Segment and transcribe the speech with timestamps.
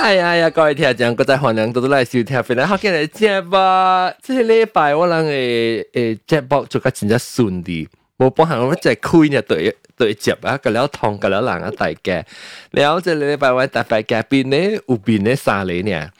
[0.00, 7.88] 哎呀呀，各位听众，各位欢迎到到嚟收听，本来好见嚟节目，即系礼拜我人诶诶节目做得真正顺利，
[8.18, 12.24] 冇帮行我只开呢对对接啊，个了通个了人啊大家，
[12.70, 16.10] 然后即系礼拜我特别嘉宾呢，有边呢三嚟呢，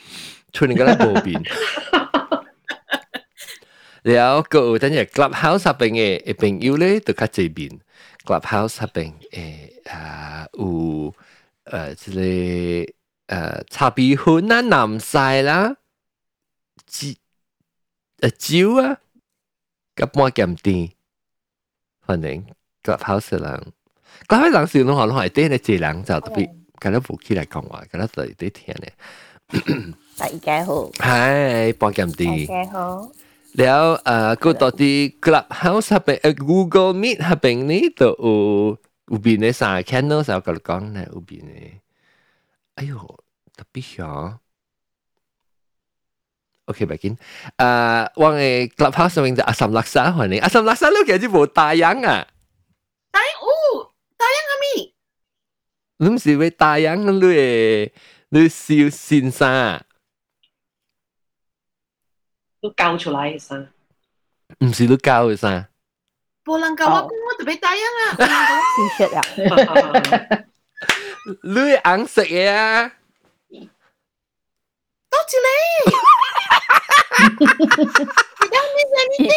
[0.52, 1.40] 出年个咧冇边。
[4.02, 5.90] 然后个有等阵 Clubhouse 入边
[6.22, 7.78] 嘅朋友咧，都较这边
[8.24, 11.14] Clubhouse 入边诶啊有
[11.70, 12.92] 诶即系。
[13.30, 15.76] 诶茶比粉啦、南晒啦、
[16.86, 17.08] 椒
[18.20, 18.98] 诶椒啊，
[19.96, 20.90] 夹半咸甜，
[22.06, 22.44] 反正
[22.82, 23.72] 个好食人。
[24.26, 28.92] 个好人笑拢话拢系啲咧，济人就特别，咁样无起来讲话，咁样就啲听咧。
[30.16, 32.46] 大家好，系半咸甜。
[32.46, 33.10] 大家好。
[33.58, 34.94] แล้วเอ่อก็ตอนที่
[35.24, 38.78] Clubhouse 入边诶 Google Meet 入边呢就有
[39.10, 41.80] 有边咧三 channel 就讲讲咧有边咧，
[42.76, 43.19] 哎呦特
[43.72, 44.40] 别吓。
[46.66, 47.16] OK，唔紧。
[47.56, 52.26] 诶，我嘅 Clubhouse 上面就阿岑laksa 系你，阿岑 laksa 你其实冇大洋啊？
[53.12, 54.52] 大哦，大洋系
[54.84, 54.94] 咪？
[55.98, 57.92] 你唔是为大洋你诶
[58.30, 59.80] 你笑先生？
[62.60, 63.68] 都教出来嘅声。
[64.60, 65.66] 唔是都教嘅生？
[66.44, 68.60] 冇人教我讲我特别大洋啊！
[68.76, 69.22] 知识啊！
[71.42, 72.92] 你硬食嘢啊？
[75.20, 75.48] 多谢你。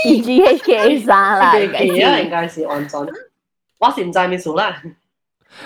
[0.05, 3.09] 已经系 K 三啦，记记啊，应该是按准。
[3.77, 4.81] 我是唔知咩数啦。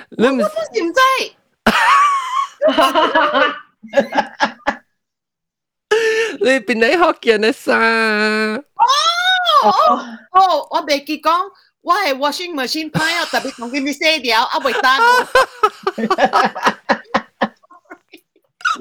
[0.10, 1.00] 你唔我都是唔知。
[6.40, 7.74] 你边你学嘅呢生？
[9.64, 9.72] 哦
[10.32, 11.32] 哦，我未记讲，
[11.82, 15.00] 我系 washing machine 派啊，特别同佢哋写掉，啊未单。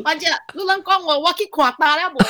[0.03, 2.25] 反正你能讲我，我去看大了未？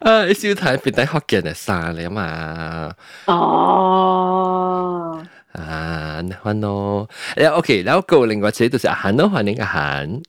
[0.00, 2.94] 呃，你小睇邊啲福建嘅衫嚟嘛？
[3.26, 5.22] 哦，
[5.52, 10.22] 啊，係咯，誒，OK，然後個另外一就是阿韓咯，歡迎阿韓。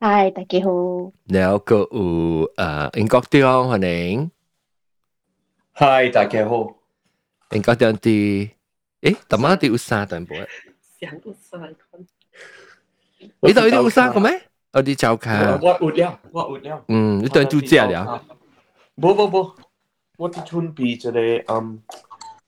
[0.00, 0.70] 嗨，大家好。
[1.28, 4.30] 然後個有誒英國地方歡迎。
[5.72, 6.74] 嗨，大家好。
[7.50, 8.50] 英國地方啲，誒，
[9.00, 10.26] 點解啲有衫等唔？
[11.00, 11.74] 想唔曬。
[13.41, 14.41] 你度呢啲有三个咩？
[14.73, 15.57] 我啲照卡。
[15.61, 16.83] 我活了，我活了。
[16.87, 18.21] 嗯，你对住只了。
[18.99, 19.51] 不不不，
[20.17, 21.79] 我啲准备就系嗯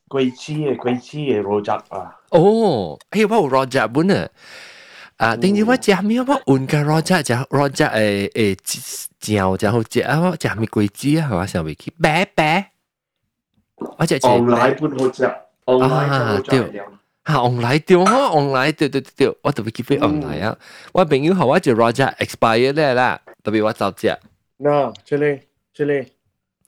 [0.10, 2.16] 贵子嘅贵子嘅罗杂啊。
[2.30, 4.30] 哦，诶，我有罗杂本啊。
[5.18, 6.20] 啊，等于我食咩？
[6.22, 11.30] 我换个罗杂，食罗杂诶诶酱，然后食啊，我食咩贵子啊？
[11.32, 11.46] 系嘛？
[11.48, 12.72] 上未去白白。
[13.78, 14.28] 我食食。
[14.28, 15.24] 昂奶本好食，
[15.66, 16.82] 昂奶啊，就好对。
[17.26, 20.58] 吓，昂奶对呵，昂奶对对对对，我特别记得昂奶啊！
[20.94, 24.18] 我朋友话我就 Roger expire 咧啦，特别我就食。
[24.60, 25.40] 嗱，这里
[25.74, 26.08] 这里，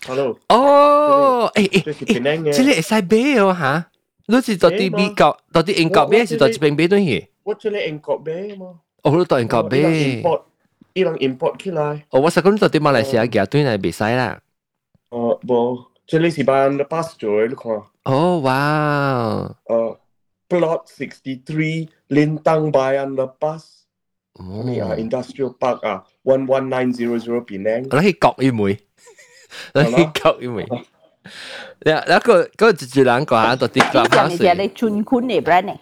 [0.06, 0.40] hello。
[0.50, 2.54] 哦，诶诶这是边样嘅？
[2.54, 3.86] 这里会使买哦吓！
[4.28, 7.28] 你是到啲美国，到啲英国买，是到啲边买东西？
[7.44, 8.80] 我这里英国买嘛。
[9.04, 9.78] 哦，你到英国买。
[10.94, 12.06] 伊人 import 起来。
[12.10, 14.40] 哦，我实讲到啲马来西亚嘅对嚟未使啦。
[15.10, 17.72] 哦，无，这里是办的 pass 咗，你看。
[18.04, 19.56] 哦，哇！
[19.66, 19.98] 呃。
[20.49, 23.85] plot 63 Lintang Bayan Lepas
[24.39, 24.63] oh.
[24.65, 28.79] ni ah Industrial Park ah 11900 Penang 你係國語梅，
[29.75, 30.65] 你係國語梅。
[31.85, 34.39] 你那個嗰個自住冷個嚇，到啲白花水。
[34.39, 35.77] 呢隻你轉款嚟 brand 嚟？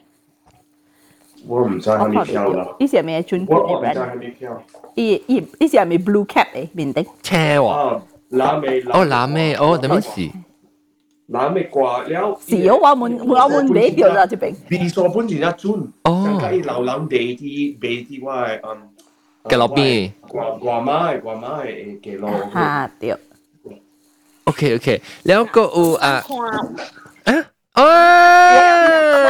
[1.47, 2.77] 我唔知係咪票啦。
[2.79, 3.83] 呢隻係咪轉款嚟 brand？
[3.83, 4.63] 我唔知係咪票。
[4.95, 6.69] 依依呢隻係咪 blue cap 嚟？
[6.73, 7.07] 面頂。
[7.23, 8.01] 車喎。
[8.31, 8.83] 拉尾。
[8.93, 10.31] 哦，拉尾，哦，點樣事？
[11.32, 12.40] 南美挂了。
[12.48, 14.56] 是我我们我们买掉啦，这边。
[14.70, 15.92] Bisa pun tidak cun.
[16.04, 16.40] 哦。
[16.42, 18.80] Kaya laulang day di bay di wa um.
[19.44, 20.12] 嘅落边？
[20.28, 22.30] 挂挂麦挂麦诶嘅落。
[22.54, 23.16] 吓对。
[24.46, 26.32] OK OK，แล้วก็อูอ่ะ 看。
[27.28, 27.32] 啊，
[27.76, 27.82] 哦，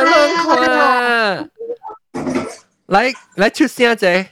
[0.10, 0.16] 两
[0.46, 1.50] 款。
[2.88, 4.26] 嚟嚟出声啫。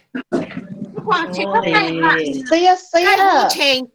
[1.06, 1.26] 哇！
[1.34, 3.48] 切得太快，死啊死啊！
[3.50, 3.90] 情，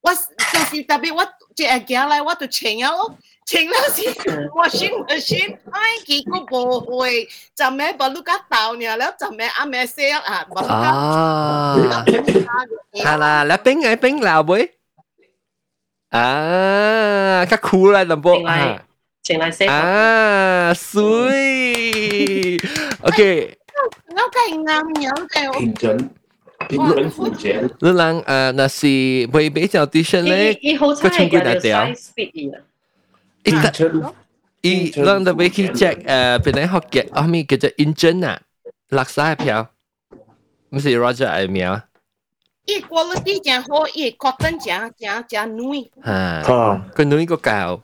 [0.00, 1.22] 我就是特别我
[1.56, 3.14] 只系行嚟，我就情啊咯，
[3.44, 4.00] 情了是
[4.54, 10.86] 我先我先，哎，结果无会，就咩把路家到呢，แล้ว就咩阿咩写啊，把路家。
[10.90, 11.76] 啊，
[12.92, 14.64] 系啦，แล้วเป็นไงเป็นแล้วเว้ย
[16.14, 16.26] อ่า
[17.50, 18.58] ก็คูลเลยลำโพงอ่ะ
[19.26, 19.60] 情嚟写。
[19.68, 20.96] 啊，水，
[23.06, 23.20] OK。
[24.16, 24.70] 我系啱
[25.04, 25.34] 样嘅。
[25.60, 25.84] 认真。
[26.68, 27.70] 认真付钱。
[27.80, 28.86] 你人诶，那是
[29.32, 32.58] 未比较 audition 咧，伊好彩系有 size fit 伊啦。
[33.44, 34.02] 认真。
[34.62, 38.40] 伊人特别去 check 诶，边啲学嘅，后面叫做 engine 啊，
[38.88, 39.68] 落晒票。
[40.70, 41.80] 唔是 Roger 嘅名，
[42.66, 47.80] 伊 quality 真好，伊 cotton 真真真软，吓，吓，个女个教，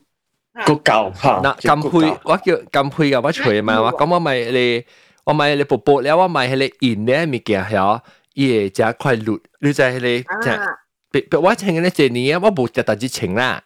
[0.66, 4.84] 个教吓，嗱金配，我叫金配嘅，我除嘛，我咁我咪你，
[5.24, 8.00] 我咪你薄薄了，我咪系你现咧物件系，
[8.38, 10.50] 伊会加块绿，你就系你就。
[10.52, 10.66] 啊，
[11.12, 13.62] 别别我请嘅咧，这年我冇特特之情啦，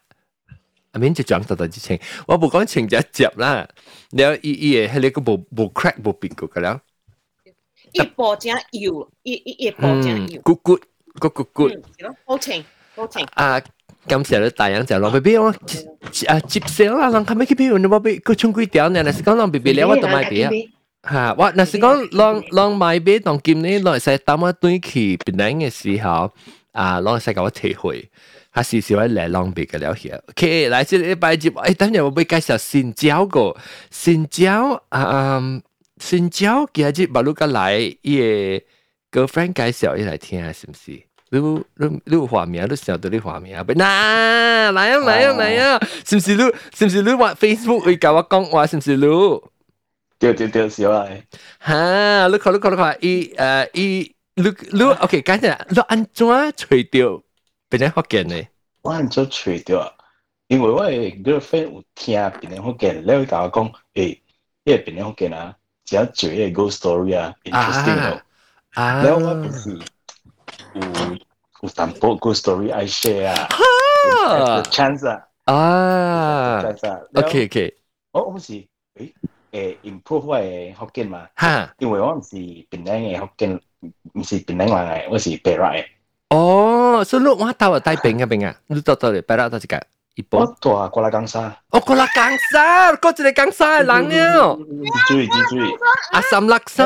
[0.93, 1.99] 阿面就讲特特之情，
[2.29, 3.67] 我冇讲情就一接啦。
[4.11, 6.79] 然后伊伊嘅系你个冇冇 crack 冇变过嘅啦，
[7.93, 10.83] 伊薄真油，伊伊伊薄真嗯油， ，good good
[11.19, 12.63] good good good，嗯，系咯，好情
[12.95, 13.59] 好情，啊，
[14.07, 15.49] 感谢你大人就攞 B B 我
[16.27, 19.03] 啊接上啦，人后尾佢边你冇俾佢冲几条呢？
[19.05, 20.51] 嗱，是讲人 B B 了，我都买俾啊。
[21.10, 21.36] 嚇！
[21.38, 26.32] 我嗱是講啷啷買俾當今呢，來使當我對去別人嘅時候，
[26.72, 28.10] 啊，啷使甲我體會，
[28.52, 30.22] 還是少嚟啷別嘅了解。
[30.30, 33.56] OK，來這禮拜節，誒，等陣我俾介紹新椒個
[33.92, 35.42] 新椒啊，
[36.00, 38.62] 新椒今日馬路個來，伊
[39.12, 41.02] 個 girlfriend 介紹伊來聽下，是唔是？
[41.34, 43.64] 你你你有畫面，你想到你畫面啊？
[43.66, 45.80] 嗱，來啊来啊来啊！
[46.06, 46.44] 是唔是你？
[46.76, 48.68] 是唔是你話 Facebook 會教我講話？
[48.68, 49.06] 是唔是你？
[50.24, 51.06] 钓钓钓小啊！
[51.60, 56.26] 哈，look，look，look，look，伊，呃，伊，look，look，OK，讲一下，你安怎
[56.56, 57.22] 垂钓？
[57.68, 58.48] 别人福建嘞？
[58.84, 59.92] 我安怎垂钓啊？
[60.48, 60.90] 因为我个
[61.42, 64.04] friend 有听别人福建聊打工，哎，
[64.64, 65.54] 因为别人福建啊，
[65.84, 68.22] 只要垂个 ghost story 啊，interesting 哦。
[68.76, 69.02] 啊啊。
[69.04, 69.78] 那我不是，
[70.76, 70.82] 有
[71.64, 73.50] 有散步 ghost story I share 啊？
[74.30, 74.64] 啊。
[74.72, 75.28] Chance 啊！
[75.54, 76.64] 啊。
[76.64, 77.76] Chance 啊！OK，OK。
[78.14, 78.66] 我我不是。
[79.02, 79.12] 哎。
[79.53, 83.61] 诶 improve 我嘅福建嘛，哈，因为我唔是别人嘅福建，
[84.15, 85.85] 唔是别人人嘅，我是白人嘅。
[86.31, 89.77] 哦，所以你我到啊带兵嘅兵啊，你到到嚟摆到到一个
[90.17, 94.57] 一我波，住啊过来江沙，哦，个啦江沙，个一个江沙嘅人了，
[95.09, 95.71] 注意注意。
[96.13, 96.85] 阿三六沙，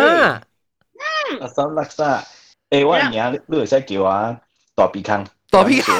[1.40, 2.22] 阿三勒沙，
[2.70, 4.36] 诶，我嘅名你会使叫我
[4.76, 5.94] 大鼻坑，大鼻坑，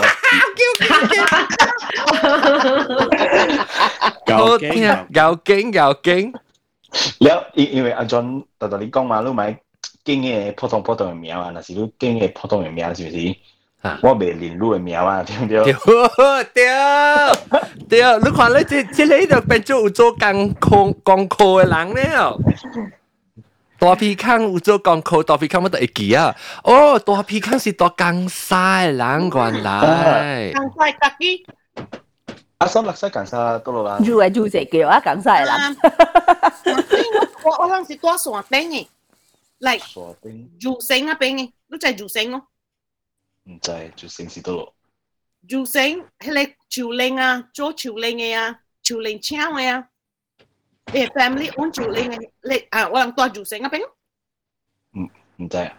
[4.38, 6.32] 我听有劲有劲，
[7.20, 9.58] 了因因为阿 John 特特你讲嘛，你买
[10.04, 13.36] 经嘅普通普通嘅名啊，若是你经嘅普通嘅名是唔是？
[13.82, 15.64] 啊我未练你嘅名啊，对唔对？
[15.64, 15.72] 对
[16.54, 16.68] 对
[17.88, 22.38] 对，你看你这这里就变做有做工课工课嘅人了。
[23.78, 26.32] 大皮康有做工课，大皮康我都会记啊。
[26.62, 30.52] 哦，大皮康是大江沙嘅人原来。
[30.54, 31.44] 更快特啲，
[32.58, 35.74] 阿三勒沙江沙多咯啦，住嘅住食叫啊，讲晒啦。
[37.44, 38.86] 我我嗰阵时多山顶嘅，
[39.60, 42.42] 嚟傻丁住城嗰边嘅，都就系住城咯。
[43.44, 44.74] 唔知就城市多咯。
[45.48, 45.82] 住城
[46.20, 49.88] 系你潮领啊，做潮领嘅啊，潮领枪嘅啊，
[50.92, 53.80] 你 family own 潮领嘅，你啊，我能多住城嗰边
[55.38, 55.74] 唔知啊，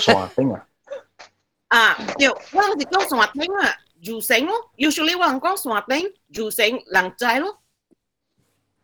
[0.00, 0.66] 傻丁啊，
[1.68, 7.58] 啊，对，我嗰阵时多山顶啊， 住城咯，usually 我能讲山顶住城人仔咯，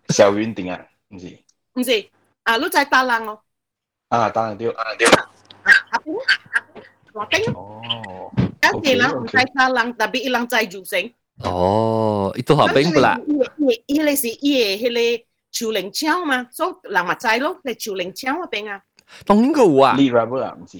[0.09, 1.39] 小云顶啊，唔是
[1.75, 2.09] 唔是
[2.45, 3.43] 啊，你在大浪咯，
[4.09, 5.07] 啊，当然对，啊对。
[5.09, 6.17] 啊，下边
[7.13, 8.33] 山顶，哦，
[8.63, 11.13] 有啲人唔在大浪，特别一人在住城。
[11.45, 13.19] 哦，伊都学兵不啦？
[13.59, 14.89] 伊伊你是伊嘅迄
[15.19, 18.83] 个潮领枪嘛，所以人咪知咯，你潮领枪嗰边啊。
[19.27, 19.97] 当然个有啊。
[19.97, 20.79] Lee Rubber 啊，唔是。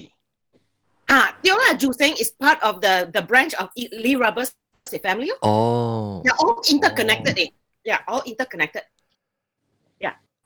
[1.07, 4.51] 啊，对啦，住城 is part of the the branch of Lee Roberts
[4.85, 7.51] family 咯哦， ，they're all interconnected 嘅，
[7.83, 8.83] yeah all interconnected。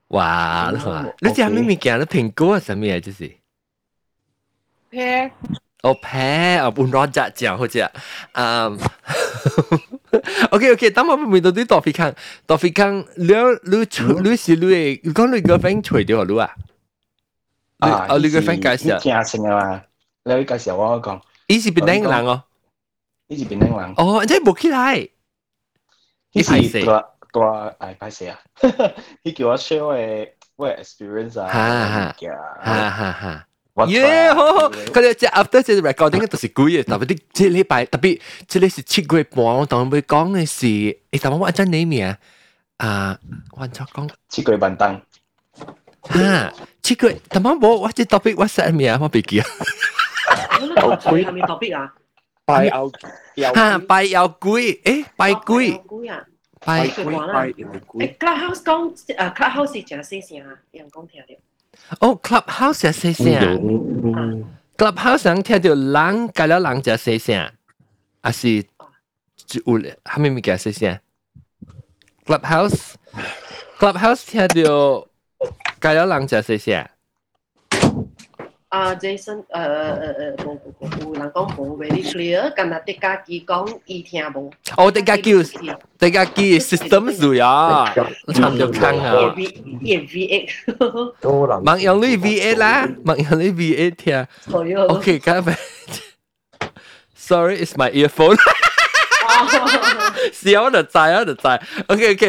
[0.10, 2.00] 哇，你看，你知咩物件？
[2.00, 3.00] 你苹果系什么嘢？
[3.00, 3.36] 就是。
[4.92, 5.32] pair
[5.82, 6.22] 哦，平
[6.60, 7.92] 啊，半罗扎酱好似啊，
[8.34, 8.80] 嗯，
[10.52, 12.14] OK OK，等我问到啲多菲康，
[12.46, 16.56] 多菲康，你你除你是你嘅，如果你个 friend 除掉你啊，
[17.80, 19.84] 你啊，哦，你个 friend 介绍，惊性啊嘛，
[20.24, 22.44] 你介绍我讲，伊是边顶人哦，
[23.28, 25.10] 呢是边顶人，哦，即系冇起来，呢
[26.34, 28.40] 呢排死是多多诶歹势啊，
[29.24, 32.16] 呢叫我 share 我嘅我嘅 experience 啊，哈哈
[32.64, 33.48] 哈哈哈。
[33.74, 42.16] 我耶，好好，佢哋即系 after 即系 recording 都是几嘅，特别啲即系礼拜特别即系是七月半，我同佢讲嘅是，诶，但我按照你名
[42.78, 43.20] 啊，
[43.52, 44.10] 我按照讲。
[44.30, 45.02] 七句笨灯，
[46.04, 48.98] 哈，七月，但我冇，我只 topic 我写咩啊？
[49.02, 49.46] 我未记啊。
[51.00, 51.94] 佢系咪 topic 啊？
[52.46, 52.92] 拜牛
[53.36, 56.24] 有哈，拜有鬼，诶，拜鬼，鬼啊！
[56.64, 57.42] 拜佢讲啦。
[57.44, 61.28] 诶，Clubhouse 讲诶 Clubhouse 是真细声啊，有人讲听到。
[62.08, 64.46] 哦，clubhouse 系细声，
[64.78, 67.52] clubhouse 想听到人，隔了人就细声，
[68.22, 68.64] 还是有
[69.80, 71.00] 系咪物件细声？
[72.26, 75.08] clubhouse，clubhouse 听到
[75.80, 76.80] 隔了人就细声。
[76.80, 76.90] 啊
[78.96, 84.52] ，Jason，诶诶诶诶，冇冇冇，有人讲冇 very clear，今日啲家己讲伊听冇。
[84.76, 85.32] 哦，啲家叫
[86.00, 87.94] 啲家叫 system 做呀，
[88.34, 89.34] 差唔多坑啊。
[89.82, 90.50] 也 V eight，
[91.22, 91.64] 都能。
[91.64, 92.18] mặc用你
[100.39, 101.49] เสียวเดือดใจเดือดใจ
[101.87, 102.25] โอเคโอเค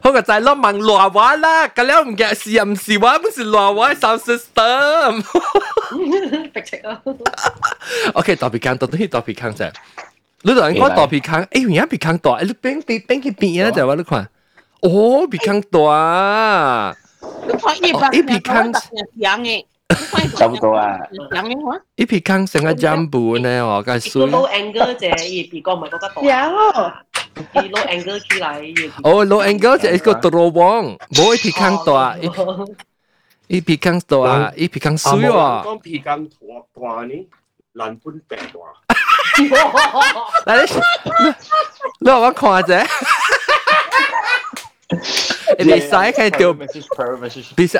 [0.00, 5.20] เขาก็ใจแล้วมังหลัววะล่ะก็แล้วมึงแกเสียมสิวะมึงสิหลัววะซาวซิสเตอร์
[8.14, 9.68] โอเคต่อไปครั้งต่อที่ต่อไปครั้งจ้ะ
[10.46, 14.24] รู้ตัวนี้ก็ต่อไปครั้งเอ้ยอย่างไปครั้งต่อไอ้ลูกเป้งไปเป้งกี่ปีนะจ้ะวะลูกขวาน
[14.82, 14.92] โอ้
[15.30, 15.86] ไปครั้งต่อ
[17.48, 19.62] ลูกพ่านอีกแบบเนี่ยเขาตัเสียงเอง
[20.36, 20.98] 差不多啊。
[21.10, 24.22] 人嘅話，一皮坑成個 jump 呢，我嘅水。
[24.26, 26.22] low angle 啫，而別個唔係嗰個。
[26.22, 26.32] 有。
[27.52, 28.90] 啲 low angle 起嚟。
[29.04, 32.16] 哦，low angle 就係個 draw wang，冇一皮坑大，
[33.48, 35.30] 一皮坑大，一皮坑水喎。
[35.30, 37.14] 講皮坑大呢，
[37.74, 38.58] 人本病大。
[40.46, 41.34] 嗱你，
[42.00, 42.86] 你話我看啫。
[45.59, 47.79] 你使佢条 private message bisa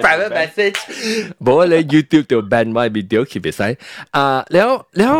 [0.00, 0.76] private message
[1.40, 3.76] 冇你 YouTube 条 ban 我 video 佢别使
[4.12, 4.68] 啊แล้ว
[4.98, 5.16] แล้ว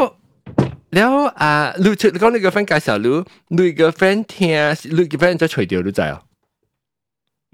[0.95, 1.51] แล้วอ่า
[1.85, 3.09] ลูก你讲你个 friend 介绍你
[3.57, 4.41] 你个 friend 听
[4.97, 6.23] 你个 friend 就除掉你知啊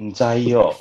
[0.03, 0.75] 唔知喎，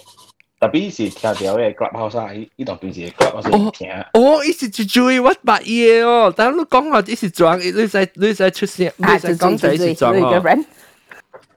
[0.60, 3.90] 特别是听到嘅 clubhouse 啊，呢度平时 clubhouse 听。
[4.14, 10.44] 哦，一时就注意我白嘢哦，但系你讲话一时装，你使你使出声，你使讲就一时装哦。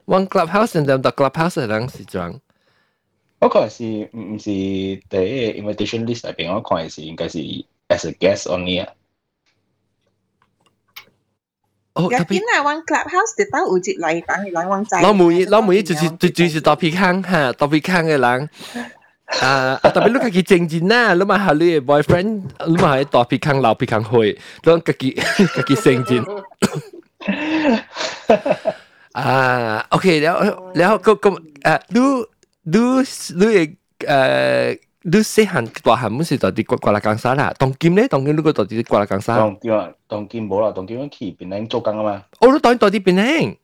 [0.05, 2.39] One clubhouse 然后到 clubhouse 系两时装。
[3.39, 7.37] 嗰个系唔唔是第一 invitation list 入边，我看系是应该是
[7.89, 8.93] as a guest only 啊。
[11.93, 14.97] 哦，入边系玩 clubhouse，特登有节嚟等你嚟玩仔。
[15.01, 18.49] 攞每攞每就是就就是特别坑吓，特别坑嘅人。
[19.41, 26.25] 啊，特别你家己正经啦，你咪系你嘅 boyfriend，你咪系特别坑闹别坑去，你家己家己正经。
[29.22, 32.00] 啊，OK，然後然後咁咁誒，你
[32.64, 32.78] 你
[33.46, 39.38] 你誒，你細漢大漢唔是到啲刮刮啦江山啦，當今咧當今你個到啲刮啦江山。
[39.38, 42.22] 當今啊，當今冇啦，當今去檳城做工啊嘛。
[42.40, 43.56] 我都當到啲檳城，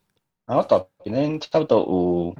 [0.47, 2.35] 我到檳城差唔多有，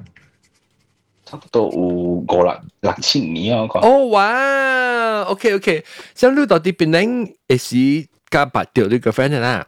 [1.24, 3.78] 差唔多有五六六七年啊，我講。
[3.86, 5.84] 哦哇，OK OK，
[6.16, 9.64] 咁你到啲檳城係時加八條你個 friend 啦。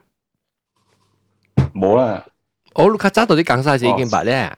[1.73, 2.25] 冇啦。
[2.76, 4.56] 我你较早到啲江沙时已经白咧。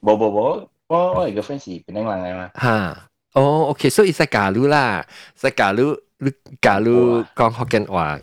[0.00, 2.50] 冇冇冇，我我系个 friend 是边咧人嚟嘛。
[2.60, 3.08] 吓。
[3.34, 5.06] 哦，OK，所以使假如啦，
[5.40, 8.20] 使假如你假如讲福建话，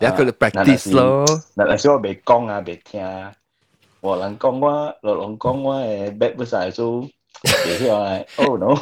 [0.00, 1.26] 你一个 practice 咯。
[1.56, 3.32] 嗱，嗱，所以我未讲啊，未听啊。
[4.00, 8.18] 我人讲我，老人讲我诶，bad 不晒都未晓啊。
[8.36, 8.74] Oh no！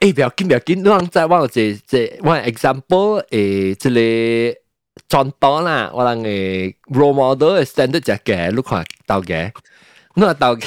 [0.00, 4.56] 诶，不要紧，不要紧，你讲再我这这我 example 诶，这里
[5.08, 9.50] 转档啦，我人诶 role model standard 只嘅，你看到嘅，
[10.14, 10.66] 你话到嘅。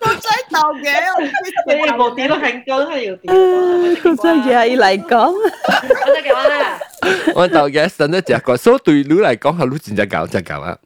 [0.00, 0.90] 真斗嘅，
[1.66, 3.34] 你冇点都系讲系要点？
[3.96, 6.80] 佢真系要嚟讲，我得嘅话啦。
[7.34, 10.76] 我到嘅 standard 只个，所以对你嚟讲系你真正搞真搞啊。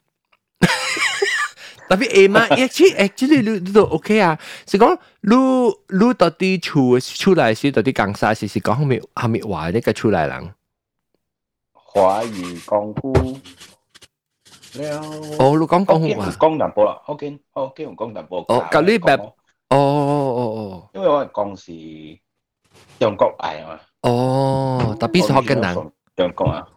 [1.88, 5.36] 特别诶嘛，actually actually 你你都 OK 啊，是讲你
[5.98, 8.48] 你到底出出来时到底讲啥事？
[8.48, 10.50] 是讲后面后面话呢个出来人。
[11.93, 13.21] 華語功夫了。
[15.39, 16.29] 哦，你講功夫啊？
[16.39, 18.39] 講淡薄啦，福建福建用講淡薄。
[18.47, 18.63] 哦，
[19.69, 20.89] 哦哦哦。
[20.93, 22.19] 因為我係講是
[22.99, 23.79] 中國嚟嘛。
[24.03, 25.91] 哦，特別是福建人。
[26.15, 26.67] 中國啊，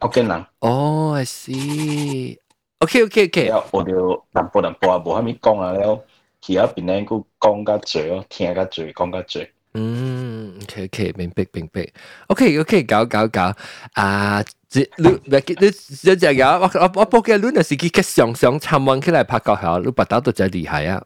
[0.00, 0.46] 福建人。
[0.60, 2.38] 哦，I see。
[2.78, 3.50] OK OK OK。
[3.72, 6.00] 我哋淡薄淡薄啊，無蝦米講啊，了
[6.40, 9.48] 其他邊咧佢講較濟哦，聽較濟，講較濟。
[9.74, 11.88] 嗯，OK OK，明白明白。
[12.26, 13.54] OK OK，搞搞搞
[13.94, 14.44] 啊！
[14.74, 14.86] 你
[15.24, 15.70] 你你你
[16.16, 21.02] 只有我我我報嘅你那是佢嘅上上參運起來拍教校，你不打到真厲害啊！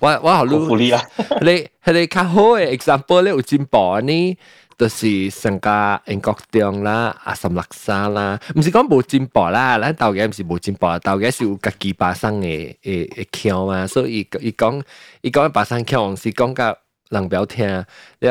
[0.00, 1.02] 我我好你啊！
[1.42, 4.38] 你係你較好嘅 example 咧有進步呢，
[4.78, 14.82] 就是上加英國中啦、阿什勒沙啦，唔是講冇進步啦，咱道嘅唔是冇進步，道嘅是有家己把生嘅嘅嘅腔嘛，所以伊講
[15.20, 16.74] 伊講把生腔是講甲。
[17.10, 17.84] 人不要听，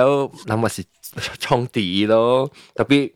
[0.06, 0.84] 后那么是
[1.40, 3.12] 冲敌咯，特别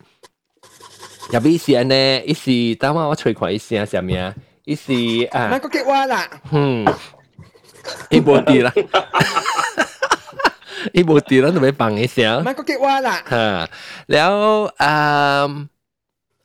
[1.31, 4.33] 入边时呢，一时等下我催款一时啊，什么啊？
[4.65, 4.91] 一时
[5.31, 6.85] 啊，那个给我啦，嗯，
[8.09, 8.73] 一波地啦。
[10.93, 13.69] 一无伫咱就要放一声，买个给我啦。
[14.07, 15.47] 然后啊。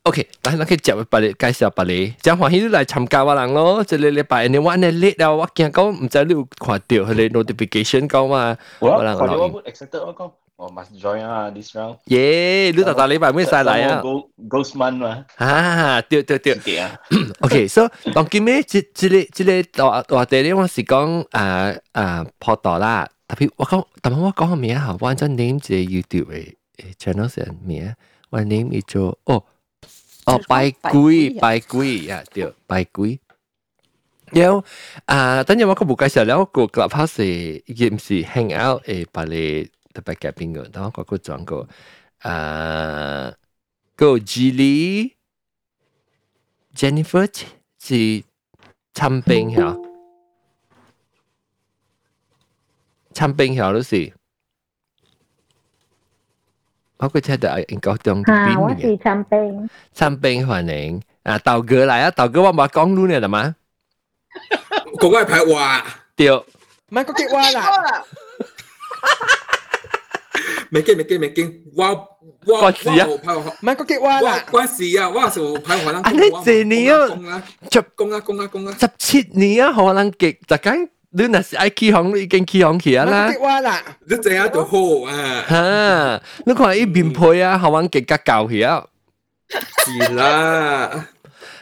[0.07, 3.83] OK，但係可以接俾你介紹俾你，將歡喜你嚟參加我人咯。
[3.83, 8.57] 即係禮拜你話你 late 了，我驚講唔知你有看到佢哋 notification 講嘛。
[8.79, 11.97] 我我我 accept 我講我 must join 啊，this round。
[12.05, 16.55] 耶，你大大禮拜咩晒嚟啊？Go Ghostman 嘛，啊，對對對。
[16.57, 16.97] 幾啊
[17.41, 23.09] ？OK，所以當今咩即即個即個大大地咧，我是講啊啊破道啦。
[23.27, 26.55] 特別我講，但係我講個名嚇，我真 name 隻 YouTube 嘅
[26.97, 27.93] channel 成名，
[28.31, 29.43] 我 name 叫做哦
[30.26, 33.20] 哦拜鬼拜鬼呀，对拜鬼。
[34.34, 34.64] 有
[35.06, 37.24] 啊，等阵我个冇介绍了，个 clubhouse
[37.66, 41.68] 亦唔是 hang out 诶，把你特别夹边个，等我个个转个
[42.20, 43.34] 啊
[43.96, 45.14] 个 Gilly
[46.76, 47.30] Jennifer
[47.80, 48.24] 是
[48.94, 49.78] 参兵吓，
[53.14, 54.14] 参兵吓都是。
[56.98, 63.54] 我个车就系应该当啊，我边嘅是参兵，参兵欢迎啊，豆哥嚟啊，豆哥我冇讲luôn nè là mà
[65.00, 66.30] 嗰个系排话，对。
[66.32, 68.04] 唔系个激蛙啦，
[70.72, 83.40] 未惊未惊未惊，哇哇关事啊哇排话，唔系个激蛙哇啦，关事啊，哇时排华啦，啊你这年啊公啦就公啦公啦公啦，十七年啊，可能极就紧 你若是爱起行，你已经起行起啊啦唔系个激。
[83.44, 88.86] 蛙啦，你这样就好啊，哈，你看伊面配啊，好玩极加教起啊。
[89.86, 91.08] 是啦，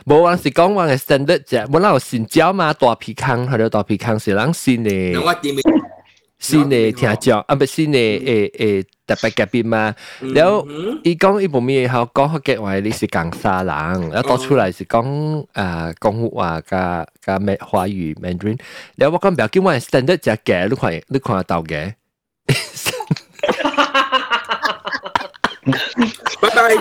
[0.05, 5.55] 无话是讲话嘅 standard 啫，冇那有新椒嘛，大皮康，系咯，大皮康是人新那嘅我点
[6.38, 9.93] 新嘅听讲，啊唔新嘅诶诶 特别夹边嘛。
[10.34, 10.67] 然后
[11.03, 18.60] 伊讲伊部面后讲好嘅话，你是港沙人，然后多出来是讲诶广府话加加咩华语 Mandarin。
[18.96, 21.93] 然后我讲唔要叫我 standard 只嘅，你看你看得到嘅。
[26.41, 26.75] 拜拜，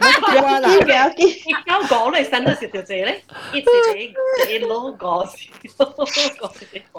[0.00, 3.22] 唔系个激蛙啦，嘅有啲而家讲你新咗条条字咧，
[3.52, 5.26] 一字字字 logo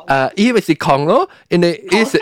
[0.08, 2.20] 诶，伊咪是狂咯，因为伊是。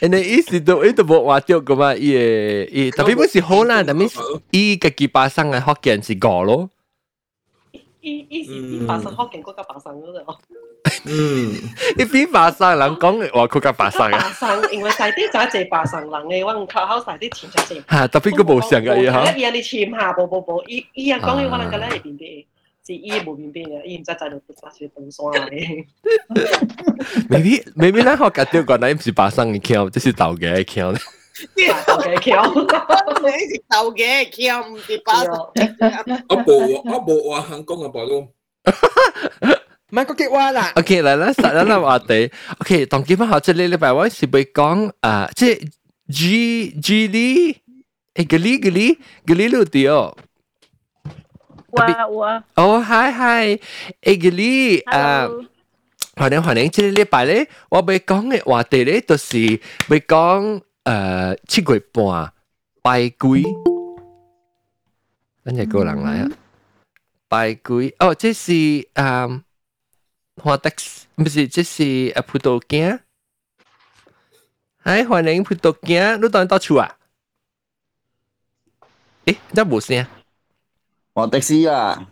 [0.00, 6.70] 因为伊是都伊都无话掉噶嘛，伊诶伊特别不是好啦，但系伊嘅几把生嘅福建是个咯。
[8.00, 10.38] 依依时啲白神学劲嗰个白神嗰度，
[11.04, 11.52] 嗯，
[11.98, 17.84] 伊边把生人讲嘅话，佢嘅把生白啊，神因为晒啲就系只白神人嘅，我唔靠口晒啲钱就钱。
[17.90, 19.32] 吓特别佢冇上嘅嘢吓。
[19.36, 22.44] 伊你签下报报报，伊伊人讲嘅我能够咧系边啲？
[22.86, 25.84] 是伊冇边边嘅，伊唔知在度打住动山嘅。
[27.28, 30.98] maybe maybe 咧，我夹掉个嗱唔是把生嘅桥，即是豆嘅桥咧。
[31.58, 32.42] 嘅桥，
[33.20, 38.26] 你是豆嘅，桥唔是巴我冇我冇话香港嘅报道，
[39.92, 42.30] 唔系个激蛙啦， OK，嚟啦，实啦啦话题。
[42.60, 45.70] OK，当今日学即系呢礼拜我是会讲啊，即系
[46.12, 47.52] G G 哩，
[48.14, 50.16] 诶嗰哩嗰哩嗰哩路掉。
[51.70, 53.58] 我我哦，嗨嗨，诶
[54.02, 55.26] 嗰哩啊。
[55.26, 55.44] ，hello，
[56.16, 56.70] 欢迎欢迎！
[56.70, 62.32] 即个礼拜咧，我要讲嘅话题咧，就是要讲诶七月半
[62.82, 63.42] 拜鬼。
[65.44, 66.30] 等阵个人嚟啊！
[67.28, 68.86] 拜鬼哦，这是诶
[70.42, 73.00] 华德斯，唔是，这是诶葡萄镜。
[74.78, 76.96] 嗨，欢迎葡萄镜，你当到处啊？
[79.26, 80.06] 诶，得冇声。
[81.14, 82.06] 我的士啊，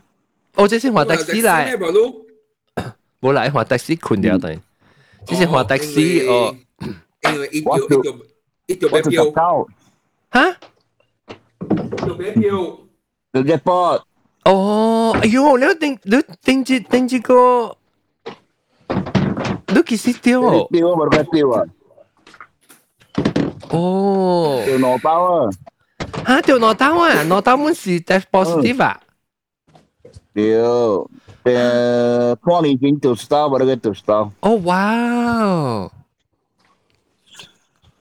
[0.54, 2.92] 哦，这是华德斯嚟咩，报道？
[3.20, 4.60] 冇嚟华德斯困掉等。
[5.26, 6.56] 这是华德斯哦。
[7.22, 8.16] 因为一条一条
[8.66, 9.68] 一条我咩票，就十九，
[10.32, 10.50] 吓？
[11.70, 12.78] 一条咩票，
[13.32, 14.06] 你只波，
[14.44, 17.76] 哦，哎呦，你顶你顶住顶住个，
[19.70, 20.40] 你几时掉？
[20.40, 21.64] 标啊，冇得标啊，
[23.70, 25.50] 哦，条攞包啊，
[26.26, 29.00] 吓掉攞刀啊，攞刀们是 test positive 啊？
[30.34, 31.08] 条
[31.44, 35.90] 诶半年前条刀冇得条刀，哦，哇！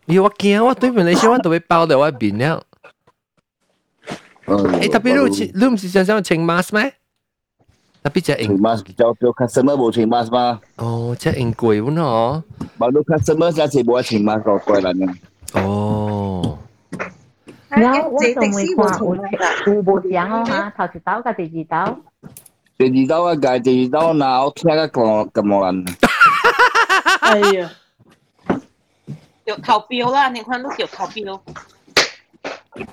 [0.07, 2.63] 咦，我惊我对面你先我都会包到我边了。
[4.45, 6.93] 诶，特别你有穿你唔是想想穿 mask 咩？
[8.03, 12.43] 特别只穿应 mask 就就 customer 冇穿 mask 嘛，哦，只应贵喎喏。
[12.77, 15.15] 冇到 customer 就系冇穿 mask 个贵人啊，
[15.53, 16.57] 哦，
[17.69, 21.99] 然后我仲未看有有无相哦哈，头一刀甲第二刀，
[22.77, 25.85] 第二刀啊，介第二刀嗱，我听个咁咁冇人，
[27.21, 27.71] 哎呀，
[29.45, 31.39] 有投标啦，你看都有投标。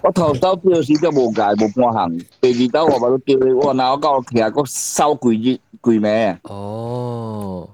[0.01, 7.69] 我头刀标时都冇介冇半行，第二刀我冇得叫你，我嗱我讲其实个收贵热贵咩，哦，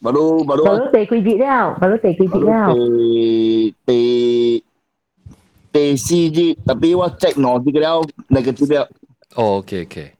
[0.00, 0.76] 冇到冇无到。
[0.76, 4.64] 咗第几节了，无咗第几节了，第第
[5.72, 8.88] 第四节，特别我积攞啲嘅了，那个资料，
[9.34, 10.12] 哦，OK OK，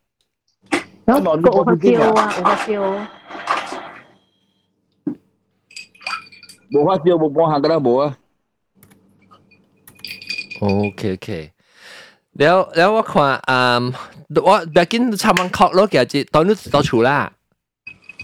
[1.05, 3.07] 然后个有发烧啊，有发烧，
[6.73, 8.17] 无法少无半行噶啦无啊。
[10.60, 11.54] O K K，
[12.34, 17.32] 了了我看啊，我畢竟差唔多確咯，其實當你到處啦，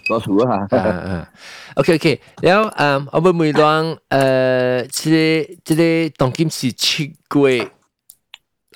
[0.10, 0.78] 到處啦嚇。
[0.78, 1.28] 嗯嗯
[1.76, 5.76] ，O K O K，了嗯，我每每當誒，即個即
[6.10, 7.70] 個當今是七月，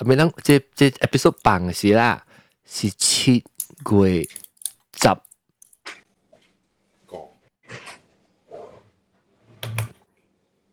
[0.06, 2.24] 每當即即 episode 放嘅時啦，
[2.66, 3.44] 是七
[3.92, 4.24] 月
[5.02, 5.10] 十。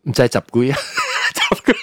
[0.03, 0.77] 唔知十幾啊，
[1.35, 1.79] 十幾。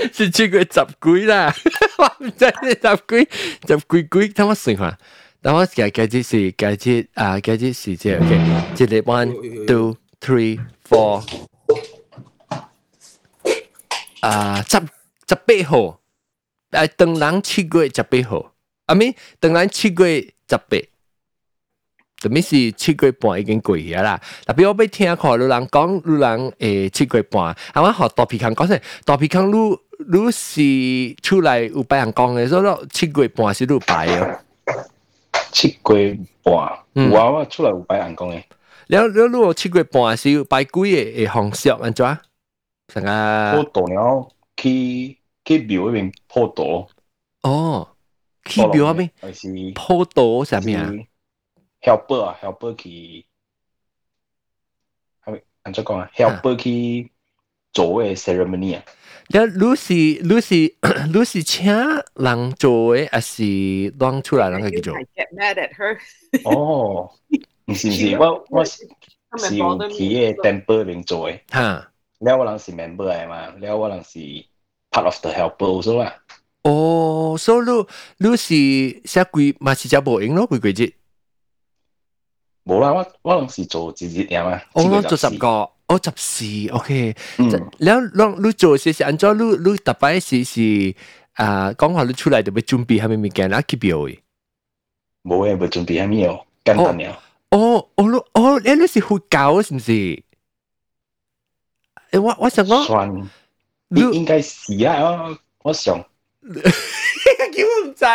[0.12, 1.54] 是七月十幾啦，
[1.98, 2.76] 我唔知你十
[3.08, 3.28] 幾
[3.66, 4.98] 十幾幾，等我算下。
[5.42, 11.22] 等我計計啲是計啲啊計啲是即係 OK，即係 one two three four.
[14.20, 14.76] 啊十
[15.26, 16.00] 十八號，
[16.70, 18.52] 誒當人七月十八号，
[18.86, 20.78] 啊咪當人七月十八。
[22.20, 34.38] 特別是七月半已经过去啦，特别我俾聽看有人讲，有人诶七月半，啊我學大皮康讲说，大皮康愈你是出来有白人讲诶说咯七月半是你有白诶
[35.52, 36.54] 七月半
[37.12, 38.44] 娃娃出来有白人讲诶
[38.86, 42.04] 了了如果七月半是有白鬼诶诶方式安怎？
[42.06, 42.20] 啊
[42.94, 43.82] 么啊刀
[44.56, 45.16] keep
[45.86, 46.88] 那边破刀
[47.42, 47.88] 哦
[48.44, 50.60] 去庙那边？you i mean 啥啊
[51.82, 53.24] ？help 啊，Help 去
[55.62, 56.54] 安怎讲啊？help 个
[58.16, 58.80] ceremony
[59.29, 60.75] 了，你是你是
[61.13, 61.73] 你是请
[62.13, 64.95] 人做嘅，还是乱出来人嘅做？
[64.95, 65.97] I get mad at her。
[66.43, 67.11] 哦，
[67.65, 68.87] 唔是唔是，我我是
[69.37, 71.39] 是有去嘅 temple 边做嘅。
[71.51, 74.19] 吓，了我人是 member 嚟嘛，了我人是
[74.91, 76.15] part of the helper 所啦。
[76.63, 80.93] 哦，所以你你是写几嘛是只无影咯，几几节？
[82.65, 84.59] 冇啦，我我人是做自己嘢嘛。
[84.73, 87.15] 哦，做十个， 哦十四，OK。
[87.79, 90.95] แล้วลอง你做些是按照你你特别是是
[91.33, 93.61] 啊，讲话你出来就要准备系咪物件啊？
[93.67, 94.19] 去表嘅。
[95.23, 97.09] 冇嘅，冇准备系咩哦，简单嘅。
[97.51, 99.91] 哦，哦，你哦，你你是佛教是唔是？
[102.11, 103.29] 诶，我我想讲，算，
[103.89, 106.03] 你应该是啊，我我想。
[107.55, 108.05] 叫我唔知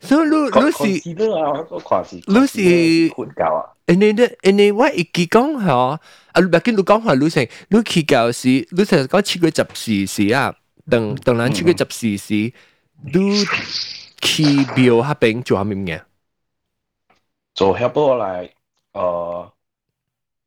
[0.00, 0.06] 啊。
[0.06, 3.60] 所以你你是，你是佛教啊？
[3.86, 6.00] 誒你你誒你我一記講嚇，啊
[6.36, 10.54] 你別見你講話你成，你去教時，你成日講七月十四時啊，
[10.88, 12.52] 等等人七月十四時，
[13.02, 13.44] 你
[14.22, 16.00] 去廟嗰邊做下咩嘢？
[17.54, 18.50] 做 helper 嚟，誒，
[18.92, 19.50] 我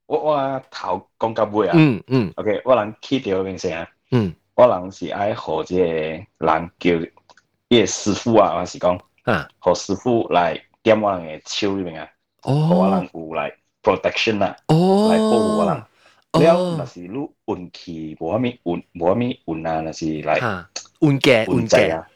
[0.08, 5.78] 我頭講到尾啊，嗯嗯，OK，我人去到嗰邊先啊，嗯，我人是愛學即
[6.38, 7.08] 個人叫呢
[7.70, 8.98] 個師傅啊，我是講。
[9.24, 12.10] 啊，和师傅来点我人的手里面啊，
[12.42, 15.84] 哦，我人有来 protection 啊，哦，来保护我人。
[16.34, 20.40] 了，那是如运气，无啥物运，无啥物运啊，那是来
[21.00, 22.08] 运气，运气啊，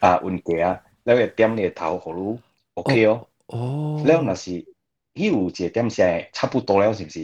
[0.00, 2.38] 啊，运气啊，了个点你的头，好如
[2.74, 4.52] OK 哦，哦，了那是
[5.14, 7.20] 伊有一个点下差不多了，是不是？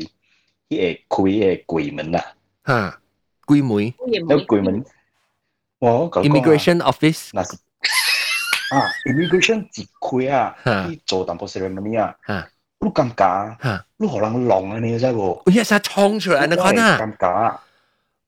[0.68, 2.22] 伊会开个鬼门呐，
[2.62, 3.00] 哈，
[3.44, 3.92] 鬼门，
[4.28, 4.84] 那鬼门，
[5.80, 5.90] 哇
[6.22, 7.42] ，immigration office，那。
[8.71, 10.55] 啊，immigration 一开啊，
[10.87, 12.15] 去做淡薄 ceremony 啊，
[12.79, 15.41] 你尴尬啊，你互人弄啊，你知无？
[15.45, 17.63] 一下冲出来，你看啊，尴尬啊！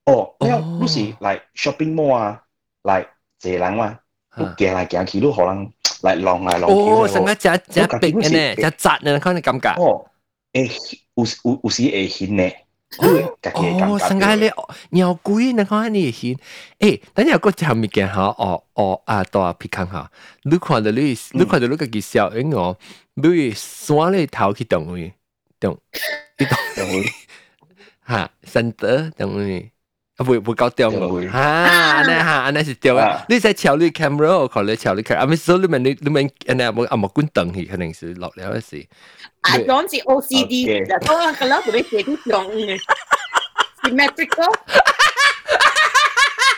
[0.05, 0.47] 哦，你
[0.81, 2.41] 你是嚟 shopping mall 啊，
[2.83, 3.05] 嚟
[3.39, 3.97] 坐人嘛，
[4.37, 6.75] 你行来行去，你互人嚟弄来弄去。
[6.75, 9.81] 哦，成个只只逼嘅呢，只窄呢，看你尴尬。
[9.81, 10.05] 哦，
[10.53, 12.51] 诶，有有有时会显呢。
[12.97, 14.49] 哦，成个你
[14.91, 16.37] 鸟龟，你看你显，
[16.79, 20.09] 诶，等下个条物件吓，哦哦啊，多皮康吓，
[20.43, 22.77] 你看到你，你看到你个嘅小因我，
[23.15, 25.13] 你山你头去动位，
[25.59, 25.77] 动，
[26.37, 27.05] 你动动位，
[28.07, 29.71] 吓，神德动位，
[30.19, 38.87] 啊唔唔够动位，吓，你吓，安尼是对啊，你在调你 camera，我看你调你 camera，啊，咪所以你咪你你咪，安尼冇啊冇关灯去，可能是落了一时。
[39.41, 42.79] 啊，讲是 OCD，就当然个啦，佢哋写啲种嘅，
[43.83, 44.53] symmetrical。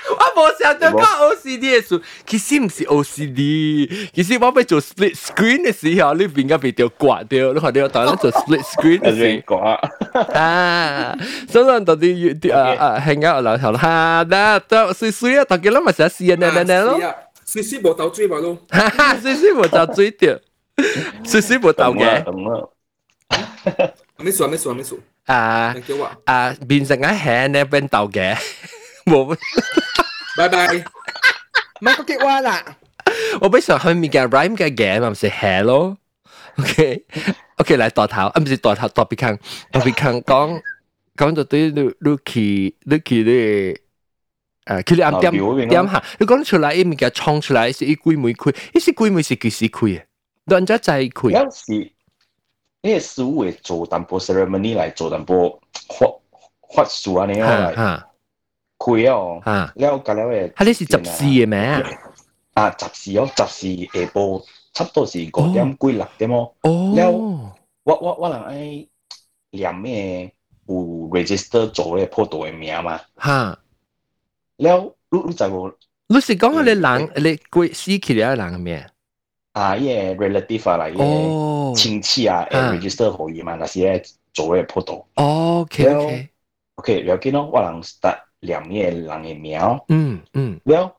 [0.10, 1.01] 我冇想到讲
[1.36, 9.58] OCD 嘅事，其实唔是 OCD，其实我要做 split screen 嘅时候，你边个被掉刮掉，你看到当然做 split screen 嘅时候，
[10.34, 11.15] 啊，
[11.49, 16.99] 所以到底要啊啊 hang out 楼头啦，嗱，都水水啊，大家谂咪成日试啊，呢呢咯，
[17.45, 20.38] 水水冇斗嘴嘛咯，哈哈，水水冇斗嘴掉，
[21.25, 22.23] 水水冇斗嘅。
[24.19, 24.47] 咩数啊？
[24.47, 24.73] 咩数啊？
[24.73, 24.99] 咩数？
[25.25, 25.75] 啊
[26.25, 28.36] 啊，变成一 hand 呢边斗嘅，
[29.06, 29.36] 冇。
[30.36, 30.66] 拜拜。
[31.80, 32.76] 唔係個結話啦。
[33.40, 35.96] 我不想去面嘅 rhyme 嘅嘅，咪係 hello。
[36.58, 39.38] OK，OK 嚟大頭，啊唔是大頭，大鼻坑，
[39.72, 40.60] 大鼻坑講
[41.16, 43.78] 講到對你你去你去你。
[44.64, 50.02] 誒，佢哋暗點點下，你講出來，伊物件創出來是伊鬼妹開，伊是鬼妹是幾時開嘅？
[50.46, 51.30] 人家在開。
[51.30, 51.92] 有時
[52.82, 55.60] 呢個師傅會做淡薄 ceremony 嚟做淡薄
[55.98, 56.06] 法
[56.76, 58.02] 法術啊，你嚟
[58.83, 59.40] 開哦，
[59.77, 60.53] 了隔了嘅。
[60.55, 61.59] 佢哋是集市嘅咩？
[62.55, 66.53] 啊，集市哦，集市下晡差不多是五點幾六點哦。
[66.62, 66.92] 哦。
[66.97, 67.11] 了，
[67.85, 68.87] 我我我人愛
[69.51, 70.33] 念咩
[70.66, 70.75] 有
[71.11, 73.01] register 做咧破度嘅名嘛。
[73.23, 73.59] 嚇。
[74.57, 75.73] 了，你你知無？
[76.09, 78.87] 你是講你人你鬼死去了人咩？
[79.53, 81.03] 啊，伊個 relative 啊，伊個
[81.75, 83.55] 親戚啊，會 register 可以嘛？
[83.55, 84.03] 那是咧
[84.35, 85.07] 做咧破度。
[85.16, 86.29] 哦，OK OK
[86.77, 89.85] OK，了解咯，我人 start 两面狼的苗。
[89.88, 90.94] 嗯嗯，Well，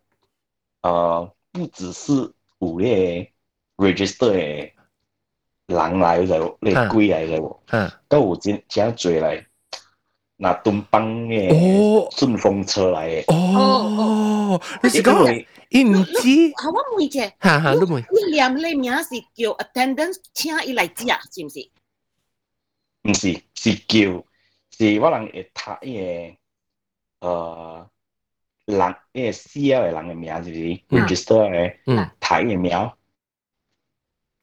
[0.82, 3.30] 呃，不只是五月
[3.76, 4.72] register 的
[5.68, 9.46] 狼来在，那龟来在，嗯，到我今今嘴来，
[10.38, 11.50] 那东邦的
[12.12, 13.34] 顺风车来的。
[13.34, 15.14] 哦哦，你是讲
[15.70, 16.54] 印机？
[16.54, 21.70] 啊，我问一下，哈哈，你问，你两面苗是叫 attendance 请伊来接，是不是？
[23.04, 24.24] 唔是，是叫，
[24.72, 26.38] 是我人会读伊个。
[27.23, 27.89] 呃，
[28.67, 32.91] 人伊个死咗嘅人嘅名，就是 register 嘅，嗯，睇嘅名。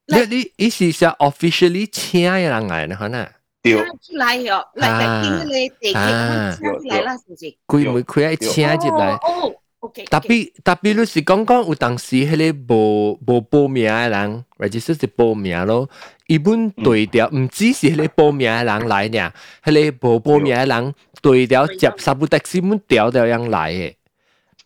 [0.07, 2.95] 你你伊是写 officially 请嘅人嚟呢？
[2.95, 3.27] 可能？
[3.63, 3.73] 对，
[4.13, 7.55] 来哦，来来听你地铁请来啦，是唔是？
[7.65, 9.13] 佢每佢爱请入来。
[9.15, 10.03] 哦，OK。
[10.05, 15.89] 特别特别，你是讲讲有当时迄个无无报名嘅人，或者是报名咯。
[16.29, 19.31] 伊本对调，唔只是迄个报名嘅人来呢，
[19.63, 23.93] 迄个无报名嘅人对调接差不多是本调调样来嘅。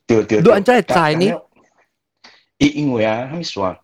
[0.07, 0.41] 对对。
[0.41, 0.93] 你安怎会知
[1.25, 1.41] 呢？
[2.59, 3.77] 因因为啊，他们说。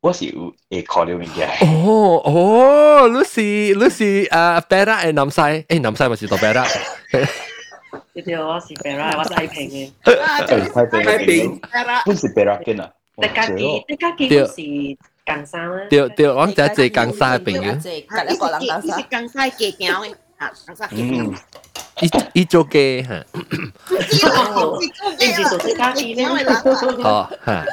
[0.00, 1.48] 我是有会考虑物件。
[1.60, 6.68] 哦哦，你是你是诶 Perak 诶南西，诶南西咪是到 Perak。
[8.14, 9.90] 对对，我是 Perak，我是太平嘅。
[11.02, 11.60] 太平，
[12.06, 12.90] 本是 Perak 嘅啊。
[13.16, 14.52] 大家几大家几都是
[15.26, 15.86] 江山啊。
[15.90, 17.72] 对对，我就系江山嘅朋友。
[18.08, 21.34] 隔一个人江山，江山嘅行嘅，啊，江山嘅。
[22.00, 22.08] 伊
[22.40, 23.26] 伊做嘅吓。
[25.18, 26.24] 你是做啲家己咧？
[26.26, 27.66] 哦吓。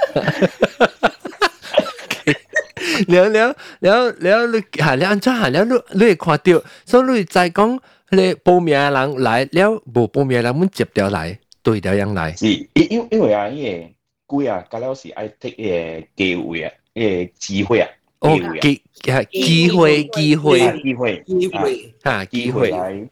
[3.07, 5.65] 了了了了，你系你安怎系了？
[5.65, 12.35] 你你会看到，所以你再讲你报名嘅人来了，无报名嘅人，阮接掉来，对掉样来。
[12.35, 13.69] 是，因因因为啊，伊
[14.27, 15.55] 个鬼啊，甲了是爱 take
[16.01, 17.89] 个机会啊， 个机会啊。
[18.19, 23.07] 哦，机系机会，机会，机会，机会，吓机会来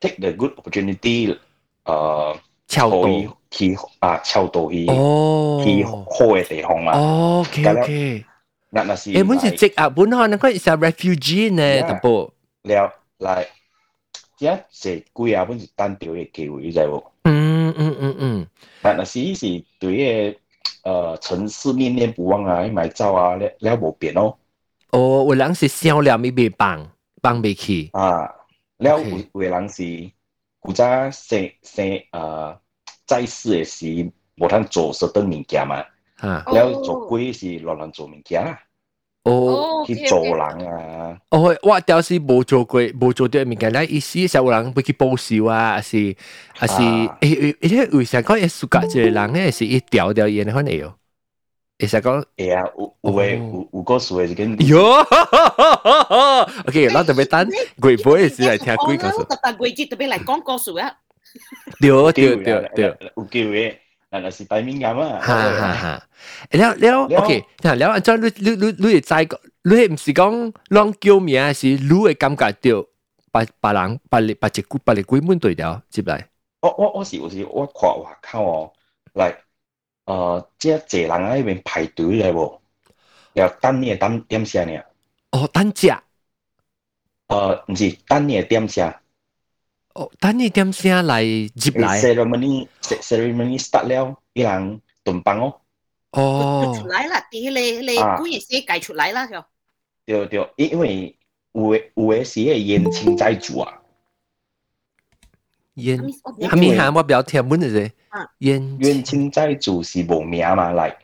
[0.00, 1.36] take the good opportunity，
[1.84, 2.36] 诶，
[2.66, 3.08] 撬到
[3.50, 6.00] 去啊，撬到去哦，去好
[6.34, 6.98] 嘅地方啊。
[6.98, 8.24] 哦，OK OK。
[8.70, 12.32] 那那是诶，本是积压本可能佢系 refugee 呢，淡薄。
[12.64, 13.46] 了来，
[14.36, 17.04] 即系是贵啊，本是单调嘅机会，你知无？
[17.24, 18.46] 嗯嗯嗯嗯。
[18.82, 20.38] 那那是是对个
[20.83, 24.35] 呃城市念念不忘啊，买照啊，了了无变哦。
[24.91, 26.87] 哦，有人是少了咪被放，
[27.21, 27.89] 放未去。
[27.93, 28.29] 啊，
[28.77, 30.11] 了有有人是
[30.59, 32.57] 古早生生呃
[33.05, 35.83] 在世诶时无通做實等物件嘛。
[36.17, 38.59] 啊，了做鬼是落人做物件啦。
[39.23, 41.17] 哦，去做人啊！
[41.29, 46.15] 哦，我屌是冇做過，冇做啲物件咧，意思就有人會去報仇啊，還是
[46.57, 50.91] 還是誒而且為啥講一暑假即係人咧是一條條嘢可能有，
[51.79, 54.81] 會使講係啊，有有誒有有個數係跟喲
[56.67, 60.91] ，OK，嗱特別等鬼婆嘅時嚟聽鬼故事，特特鬼節特別嚟講故事啊！
[61.79, 63.80] 對對對對，有機會。
[64.11, 65.19] 嗱，是大敏感啊！
[65.23, 66.07] 哈哈哈！
[66.51, 69.39] 了了，OK，嗱，了安怎你你你你會知個？
[69.63, 72.85] 你係唔是講亂叫名，還是你會感覺到
[73.31, 76.27] 別別人別別隻別隻鬼門對調接來？
[76.59, 78.73] 我我我是有時我看外口哦，
[79.13, 79.33] 嚟
[80.05, 82.59] 誒，即係濟人喺邊排隊嚟喎，
[83.33, 84.81] 又等你等點先呢？
[85.31, 85.87] 哦，等只。
[85.87, 88.93] 誒，唔是等你點先。
[89.93, 91.23] 哦，等你点先来
[91.55, 92.01] 接来。
[92.01, 95.53] ceremony ceremony start 了，一人蹲班哦。
[96.11, 96.73] 哦。
[96.79, 98.47] 出来啦，啲 你你古意思
[98.79, 99.43] 出来啦，就。
[100.05, 101.15] 对对，因因为
[101.53, 103.79] 有有诶是诶言情债主啊。
[105.75, 105.97] 言，
[106.49, 107.01] 阿咪喊我，
[109.55, 110.71] 主是无名嘛？
[110.71, 110.97] 来，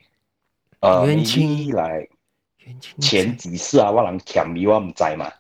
[0.82, 2.08] 呃，言情来，
[3.00, 5.32] 前几世啊，我人欠你，我毋知嘛。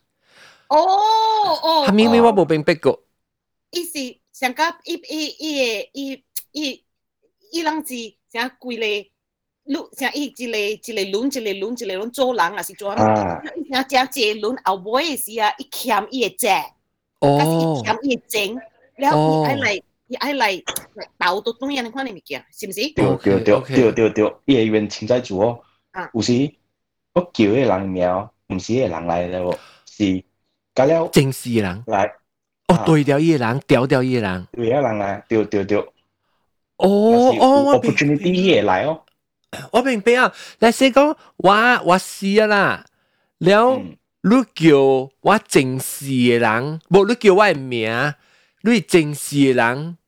[0.69, 1.85] 哦哦。
[1.85, 3.03] 阿咪咪，我无明白过。
[3.71, 6.83] 伊是上甲伊伊伊伊伊
[7.51, 7.93] 伊人是
[8.31, 9.09] 啥規個
[9.73, 13.41] 路像伊一个一个轮一个轮一个轮做人啊是做，啊，
[13.89, 16.73] 像只一轮后尾的时啊，伊欠伊的债，
[17.19, 18.57] 哦欠伊的整，
[18.95, 19.73] 然后伊爱来
[20.07, 22.81] 伊愛嚟嚟鬥到東人款嘅物件，是唔是？
[22.93, 25.59] 对对对对对对，伊诶原清在主哦
[25.91, 26.09] 啊。
[26.13, 26.49] 有时
[27.13, 30.23] 我叫迄個人名，毋是迄個人来的喎，是
[30.73, 32.09] 甲了正事人，來
[32.68, 35.86] 哦，对掉伊人，掉掉伊人，对个人来，对对对，哦
[36.78, 39.04] 哦，我明 opportunity 伊会来哦。
[39.70, 40.32] 我明白啊。
[40.60, 41.50] 嚟先讲，我
[41.84, 42.86] 我试啊啦，
[43.38, 44.78] 了嗯你叫
[45.20, 48.14] 我正事嘅人，无你叫我嘅名，
[48.62, 49.98] 你是正事嘅人，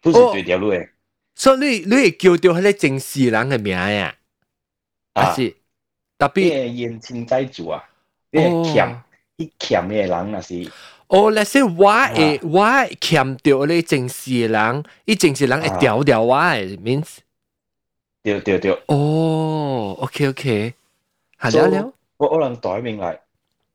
[0.00, 0.88] 不是对条路诶，
[1.34, 4.14] 所以你你会叫到迄个正事嘅人嘅名呀？
[5.14, 5.50] 还啊，是
[6.18, 6.50] 特伊别？
[6.50, 7.84] 会原清在主啊，
[8.32, 9.02] 伊会欠，
[9.36, 10.72] 伊欠迄个人若是
[11.08, 17.18] 哦，那些我会我会欠掉你正事嘅人，伊正事人会掉掉我嘅，means
[18.22, 20.74] 对对对，哦，OK OK，
[21.38, 23.20] 系了了，我我人台面来，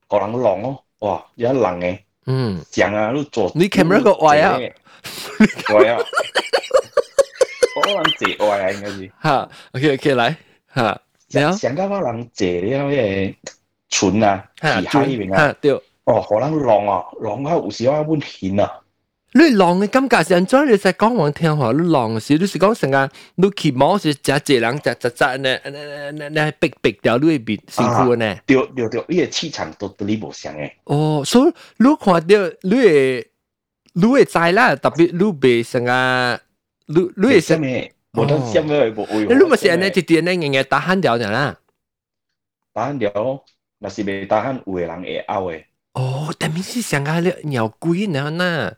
[0.08, 4.58] 个人浪哦，哇，有一人诶，嗯，上啊，你做你 camera 个歪啊，
[5.74, 6.00] 歪啊，
[7.76, 8.04] 我人
[8.38, 9.12] 坐歪啊，应该是。
[9.20, 10.36] 哈，OK OK，来，
[10.68, 10.82] 哈，
[11.34, 13.38] 了，上加我人坐了迄个
[13.90, 15.80] 船啊，哈，其海边啊，哈，对。
[16.06, 18.82] 哦，可能浪啊，浪啊有时我阮险啊，
[19.34, 20.66] 你浪嘅感觉是安怎？
[20.66, 28.36] 你使讲我听下，你浪嘅时，你是讲成个你骑毛是只只人，只只只呢呢呢呢逼逼掉你边辛苦呢？
[28.48, 33.28] 对对对，伊个气场都对你无相诶，哦，所以你看到你会
[33.94, 36.40] 你会知啦，特别你袂成个
[36.88, 37.90] 你你会成，什么？
[38.14, 39.26] 无得什么无会。
[39.28, 41.56] 你咪是安尼一啲呢硬硬打喊掉嘅啦。
[42.74, 43.44] 打了，
[43.78, 45.64] 若是袂打喊，有个人会拗诶。
[45.94, 48.74] 哦，但系是成个你鸟龟呢呐？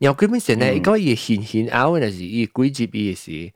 [0.00, 3.52] 鸟龟本身呢，一个嘢显显拗嘅是伊龟接伊嘅事。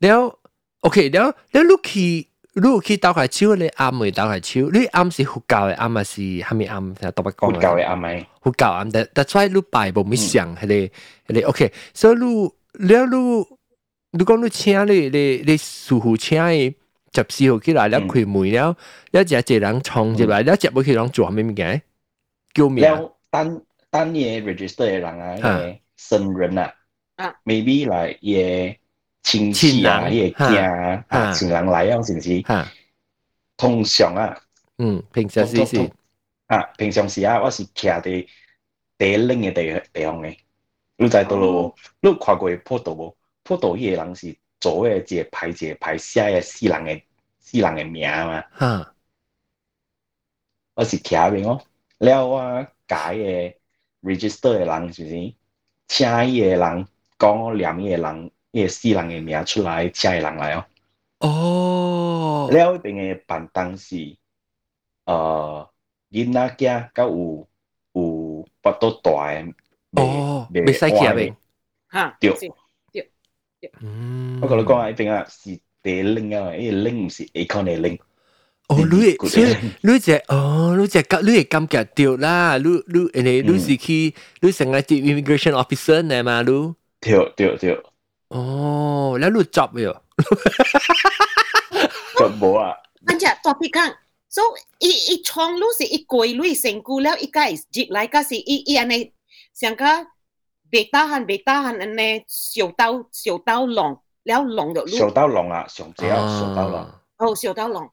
[0.00, 0.38] 了，
[0.80, 4.70] OK，了了你去你去斗下手，你暗未斗下手？
[4.70, 6.94] 你暗是佛教嘅暗还是虾米暗？
[6.94, 10.90] 特别讲佛教嘅暗咪，佛教暗，但但系你拜无咪想系你系
[11.28, 13.46] 你 OK，所以你了你
[14.12, 16.74] 你讲你请你你你师傅请伊
[17.14, 18.76] 十四号起来了开门了，
[19.12, 21.82] 了一只人冲入来，了接要去人做咩物件？
[22.55, 22.83] 叫名。
[22.83, 25.37] 了單單嘢 register 嘅人啊，
[25.95, 26.73] 生人啊
[27.17, 32.41] 啊，maybe 來伊個親戚啊，伊個囝啊，啊親人来啊，是毋是？
[32.41, 32.67] 嚇，
[33.57, 34.41] 通常啊，
[34.79, 35.91] 嗯，平常時是
[36.47, 38.27] 啊，平常時啊，我是徛伫
[38.97, 40.37] 第一冷嘅地地方嘅，
[40.97, 41.75] 你知道咯？
[42.01, 43.15] 你有看過坡道無？
[43.43, 47.01] 坡道迄個人是做嘅一個排一個排寫嘅四人嘅
[47.39, 48.93] 四人嘅名嘛，嚇，
[50.75, 51.61] 我是徛邊哦。
[51.99, 53.59] 了我解诶
[54.01, 55.33] register 嘅人是是？
[55.87, 60.65] 请伊人讲两念伊人，伊诶死人诶名出来，请诶人来哦。
[61.19, 64.17] 哦，了边诶办当时，
[65.05, 65.69] 呃，
[66.11, 67.47] 囡仔甲有
[67.93, 69.11] 有巴肚大，
[69.91, 71.33] 哦，未使去啊，未，
[71.87, 72.51] 哈，对。
[73.81, 77.97] 嗯，我同你讲啊，一定啊是零啊，因零唔是 A 康嘅零。
[78.68, 86.46] 哦，你所以你只哦，你只感你会感觉到啦，你你诶你是去你成个啲 immigration officer 呢嘛，你
[87.00, 87.82] 对对对，
[88.28, 89.96] 哦，แล้ว你 job 喎，
[92.18, 92.74] 就无啊。
[93.06, 93.94] 跟住 topic 讲，
[94.28, 94.42] so
[94.78, 99.10] 伊伊创路是伊过路成故了，伊家接来个是伊伊安尼，
[99.54, 99.84] 上个
[100.70, 106.86] 别打闲别打闲安尼小刀小刀浪，了浪就路，小刀龙啊，上只啊，小刀龙。
[107.18, 107.90] 哦小刀浪，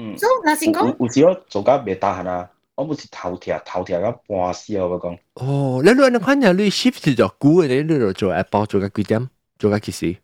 [0.00, 5.18] 嗯，所以那先講，有時我做甲袂大閒啊，我唔是頭痛，頭痛到半死我講。
[5.34, 9.28] 哦，你你你看下你 shift 就久嘅，你你做 Apple 做到幾點？
[9.58, 10.16] 做到幾時？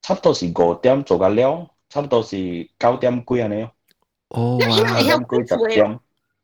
[0.00, 3.68] 差不多是五點做到了，差不多是九點幾安尼。
[4.28, 6.00] 哦，咁而家係幾十點？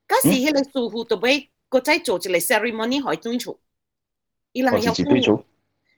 [0.08, 3.56] 嗰時迄個師傅就俾個仔做一個 ceremony 可以轉出，
[4.52, 5.04] 伊人要轉，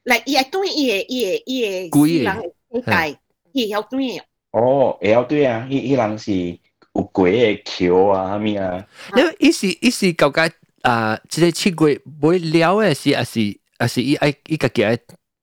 [0.05, 3.06] 嚟伊係轉伊嘅伊嘅伊嘅，人係大，
[3.52, 4.21] 伊係要轉嘅。
[4.53, 6.59] 哦，会晓对啊，迄迄人是
[6.94, 7.33] 有鬼
[7.63, 8.87] 嘅桥啊，啥物啊？
[9.17, 10.51] 因为伊是伊是究竟
[10.83, 13.40] 啊，即个七月買了诶是，啊是
[13.79, 14.99] 啊是伊爱伊家己爱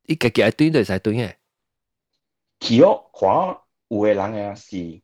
[0.07, 1.33] 伊家己愛對就使對嘅。
[2.61, 3.29] 去哦，看
[3.89, 5.01] 有诶人啊是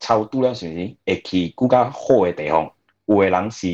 [0.00, 0.96] 超拄了是毋是？
[1.06, 2.72] 会去更加好诶地方，
[3.06, 3.68] 有诶人是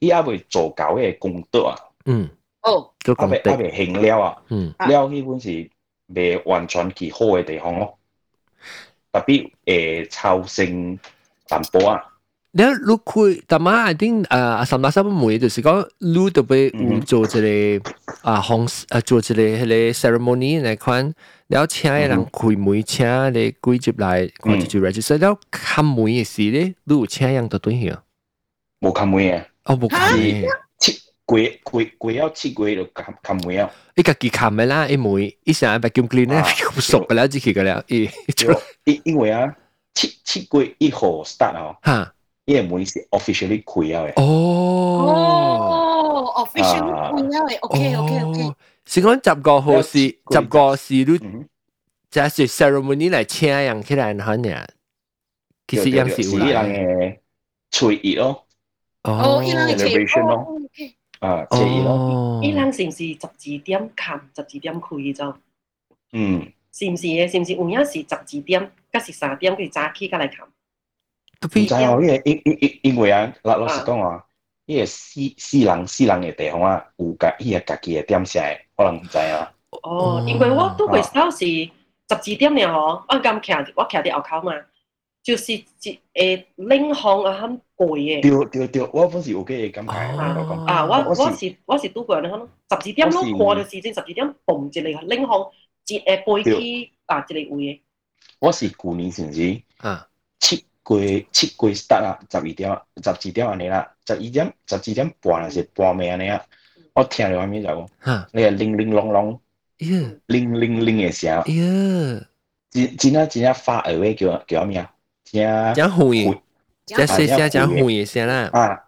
[0.00, 2.28] 伊還未做夠嘅功德啊，嗯，
[2.62, 4.42] 哦，還未還做咁的，未行了啊。
[4.48, 5.70] 嗯，了迄本是
[6.08, 7.96] 未完全去好诶地方咯，
[9.11, 10.99] 特别诶超性
[11.47, 12.01] 淡薄啊，
[12.51, 12.69] 你你
[13.05, 21.13] 开，但系一定诶三打三每就是讲，你特别有做一个啊红啊做一个迄个 ceremony 来看，
[21.47, 28.03] 了请嘅人开门请你归接来，看就 register 了看门嘅事咧，你有请人到对去啊？
[28.79, 30.43] 冇看门嘅，哦冇看门，
[31.21, 33.69] 七几几几要七几就看看门啊！
[33.95, 36.41] 你家己看嘅啦，一门一成日 vacuum clean 咧，
[36.79, 38.09] 熟嘅啦，自己嘅啦，因
[39.03, 39.53] 因为啊，
[39.93, 42.13] 七七几一号 start 啊，吓。
[42.45, 44.13] 因为每是 officially 开啊嘅。
[44.21, 48.51] 哦，officially 开啊嘅，OK OK OK。
[48.85, 49.99] 是讲十个号是
[50.31, 51.05] 十个是你，
[52.09, 54.65] 即系 ceremony 嚟请人起来然后呢，
[55.67, 57.17] 其实样是有人嘅
[57.69, 58.45] 随意咯。
[59.03, 60.47] 哦，伊人嘅 celebration 咯。
[61.22, 62.40] 啊，隨意咯。
[62.42, 65.34] 伊人是唔是十二點冚，十二點開就？
[66.12, 66.52] 嗯。
[66.74, 67.30] 是唔是嘅？
[67.30, 70.44] 是唔是有影是十二點，甲是三點佢早起甲來冚？
[71.44, 74.24] 唔知哦，因為因因因為啊，老老實講啊，
[74.66, 79.52] 呢個私私人私人嘅地方啊，有家伊個家己嘅點寫，可能唔知啊。
[79.82, 81.70] 哦，因為我都會到是十
[82.14, 84.54] 二點了哦，我咁徛我徛喺後口嘛，
[85.22, 85.64] 就是一
[86.14, 88.22] 誒領航啊很贵嘅。
[88.22, 89.92] 對對對，我本時有嘅感覺。
[89.92, 95.50] 啊，我我是我是拄過咧，可能十二點咯，過嘅時陣十二點嘣一個領航
[95.86, 97.80] 一誒背機啊一個位嘅。
[98.40, 100.06] 我是舊年甚至啊
[100.40, 100.64] 七。
[100.84, 100.98] 過
[101.30, 106.44] 七過 start 啦，十二點十二點安尼啦，十二點十二點半是半暝安尼啊。
[106.94, 107.88] 我聽到外面就，
[108.32, 109.38] 你係鈴鈴啷
[109.78, 111.40] 啷，零零零嘅聲，
[112.70, 114.91] 真真啊真啊發耳位叫叫咩啊？
[115.31, 116.41] 真真会，
[116.85, 118.49] 真细声真会嘅声啦。
[118.53, 118.79] 啊，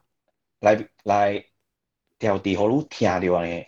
[0.61, 1.45] 来来
[2.17, 3.63] 条地好路听到呢。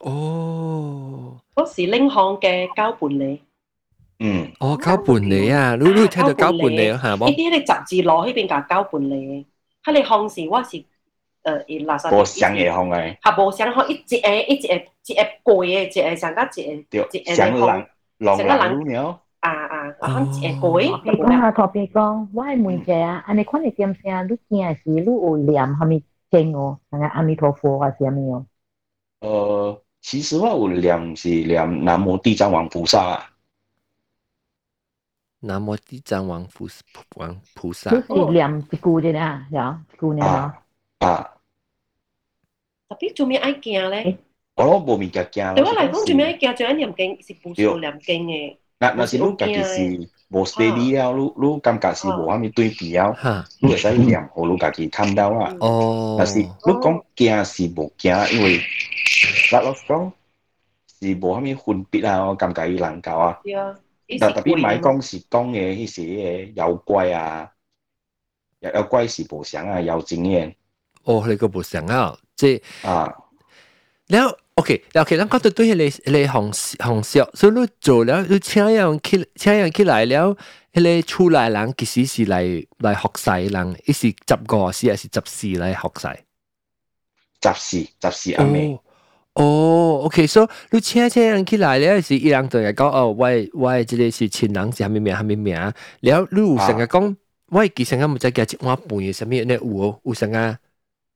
[0.00, 3.42] 哦，嗰时领行嘅交伴你。
[4.20, 7.26] 嗯，哦，交伴你啊，你你听到交伴你啊，系冇？
[7.26, 9.46] 呢啲你杂志攞喺边架交伴你，
[9.84, 10.76] 喺你项时我是
[11.42, 12.14] 诶垃圾。
[12.20, 13.18] 无相嘅项嘅。
[13.20, 17.60] 系无相项，一只诶一只诶一只贵嘅，一只上加一只一只相人
[18.18, 19.20] 浪浪了。
[19.42, 21.22] 啊啊，啊一只贵。
[21.22, 26.78] 我下头边讲，我系问者啊，安尼看你点声，你听是你有念系咪经哦？
[26.90, 27.90] 系咪阿弥陀佛啊？
[27.98, 28.46] 是咪哦？
[29.20, 33.30] 诶，其实我有念是念南无地藏王菩萨啊。
[35.40, 36.66] 南无地藏王菩
[37.16, 37.90] 王菩萨。
[37.90, 40.62] 就是念一句啫啦，有一句呢啊
[40.98, 41.30] 啊！
[42.88, 44.18] 特别做咩爱惊咧？
[44.56, 45.54] 我冇面夹惊。
[45.54, 46.56] 对我嚟讲，做咩爱惊？
[46.56, 48.56] 做一念经是不数念经嘅。
[48.83, 53.15] 那那是你家己是无 steady 了，你你感覺是無啥物對比了，
[53.61, 55.55] 你會使念，互你家己看到啊。
[55.61, 56.15] 哦。
[56.17, 58.61] 但是你講驚是無驚，因為
[59.53, 60.11] 老老實講
[60.99, 63.39] 是無啥物分別啊，我感覺伊難搞啊。
[64.19, 67.49] 特特別買講是講嘅迄些嘅妖怪啊，
[68.59, 70.53] 妖怪是無相啊，妖精嘅。
[71.05, 73.13] 哦，你個無相啊，即啊。
[74.09, 80.37] แล้ OK，了解，咱讲到对迄个迄个红红烧，所以你做了，你请人去，请人去来了，
[80.73, 82.43] 迄、个出来人其实是来
[82.77, 86.07] 来学西人，伊是十个是还是十四来学西？
[87.41, 88.79] 十四，十四阿妹。
[89.33, 95.55] 哦，OK，所、so, 以你请请人去来了，是伊人同人讲哦，喂喂即个是亲人，是虾物名，虾物名，
[96.01, 100.57] 然后你有成日讲，喂其实我毋知加一碗饭，有啥物，你有哦，有成日。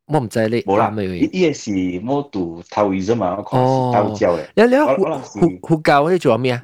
[0.08, 4.47] 我唔知你冇啦，伊伊是冇讀頭語啫嘛，我看是道教嘅。
[4.55, 6.64] 了了，胡胡教你做咩啊？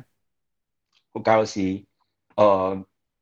[1.12, 1.84] 胡教是，誒，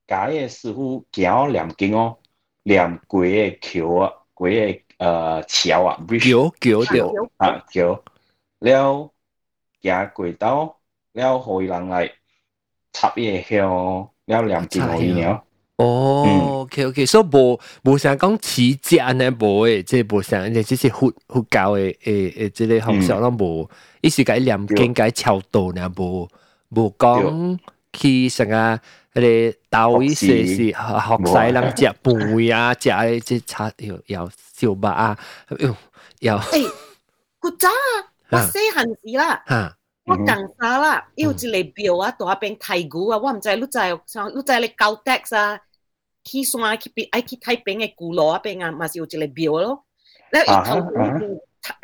[0.07, 2.17] 教嘅师傅教念经哦，
[2.63, 7.01] 念過嘅桥啊，過嘅呃桥啊橋橋對
[7.37, 8.03] 啊桥。
[8.59, 9.11] 了
[9.81, 10.77] 行過道，
[11.13, 12.11] 了互伊人來
[12.93, 15.43] 插伊個香，了念经互伊了。
[15.81, 23.69] 哦、，ok，ok，所以无无想讲起安呢，无诶，即无想，即即是佛佛教诶诶诶，即个方向拢无，
[24.01, 26.29] 伊是甲伊念经甲伊超度呢，无
[26.69, 27.59] 无讲
[27.93, 28.79] 去啥啊，
[29.13, 35.17] 迄个道义学习学西人食饭啊，食诶即差又又烧肉啊，
[35.57, 35.75] 又
[36.19, 36.63] 又诶，
[37.39, 37.73] 古早啊，
[38.29, 39.43] 我细汉时啦。
[39.47, 39.73] 啊
[40.03, 41.07] 我讲啥啦？
[41.15, 45.59] 有一个表啊，大病太古啊，我毋知你在，像你在咧搞 tax 啊。
[46.23, 49.85] 去山去边，爱去太平嘅古路啊边啊，嘛是有一个庙咯。
[50.31, 50.81] 那一头
[51.61, 51.75] 泰，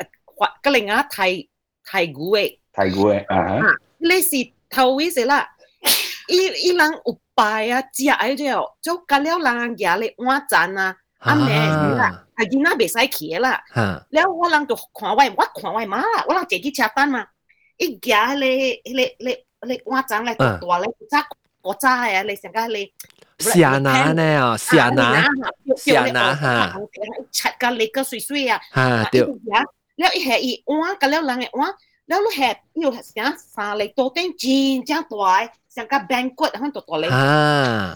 [0.62, 1.46] 个另外泰
[1.84, 3.60] 泰古嘅，泰古嘅啊，
[3.98, 5.48] 你是头位是啦，
[6.28, 13.62] 伊伊人有拜啊，食哎了，就隔了人家咧碗盏啊，阿妹啦，阿囡仔袂使去啦，
[14.10, 17.26] 了我人就看我，我看我妈啦，我人自己吃饭嘛，
[17.76, 21.26] 伊夹咧咧咧咧碗盏咧大咧，炸
[21.60, 22.92] 古炸呀，你成家咧。
[23.39, 23.89] 下拿
[24.19, 25.01] 呢啊，下拿，
[25.75, 25.87] 下
[26.17, 26.45] 拿哈，
[27.31, 28.77] 七个你个水水啊，哈
[29.11, 29.15] 对，
[29.99, 31.71] แล้วอีแห่อีอ้วนกันแล้วหลังเนี่ยอ้วน
[32.07, 32.49] แล้วลูกแห่
[32.79, 35.25] อยู่เสียงสาเลยตัวเต้นจีนจ้าตัว
[35.71, 37.09] เสียงกับแบงกดทั้งตัวตัวเลย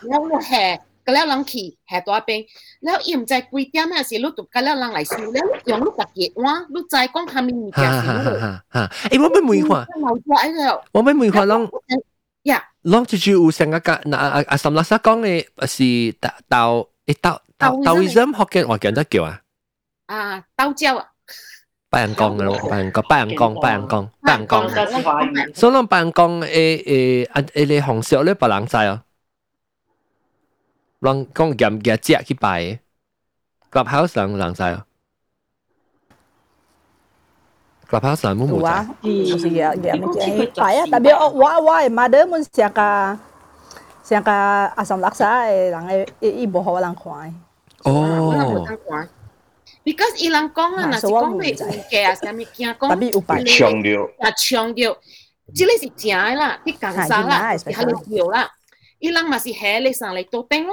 [0.08, 0.66] แล้วลูกแห่
[1.06, 2.40] กันแล้วหลังขี่แห่ตัวเป็น
[2.84, 8.26] แล้วอิ่มใจกุยเตี้ยแม่สิลูกตุกกันแล้วหลังไหลสูแล้ว用ลูกตะเกียบอ้วนลูกใจก้องทำมีมีแก่สิลูก
[9.12, 9.70] 诶，我咩梅花？
[10.96, 11.54] 我咩梅花啷？
[12.44, 19.42] 呀，啷就就有成个个那阿阿什拉沙讲嘅是豆豆诶豆豆豆 ism 学嘅我叫得叫啊？
[20.08, 21.06] 啊，豆椒啊。
[21.90, 25.56] 白人讲嘅咯，白人讲，白人讲，白人讲，白人讲。
[25.56, 29.02] 所以讲白人讲诶诶啊诶你红色咧，别人知哦。
[31.00, 32.80] 人讲咸嘅只去拜，
[33.72, 34.84] clubhouse 人人知哦。
[37.93, 38.33] Clubhouse là
[40.89, 41.85] tapi wah, wah,
[42.25, 42.41] mun
[44.81, 46.09] asam laksa eh lang eh
[46.41, 46.65] ibo.
[47.85, 48.65] Oh.
[49.85, 50.49] Because ilang
[59.29, 60.65] masih hele sang le to teng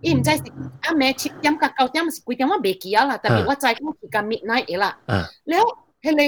[0.00, 0.42] 伊毋知是
[0.82, 4.96] 暗暝七点甲九点是几点，我袂记啊啦，特别我知讲是甲 midnight 啦。
[5.06, 5.58] 了，
[6.02, 6.22] 迄个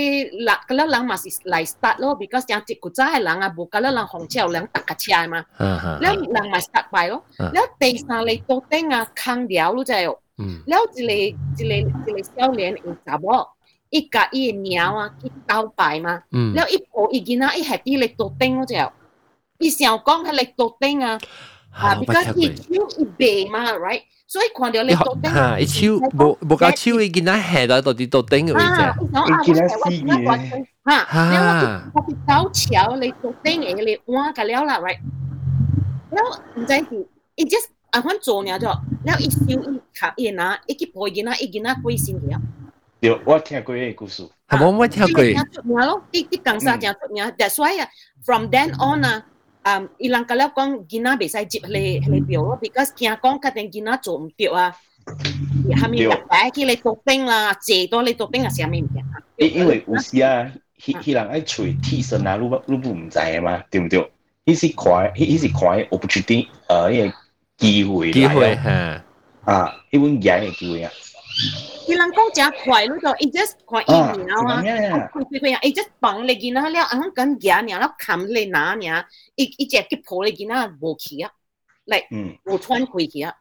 [0.45, 5.45] 人，个了人嘛是来 start 咯，because 正一古早诶人啊，无个了人红车有人搭个车嘛。
[5.59, 7.25] 了，人嘛 start by 咯。
[7.39, 10.19] 了，第三个都顶啊空调咯，在哦。
[10.37, 11.33] 了，一个一
[11.69, 13.47] 个一个少年有查某。
[13.91, 16.23] 一家一猫啊，一刀白嘛，
[16.55, 18.77] 然后一抱一囡仔，一下地力多顶我就，
[19.57, 21.19] 一想讲他力多顶啊。
[21.79, 24.03] 啊，because he chew 一杯嘛，right？
[24.27, 34.99] 所以看到你到頂，嚇，一抽無無夠抽嘅，見阿下到到啲到頂嘅位啫，見阿死嘅，嚇嚇，我哋搞潮你到頂嘅，你換㗎了啦，right？
[36.11, 36.85] 然後唔知係
[37.37, 38.65] ，it just 阿款做呢咗，
[39.05, 42.39] 然後一抽一卡一拿，一去背見阿一見阿鬼先嘅。
[43.01, 44.29] 對，我聽過呢個故事。
[44.49, 45.23] 係冇冇聽過？
[45.55, 47.25] 出名咯，啲啲更加正出名。
[47.39, 47.89] That's why
[48.25, 49.25] from then on 啊。
[49.63, 54.75] 啊，伊人甲了讲，囡仔袂使接你你表咯，because 惊讲确定囡仔做唔到啊。
[55.81, 59.05] 下面入来去你做兵啦，坐多你做兵啊，啥物唔行？
[59.37, 60.51] 因因为有时啊，
[60.81, 64.11] 迄迄人爱揣替身啊，你你不毋知嘛，对毋对？
[64.45, 67.15] 伊是看，伊伊是看，我不确定，呃，迄个
[67.57, 68.55] 机会机会，
[69.45, 70.91] 啊，迄阮赢诶机会啊。
[71.88, 74.62] 伊人讲真快，你就一直看疫苗啊，
[75.14, 79.06] 佢佢佢一直帮你见啦，了啊咁嘢呢，了冚你拿呢，
[79.36, 81.32] 一一只去抱你见啦，无去啊，
[81.86, 82.02] 嚟
[82.46, 83.34] 无穿开去啊。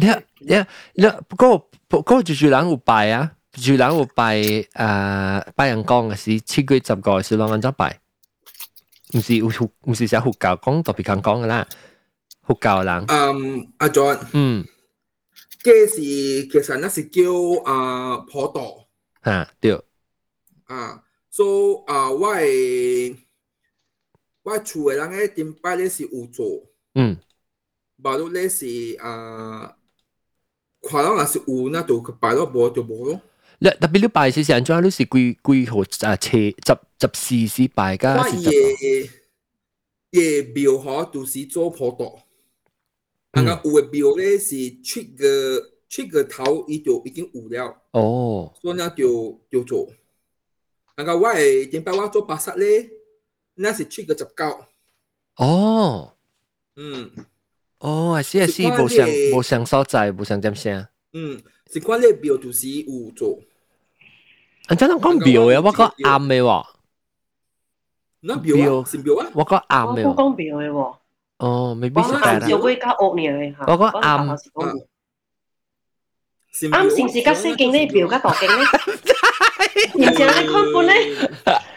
[0.00, 0.06] 你
[0.40, 7.98] 你你不过不过就住人有拜啊，住人有拜诶拜人讲嘅是七月十个是两个人拜，
[9.14, 9.46] 唔是有
[9.84, 11.66] 唔是写佛教讲特别咁讲嘅啦。
[12.42, 13.04] 佛教人。
[13.08, 14.18] 嗯，阿 John。
[14.32, 14.64] 嗯。
[15.63, 17.21] 嘅是其實那是叫
[17.63, 18.85] 啊普渡。
[19.21, 19.81] 啊，對。
[20.65, 23.15] 啊，so 啊，我係
[24.43, 26.45] 我厝嘅人咧，點擺咧是有做。
[26.95, 27.17] 嗯。
[28.01, 28.65] 擺到咧是
[28.99, 29.77] 啊，
[30.81, 33.21] 看到若是有，那就擺到無就無咯。
[33.59, 36.15] 你特別你拜是上咗，你是幾幾號啊？
[36.17, 38.17] 切十十四時拜㗎？
[38.17, 39.09] 我嘢
[40.11, 42.19] 嘢廟嗬，就是做普渡。
[43.33, 47.81] 那个有的表咧是出个出个头，伊就已经有了。
[47.91, 49.89] 哦，所以呢就就做。
[50.95, 52.89] 那个我系点解我做白沙咧？
[53.55, 54.65] 那是出个十九。
[55.37, 56.13] 哦，
[56.75, 57.09] 嗯，
[57.79, 60.87] 哦，啊，是啊，是无想无想所在，无想点声。
[61.13, 63.39] 嗯，是关呢表就是有做。
[64.67, 66.65] 啊，真系讲表诶，我讲暗诶喎。
[68.19, 70.97] 那表是表啊，我讲暗诶，讲庙诶喎。
[71.42, 72.48] 哦，未必是假啦。
[72.48, 73.64] 有会加恶年嘅吓。
[73.66, 74.36] 我讲暗。
[76.60, 78.64] 啱先是加西劲呢，表加大劲呢。
[79.94, 80.94] 然之后咧，看本咧。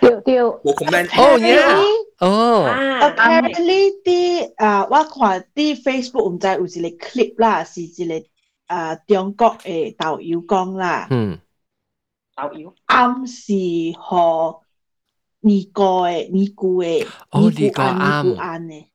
[0.01, 0.43] 对对。
[0.43, 1.07] 我 comment。
[1.21, 1.83] 哦，yeah。
[2.19, 2.65] 哦。
[3.01, 8.25] apparently 啲啊，我看啲 Facebook 唔知有一个 clip 啦，是一个
[8.67, 11.07] 啊中国嘅导游讲啦。
[11.11, 11.37] 嗯。
[12.35, 12.73] 导游。
[12.87, 13.53] 暗是
[13.99, 14.61] 和
[15.41, 18.85] 尼哥嘅尼姑嘅尼姑暗尼姑暗嘅。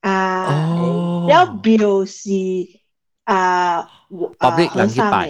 [0.00, 2.30] 啊，有表示
[3.24, 3.88] 啊
[4.38, 5.24] ，public 兩千八，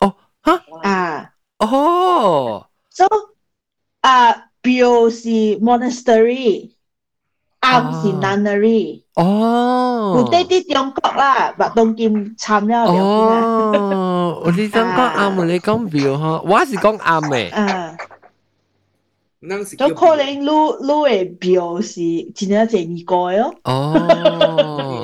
[0.00, 0.14] 哦，
[0.44, 3.04] 嚇，啊，哦，so
[4.00, 5.28] 啊，表示
[5.60, 6.72] monastery，
[7.60, 17.96] 暗是 nunnery，哦，古代啲中國啦，白東劍參啦，哦，我哋中國暗，你講表呵，我係講暗嘅，啊。
[19.49, 21.99] 咱是都可能你你的表是
[22.35, 23.55] 真正侪年过的咯。
[23.63, 25.03] 哦，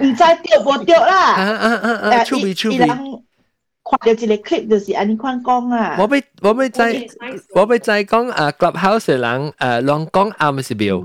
[0.00, 1.34] 唔知对无对啦。
[1.34, 2.78] 啊啊啊啊，趣味趣味。
[2.78, 5.96] 看到一个 clip 就是安尼款讲啊。
[5.98, 6.22] 我要
[6.54, 7.06] 我要再
[7.54, 10.96] 我要再讲啊，Clubhouse 嘅人诶，啷讲啱是表，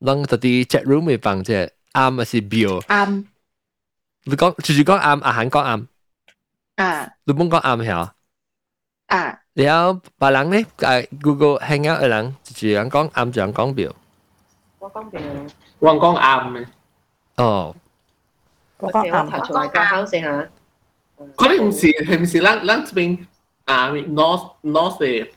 [0.00, 2.80] 啷就啲 chat room 咪放啫，啱是表。
[2.80, 3.24] 啱。
[4.24, 5.86] 你讲住住讲啱，阿韩讲啱。
[6.76, 7.08] 啊。
[7.24, 8.14] 你冇讲啱系啊。
[9.06, 9.38] 然
[9.68, 13.92] 后别人咧，诶 Google Hangout 嘅人，住人讲啱，住人讲表。
[14.78, 15.20] 我讲表。
[15.80, 16.66] 我讲啱嘅。
[17.36, 17.74] 哦。
[18.78, 19.24] 我讲啱。
[19.38, 20.48] 我出嚟教考试下。
[21.36, 23.26] 可能唔是系唔是咱咱呢边
[23.66, 25.30] 啊 North North 嘅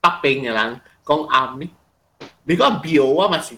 [0.00, 1.70] 北边嘅人讲啱呢？
[2.42, 3.54] 你讲表我咪是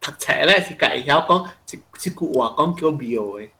[0.00, 3.50] 读册咧是计晓讲一一句话讲叫表嘅。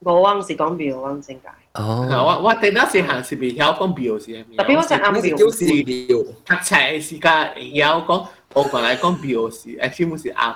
[0.00, 1.48] 我往是讲表，我唔正解。
[1.74, 2.06] 哦。
[2.10, 4.44] 我我定嗰时行是未晓讲表是系。
[4.56, 5.36] 特别我就啱表。
[5.36, 6.18] 叫是表。
[6.44, 10.54] 读册时间晓讲，我讲嚟讲表是，actually 是啱。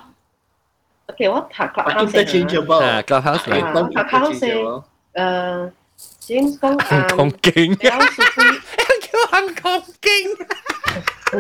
[1.06, 2.78] OK，我读 clubhouse interchangeable。
[2.84, 3.72] 啊，clubhouse 嚟。
[3.74, 4.82] 我 clubhouse
[5.14, 5.72] 诶。
[6.18, 8.60] 先讲啊，讲经，有属于
[9.02, 9.62] 叫人讲
[10.00, 10.10] 经，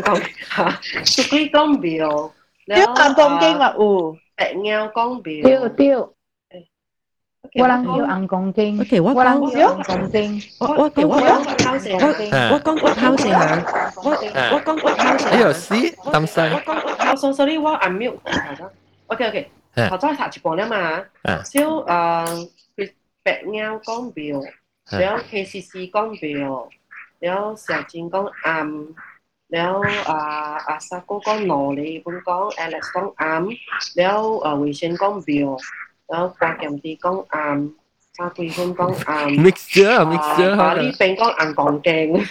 [0.02, 2.32] 讲吓，属于讲表，
[2.66, 5.96] 你人讲经嘛有，白鸟讲表，对对，
[7.53, 12.15] 我能叫人工經，Okay, what 我 con 能叫人工經，what what con what what
[12.51, 13.65] what con what house 啊
[13.95, 14.63] ？What what à.
[14.63, 15.37] con what house 啊？
[15.37, 16.49] 呢度 C 抌晒
[17.15, 18.19] ，So sorry, what I'm mute.
[19.07, 19.45] OK OK.
[19.75, 19.87] À.
[19.89, 21.03] Họ cho thả chỉ bỏ nữa mà.
[21.23, 21.41] À.
[21.43, 22.25] Siêu ờ
[23.25, 24.41] bẹt nhau con biểu.
[24.85, 24.99] À.
[24.99, 26.69] Nếu KCC con biểu.
[27.21, 28.93] Nếu Xiao Jin con ám.
[29.49, 33.49] Nếu à à Sa cô con nổ đi, cũng có Alex con ám.
[33.95, 35.57] Nếu ờ Wei Shen con biểu
[36.07, 37.55] đó qua kèm thì con um, à,
[38.17, 42.23] sao thì không con um, mixture uh, mixture hả đi bên con ăn còn kèm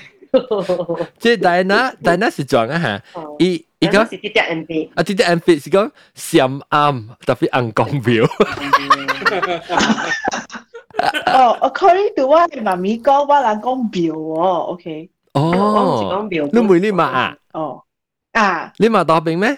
[1.18, 8.24] 即係但係那但係那是轉啊嚇，伊伊個是啲啲 M V 啊啲啲 M V 是講閃暗特別硬光表。
[11.26, 15.10] 哦，according to 我嘅媽咪講，我係講表喎，OK。
[15.34, 17.36] 哦，你妹你嘛啊？
[17.52, 17.82] 哦
[18.32, 19.56] 啊，你嘛多病咩？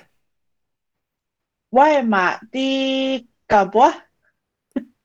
[1.71, 3.93] 我係嘛啲感冒。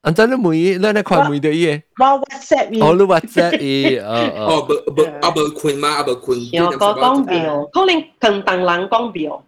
[0.01, 1.83] 安怎你问，咱来看问到伊诶。
[1.99, 2.81] 我 WhatsApp 伊。
[2.81, 4.45] 哦，你 WhatsApp 伊，哦哦。
[4.47, 6.51] 哦，无无，啊无困嘛，啊无困。
[6.51, 9.43] 有个讲庙，可能广东人讲庙，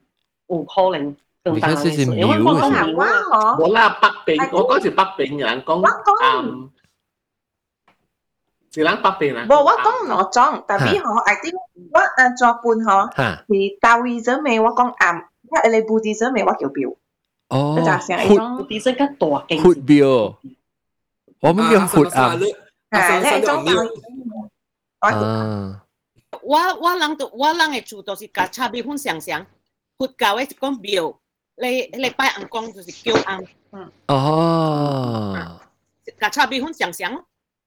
[0.47, 1.15] 有可能。
[1.45, 3.57] 你看这是庙啊！
[3.59, 5.91] 我啦北平，我嗰時北平人講啊，
[8.71, 9.47] 是咱北平人。
[9.49, 11.55] 我我講羅莊，但係我 I think
[11.91, 15.25] 我誒做半嗬，是道義者咪我講暗，
[15.65, 16.95] 一嚟布置者咪我叫廟。
[17.52, 19.62] 哦，活啲声更大劲。
[19.62, 20.38] 活表，
[21.40, 22.36] 我们叫活啊。
[22.90, 23.64] 系，你种
[25.00, 25.84] 啊。
[26.42, 29.46] 我我人都我人嘅厝都是甲差别分相像，
[29.96, 31.18] 佛教嘅讲表，
[31.56, 33.44] 你你拜暗讲就是叫暗。
[33.72, 33.90] 嗯。
[34.08, 35.60] 哦。
[36.18, 37.24] 甲差别分相像咯。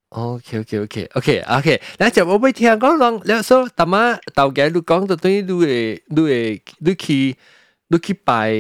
[0.10, 7.38] OK OK OK OK OK，嗱就我未听讲讲，你说大妈头家你讲到等于你会你会你去
[7.88, 8.52] 你去拜，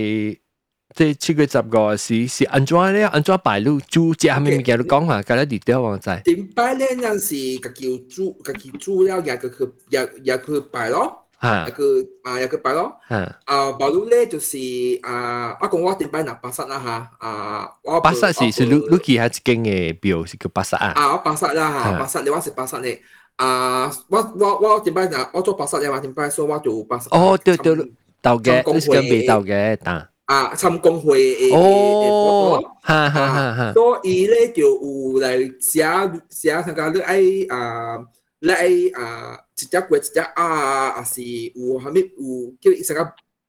[0.95, 3.03] 即七月十五时是安怎咧？
[3.05, 6.21] 安怎拜你煮只系咪物件你讲下，今日地条我知。
[6.25, 6.87] 点拜咧？
[6.95, 11.17] 嗰阵时家己煮，家己煮了，也个去也也去拜咯。
[11.39, 11.83] 啊，一个
[12.21, 14.57] 啊一个拜咯，啊，啊，保路咧就是
[15.01, 23.01] 啊，我讲我点拜嗱巴刹啦吓，啊，我巴刹是是你你记下一间嘅表是叫巴刹啊，啊，我巴刹啦吓，巴刹你我是巴刹咧，
[23.37, 27.07] 啊，我我我点拜嗱，我做巴刹咧，我点拜，所以我做巴刹。
[27.09, 27.75] 哦，对对，
[28.21, 30.07] 豆嘅，你是跟未豆嘅打。
[30.25, 35.83] 啊，参公会诶哦，哈哈哈哈，所以咧就有嚟写
[36.29, 37.97] 写上个你爱啊。
[38.43, 38.49] 你
[38.89, 43.07] 啊，一只鬼一只啊，还是有后面有叫伊成个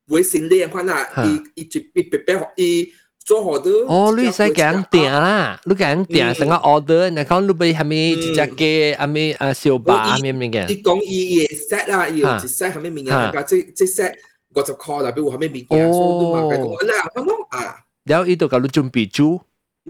[0.09, 2.93] 微信连款啦，伊伊一一白白伊
[3.25, 3.71] 做好的。
[3.89, 10.69] 哦，你使讲订啦，你讲订成个 order，然后你俾系咪一只鸡，系咪啊小巴系咪咩嘅？
[10.69, 13.33] 伊讲伊嘅 set 啦，伊有一 set 系咪物件？
[13.33, 14.13] 个即即 set
[14.57, 15.93] 五十块啦，比如系咪物件？
[15.93, 17.77] 所以你嘛讲讲啦，咁咯啊。
[18.05, 19.41] 然后伊就教你准备煮。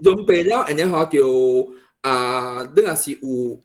[0.01, 1.69] 准备了，然后就
[2.01, 3.59] 啊，你若是有。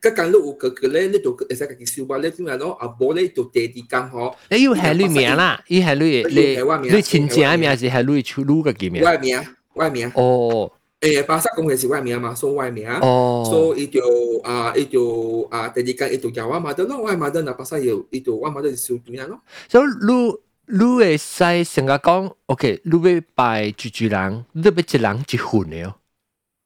[0.00, 2.56] cái căn lúc cái cái lẽ lúc cái sẽ cái siêu ba lẽ chúng là
[2.56, 6.40] nó à bố lẽ tổ đề đi căn họ 你要系你名啦，伊系你你
[6.88, 9.02] 你亲戚名是系你出路嘅名。
[9.02, 9.42] 外名
[9.74, 10.70] 外名哦。
[11.00, 12.88] 诶，巴萨公系是外名嘛，所以外名。
[13.00, 13.44] 哦。
[13.48, 14.00] 所以就
[14.42, 19.40] 啊，伊就啊，第二间伊就叫我妈的咯，我妈的那巴萨有，伊就我妈的小点样咯。
[19.68, 25.94] 所以你你会使成个讲，OK，你要拜住住人，你要一人一份嘅哦。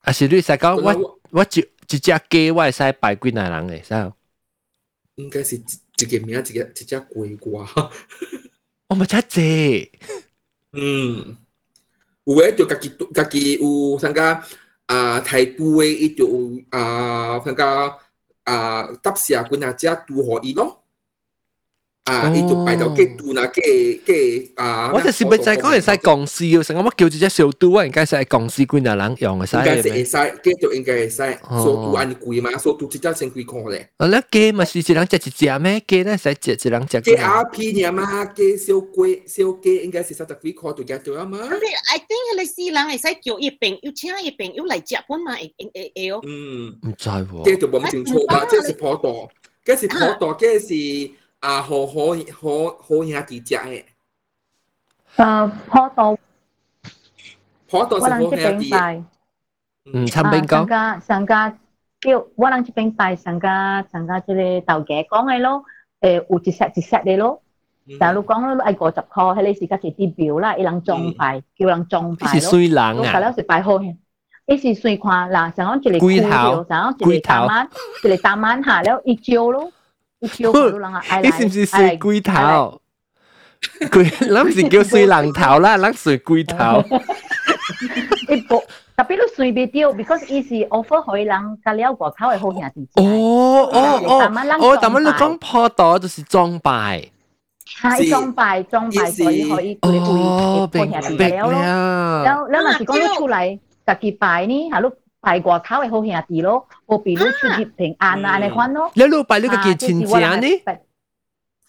[0.03, 1.65] 啊是你使讲我我一。
[1.93, 4.13] 一只鸡我会使拜几多人嘅，使？
[5.17, 7.67] 应该是 一个名一个一只龟瓜，
[8.87, 9.91] 我咪真济，
[10.73, 11.37] 嗯，
[12.26, 14.44] 有诶就家己家己有参加
[14.86, 16.28] 啊台都诶，伊就
[16.70, 17.98] 啊参加
[18.44, 20.85] 啊搭社棍啊只拄互伊咯。
[22.05, 22.29] 啊！
[22.35, 24.91] 伊就摆到嘅肚啦，嘅嘅啊！
[24.93, 27.85] 我就是咪就系讲系使公司嘅，成我乜叫住只小肚啊？
[27.87, 29.57] 应该系公司官人人用嘅使。
[29.59, 31.17] 应该是会使，嘅就应该会使。
[31.49, 33.89] 所肚按贵嘛，所肚一只先几块咧。
[33.99, 34.07] 啊！
[34.09, 35.83] 咧鸡咪是一人食一只咩？
[35.87, 37.01] 鸡咧使食一人食。
[37.03, 41.39] 鸡 R P 呢嘛，鸡小龟小鸡应该是三十几块就夹到啊嘛。
[41.39, 45.35] 你 I think 你四人系使叫一边，要请一边要嚟食本嘛？
[45.37, 46.21] 会会会哦。
[46.27, 47.45] 嗯，唔知喎。
[47.45, 49.29] 鸡就冇清楚啦，即系普渡，
[49.65, 51.11] 即系普渡，即系。
[51.45, 51.95] 啊，好好
[52.41, 53.85] 好好兄弟食嘅。
[55.17, 56.19] 诶，普渡，
[57.69, 58.71] 普渡是好兄弟。
[59.93, 60.51] 嗯，参边讲。
[60.51, 61.51] 上家上家
[62.01, 65.65] 叫我人这边拜上家上家即个豆嘅讲嘅咯，
[66.01, 67.43] 诶有一 set 一 set 嘅咯。
[67.99, 72.33] 大陆讲咯，爱五十块，迄个是甲一啲表啦，一人装拜，叫人装拜咯。
[72.39, 72.95] 是水人啊。
[72.97, 73.97] 我了是拜好嘅。
[74.47, 77.69] 伊是随看啦，上讲一个龟头，上讲一个大晚，
[78.05, 79.73] 一个大晚下了一招咯。
[80.21, 82.81] 你是唔是水龟头？
[83.91, 86.83] 龟，咱唔是叫水人头啦，咱水龟头。
[88.29, 88.63] 一部
[88.97, 91.29] 特别都水袂掉，because 伊是 offer 互人
[91.65, 92.89] 甲了外口嘅好兄弟。
[92.97, 94.11] 哦哦哦
[94.61, 97.09] 哦，但系你讲破道就是装拜。
[97.81, 100.69] 系装拜装拜，所以可以佢会好
[101.03, 101.53] 兄弟了咯。
[102.25, 104.93] แล้วแล้วมันสิ讲你出嚟，家己拜呢，系咯。
[105.25, 108.91] 拜外口嘅好兄弟咯，我比如出入平安啊，你看咯。
[108.95, 110.05] 你路拜你个嘅亲戚
[110.41, 110.79] 呢？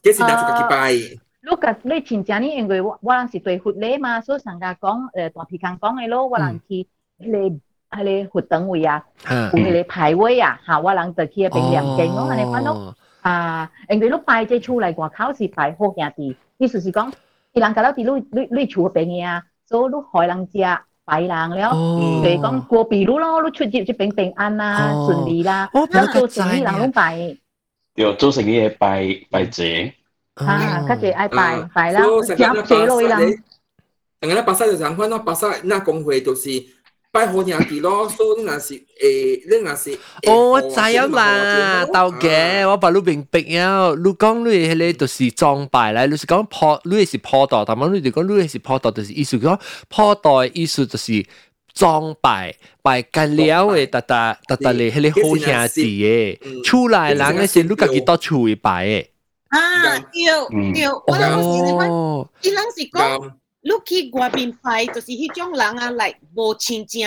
[0.03, 0.91] 几时拿出家己拜？
[0.93, 2.45] 你个你亲戚呢？
[2.55, 6.87] 因为我我人是对佛礼嘛，所以上家讲诶大皮讲讲嘅咯，我人去
[7.19, 9.03] 迄个迄个佛堂位啊，
[9.53, 12.95] 有迄个牌位啊，吓我人就去边念经咯，你看咯。
[13.21, 17.11] 啊，因为你拜即出嚟外口是拜好兄弟，意思是讲，
[17.53, 20.81] 伊人甲เรา啲你你你厝边嘅啊，所以你害人食。
[21.06, 25.70] 拜郎了，所以讲过比如咯，出入就平平安啊，顺利啦。
[25.72, 27.34] 哦，做生意人拢拜，
[27.94, 29.94] 要做生意拜拜姐。
[30.34, 33.18] 啊，拜姐爱拜拜啦，有几多啦？
[34.20, 36.75] 等下那巴萨就讲款，巴萨那工会就是。
[37.13, 38.81] 拜好兄弟咯，所以你若是诶，
[39.49, 39.99] 你若是。
[40.27, 49.59] 哦，我知影啦，豆嘅，我把你明白啊，你讲你迄个就是装拜啦，你是讲破，你是破道，但系你就讲你是破道，就是意思讲
[49.89, 51.25] 破道嘅意思就是
[51.73, 59.05] 装拜拜紧了嘅，特特特特嚟迄个好兄弟嘅，出来人嘅是你家己到厝去拜嘅。
[59.49, 63.31] 啊，对对，我谂是你讲，伊人是讲。
[63.66, 67.04] looki gwabbin fights is he john langer like ball changing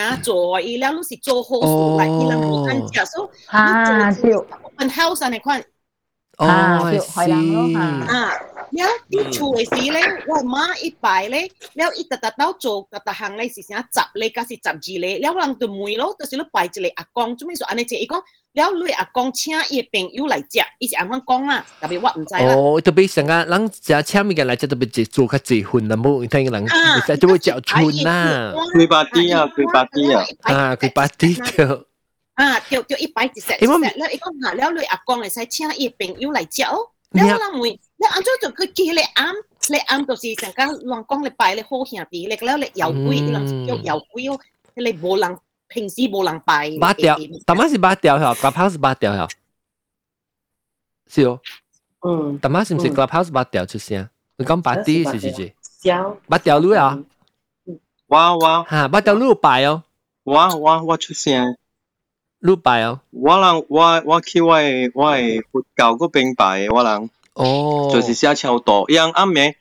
[7.98, 18.23] open house 了啲厝嘅时咧，我妈一拜咧，了一特特到做特特行咧是啥十咧，加是十二咧，了人就问咯，就是你拜一个阿公，做咩说安尼即伊讲。
[18.55, 21.67] 了你阿公请伊朋友嚟食，伊是安怎讲啦？
[21.81, 22.55] 特别我唔知啦。
[22.55, 26.69] 哦，特别成个人食请物件嚟食，特别做较济份啦，冇听人
[27.05, 28.53] 食就会嚼春啦。
[28.75, 31.87] 开巴啲啊，开巴啲啊，啊，开巴啲就。
[32.35, 36.91] 啊，就就一摆一只，一只，了伊讲下了你阿公嚟使请伊朋友嚟食哦。
[37.11, 39.35] 了我人问， 了安怎就佢记你啱，
[39.71, 44.39] 你啱就是成个人讲你拜你好兄弟，你了你有鬼，你人叫有鬼哦，
[44.77, 45.39] 你冇人。
[45.67, 46.71] 平时冇人拜。
[46.79, 49.29] 八条，大妈是八条吓，Clubhouse 是八条吓，
[51.09, 51.41] 是哦。
[52.03, 52.39] 嗯。
[52.39, 54.09] 大妈是唔是 Clubhouse 八条出声？
[54.37, 55.53] 你讲八啲是是是。
[55.83, 56.21] 有。
[56.29, 57.03] 八条路啊？
[58.07, 59.83] 我我吓八条路拜哦。
[60.23, 61.57] 我我我出声。
[62.39, 63.01] 路拜哦。
[63.11, 67.11] 我人我我去我嘅我嘅佛教嗰边拜我人。
[67.40, 69.56] 哦，就是写超多，让阿妹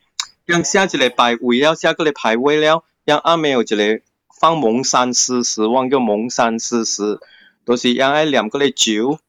[0.45, 4.01] 让下一个排位了，下个礼拜位了，让阿妹有一个
[4.37, 7.21] 放蒙山四十，望叫蒙山四十，
[7.63, 9.19] 都、就是让爱两个来酒，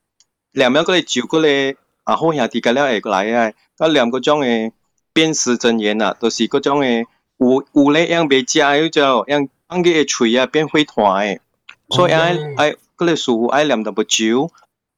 [0.51, 4.73] 两秒个来酒个来，啊好兄弟个了会来个，个两个种诶
[5.13, 7.07] 辨识真言呐、啊，都、就是各种诶
[7.39, 11.41] 有有咧让别加又叫让让个锤啊变会团诶，
[11.89, 14.51] 所以爱爱个来师傅爱两淡薄酒，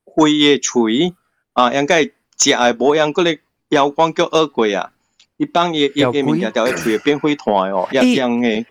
[0.06, 1.12] 会也锤
[1.52, 2.10] 啊应该。
[2.41, 3.39] 食嘅无样嗰啲
[3.69, 4.91] 妖光叫恶鬼啊。
[5.37, 8.65] 一般嘢嘢嘅物件就会随变灰团哦，一样嘅。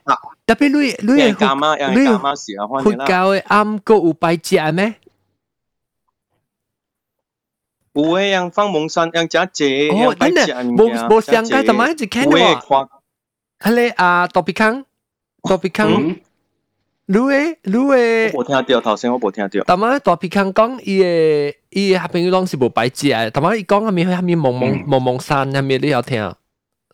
[0.47, 1.77] 特别你你系干嘛？
[1.77, 3.05] 你干嘛时候翻嚟啦？
[3.05, 4.95] 佛教嘅暗个有拜节咩？
[7.93, 12.37] 有诶样放蒙山样假节，哦，真的，冇冇上街，怎么一直看到？
[13.61, 14.85] 系咧啊，多比康，
[15.43, 15.89] 多比康。
[17.09, 19.65] 你诶，你诶，我冇听到头先，我冇听到。
[19.67, 26.35] 但系大皮康讲，伊诶伊下边当时冇摆只，但系伊讲下面下面蒙蒙蒙蒙山下面你有听，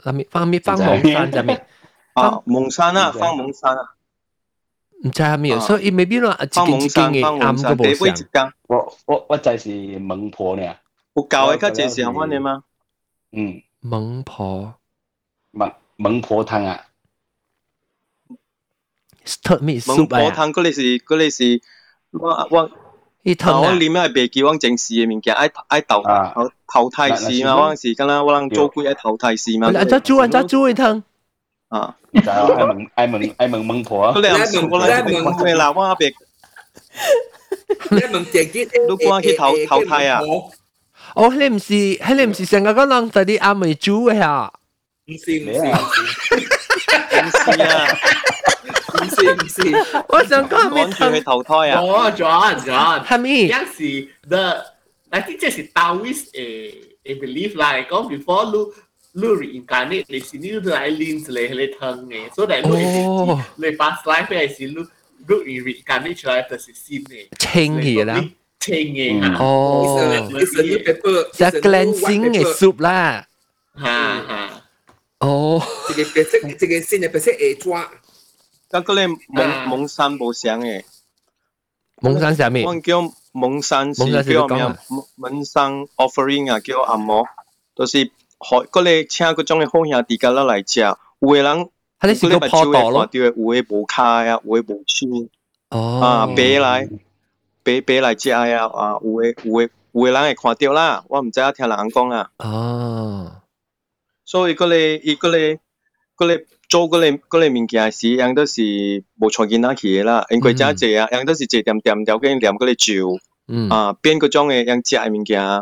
[0.05, 1.67] 下面放面放蒙山下面。
[2.15, 3.95] 啊，蒙山啊，放蒙山啊。
[5.05, 8.53] 唔知下面，所以未必咯，一件一件嘅啱个冇上。
[8.69, 10.63] 我我我就系蒙婆呢。
[11.15, 12.65] 有教嘅，佢这是乜嘢吗？
[13.33, 14.75] 嗯，蒙婆，
[15.53, 16.85] 蒙蒙婆汤啊。
[19.43, 21.61] 特咩蒙婆汤嗰啲是嗰啲是
[22.13, 22.71] 我我。
[23.25, 29.69] 伊汤我念系别记往正事嘅物件，爱爱投投投胎事嘛，我是敢若我人做鬼爱投胎事嘛。
[29.69, 31.03] 啊，再煮啊，再煮一汤。
[31.69, 34.13] 啊，就系爱问爱问爱问蒙婆。
[34.13, 35.71] 嗰两次我嚟问咩啦？
[35.71, 36.13] 我别。
[37.91, 40.21] 你问自己，如果去投投胎啊？
[41.15, 44.53] 哦，你唔是，你唔是成日讲人在啲阿妹煮嘅吓？
[45.07, 45.61] 唔是唔是
[47.21, 47.87] 唔是啊！
[49.17, 49.77] 唔是唔是，
[50.09, 51.81] 我想讲咩汤去投胎啊？
[51.81, 53.51] 哦，John John，系咪？
[53.51, 54.65] 样是 the
[55.11, 56.75] I think 这是 Taoist 诶
[57.05, 58.51] 诶 belief 啦，讲 before
[59.15, 64.75] 你你 reincarnate 你是你来练一个你汤嘅，所以你你 past life 系是你
[65.27, 68.25] 你 reincarnate 出来就是新嘅，清嘅啦。
[68.61, 70.31] 清嘅，哦，
[71.33, 73.27] 就 cleansing 嘅 soup 啦，
[73.77, 74.63] 吓吓，
[75.21, 77.91] 哦，这个白色这个新嘅白色会抓。
[78.70, 80.84] 但个咧蒙蒙山冇相嘅
[82.02, 83.02] 蒙山下面我叫
[83.32, 84.76] 蒙山市叫咩
[85.16, 87.26] 蒙山 offering 啊叫我按摩
[87.76, 95.30] 都是好过嚟请各种嘅好兄弟家啦嚟食有嘅人啲小礼物超咯啦有嘅补卡呀有嘅补书
[95.70, 96.90] 哦啊俾嚟
[97.64, 103.42] 白俾嚟借啊啊有嘅有嘅有嘅人系看到啦我唔知啊听人讲啊哦
[104.26, 105.60] 所以过咧一过咧
[106.16, 108.62] 过嚟做嗰类嗰类物件是，人都是
[109.20, 110.26] 無錯見得起啦。
[110.30, 113.20] 因為真係啊，人都是坐掂掂條件念嗰啲酒，
[113.70, 115.62] 啊變嗰种嘅样食嘅物件，啊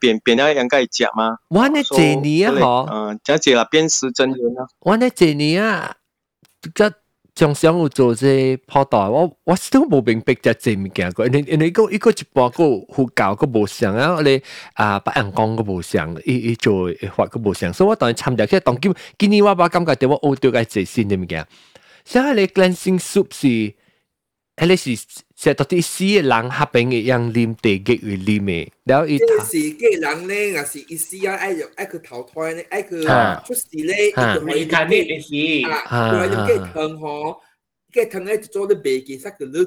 [0.00, 1.38] 變變咗樣該食嘛。
[1.48, 4.66] 我呢几年啊，嗬，嗯，真係啦，变时真人啦。
[4.80, 5.96] 我呢几年啊，
[6.74, 6.84] 即
[7.34, 12.62] 仲想有做这跑道，我我都冇明白只這物件個，你你個一个一半个
[12.92, 14.42] 佛教个无相啊，我哋
[14.74, 21.46] 啊白人講個無相，一一做法个无相，所以我当然参加起當今今年我把感觉对我學到個最新嘅物件，
[22.04, 23.74] 像係你 cleansing soup 是，
[24.55, 24.95] 系你是
[25.35, 29.25] 食到啲死嘅人合并嘅样啉地嘅与啉嘅，然后伊是
[29.77, 32.89] 嘅人咧，也是意思啊，爱用爱去投胎咧，爱去
[33.45, 35.31] 出事咧，一个可以看呢嘅事，
[35.69, 37.37] 啊，佢用嘅汤嗬，
[37.93, 39.59] 嘅汤咧就做得白嘅，实个你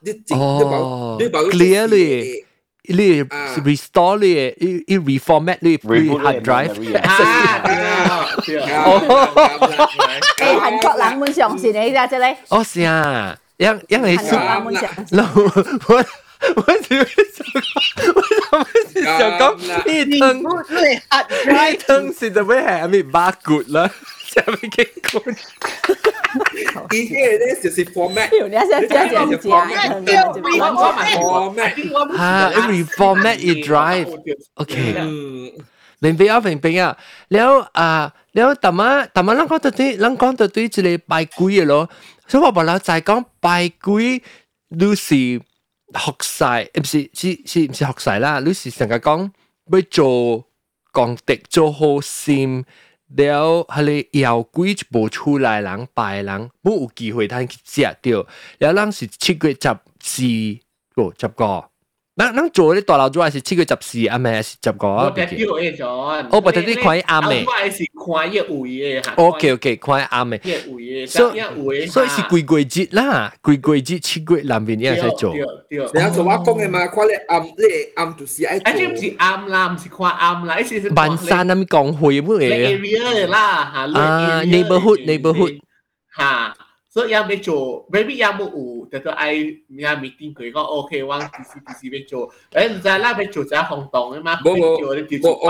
[0.00, 2.44] 你整你保你保 clearly。
[2.84, 6.74] 你 restore 你，你你 reformat 你 hard drive。
[6.74, 6.90] 诶，
[10.58, 12.36] 韩国人们相信你咋啫咧？
[12.48, 14.38] 哦，是啊， 因因为是，我
[15.88, 16.04] 我
[16.56, 17.44] 我只会想，
[18.52, 20.42] 我只会想讲，呢汤呢
[21.78, 23.88] 汤是做咩系阿咪八骨啦？
[24.32, 25.12] 下面嘅骨。
[26.94, 28.90] 依个咧就是 format，你系想讲
[29.20, 29.46] 讲
[30.06, 30.56] 讲，
[31.20, 31.72] format，
[32.16, 32.20] 吓，
[32.72, 34.74] reformat 一 drive，OK，
[36.00, 36.96] 明白啊，明白啊，
[37.28, 40.68] แล้ว啊，แล้วแต่มาแต่มาลัง讲到啲，ลัง讲到啲一
[40.98, 41.88] 个拜鬼嘅咯，
[42.27, 44.21] 所以我話啦，就係講拜鬼
[44.69, 45.39] ，，Lucy
[45.93, 49.31] 學晒，唔是是是唔是學晒啦，？Lucy 成日講
[49.71, 50.45] 要做
[50.91, 52.65] 功德，做好心。
[53.15, 58.27] 了，佢哋妖鬼就無出來，人拜人冇有機會他去食到。
[58.59, 60.23] 了，人是七月十四，
[61.01, 61.69] 哦，十個。
[62.16, 65.04] 咱咱做咧大楼主系是七月十四啊，咪系十个啊？
[65.06, 67.42] 我特别嘅咗，我不特啲看暗嘅。
[67.46, 69.14] 我系是看一位嘅。
[69.16, 70.38] OK OK，看暗嘅。
[70.44, 71.86] 一位嘅，所一位。
[71.86, 75.32] 所以是鬼鬼节啦，鬼鬼节七月南边一齐做。
[75.34, 75.38] 你
[75.78, 76.86] 有做我讲嘅嘛？
[76.88, 77.64] 看你暗，你
[77.94, 78.72] 暗就是爱做。
[78.74, 80.90] 诶，唔是暗啦，唔是看暗啦，系是。
[80.90, 82.78] 万山咁讲会乜嘢？
[82.78, 83.98] area 啦，吓。
[83.98, 85.60] 啊，neighborhood neighborhood。
[86.18, 86.54] 吓。
[86.96, 89.32] 所以要要做，maybe 要冇有，就个爱
[89.66, 94.94] 咩 meeting 佢讲 OK，我 DC DC 要做，诶唔知啦，要做只行动啊嘛，冇冇冇，我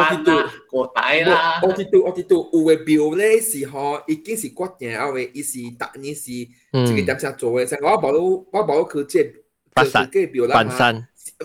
[0.05, 0.36] 知道
[0.70, 6.30] 个底啦，我知道我知道，有嘅表咧是嗬，已经是决定后嘅，伊是逐年是
[6.70, 9.32] 这个点样做嘅，成我冇到我冇到佢即系
[9.74, 10.97] 白山白山，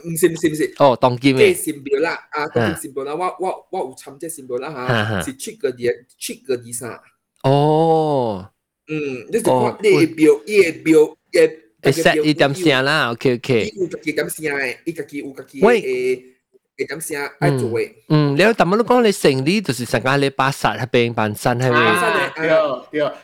[0.06, 4.72] 唔是唔是唔是，哦，当剑嘅，即系表啦，啊，当剑表啦，我我我有参即系表啦
[5.10, 7.00] 吓，是七个月七个以上，
[7.42, 8.48] 哦。
[8.89, 9.45] 嗯，你是
[9.83, 11.59] 你表、列表、列。
[11.85, 13.65] 一一点声啦，OK OK。
[13.65, 13.71] 一
[14.13, 17.21] 点，一，点声
[17.59, 17.77] 做。
[18.09, 21.43] 嗯，你有淡薄都讲你成立，就是成家你巴萨那边系？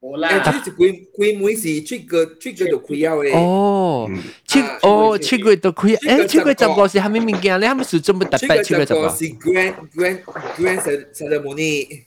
[0.02, 3.38] 冇啦，诶，即系龟龟妹是七个七个就开咗嘅。
[3.38, 4.10] 哦，
[4.48, 7.70] 七哦七个就开，诶七个十个是系咪物件咧？
[7.70, 9.10] 系咪数做乜特别七个十个？
[9.10, 10.20] 是 grand grand
[10.58, 10.80] grand
[11.14, 12.04] ceremony。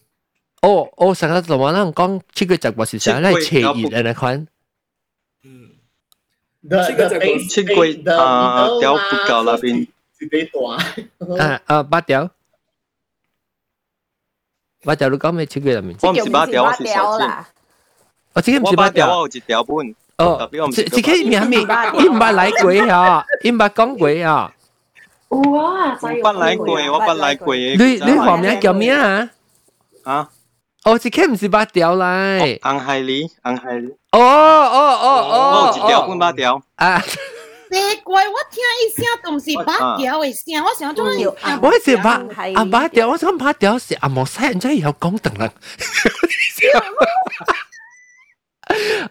[0.63, 3.41] 哦，哦，成日同我人讲七月十个是啥咧？
[3.41, 4.47] 斜热嘅那款。
[5.45, 5.71] 嗯，
[6.63, 9.87] 七个七月啊，条不够那边。
[10.19, 11.45] 是几大？
[11.45, 12.29] 啊啊，八条。
[14.85, 15.47] 八条你讲咩？
[15.47, 15.97] 七月入面。
[16.03, 17.29] 我唔是八条，我是小件。
[18.33, 19.77] 我这个唔是八条，我有一条半。
[20.19, 21.61] 哦，这这个名咩？
[21.61, 24.53] 伊唔捌来过啊，伊唔捌讲过啊。
[25.29, 25.39] 哇！
[26.03, 27.55] 我捌来过，我捌来过。
[27.55, 29.31] 你你学名叫咩啊？
[30.03, 30.29] 啊？
[30.85, 32.59] 哦，一个唔是八条嚟。
[32.61, 33.89] 红海里，红海里。
[34.13, 36.63] 哦哦哦哦，我一条半八条。
[36.77, 37.01] 啊！
[37.71, 41.35] 奇怪，我听一声都唔是八条嘅声，我想做条。
[41.61, 42.13] 我是八
[42.55, 45.53] 啊八条，我想八条是阿莫西人真系有讲等啦。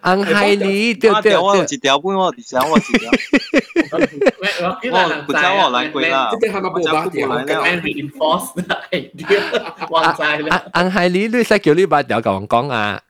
[0.02, 1.36] 红海里，对对对。
[1.36, 3.10] 我有一条半，我有想我一条。
[3.90, 6.30] 我不知我来过啦。
[6.30, 7.28] 这边系咪冇八条？
[7.64, 10.64] And reinforce the idea，忘晒啦。
[10.72, 13.00] 红海里，你使叫你八条同我讲啊？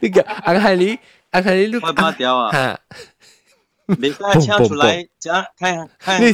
[0.00, 0.98] 你个红海里，
[1.30, 2.78] 红海里，你八条啊？
[3.86, 6.20] 你再唱出来，讲看看。
[6.20, 6.26] 你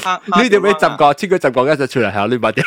[0.42, 1.14] 你点样十个？
[1.14, 2.64] 七个十个嗰阵出嚟系你八条。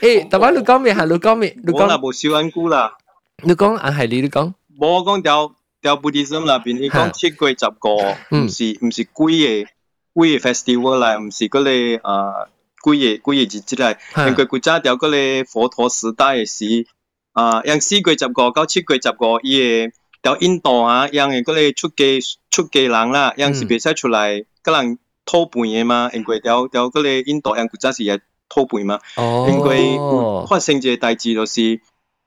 [0.00, 0.94] 诶，大班你讲咩？
[0.94, 1.56] 系你讲咩？
[1.64, 2.96] 你讲啦，冇小安姑啦。
[3.42, 4.52] 你讲啊，系你你讲。
[4.78, 7.90] 冇我讲条条 Buddhism 那边，你讲七月十个，
[8.36, 9.66] 唔是唔是贵嘅
[10.14, 12.46] 贵嘅 festival 嚟，唔是嗰啲啊
[12.84, 14.28] 贵嘅贵嘅节节嚟。
[14.30, 16.86] 因为古早条嗰啲佛陀时代嘅时，
[17.32, 22.04] 啊，用四月十个到七月十个，伊嘅条印度啊，用嘅嗰啲出家
[22.50, 28.20] 出家人啦，用是别使出来，嗰人偷盘嘅嘛，因为条条嗰啲印度人古早时也。
[28.53, 28.99] 偷背嘛，
[29.47, 29.97] 因為
[30.45, 31.79] 發生一個代志就是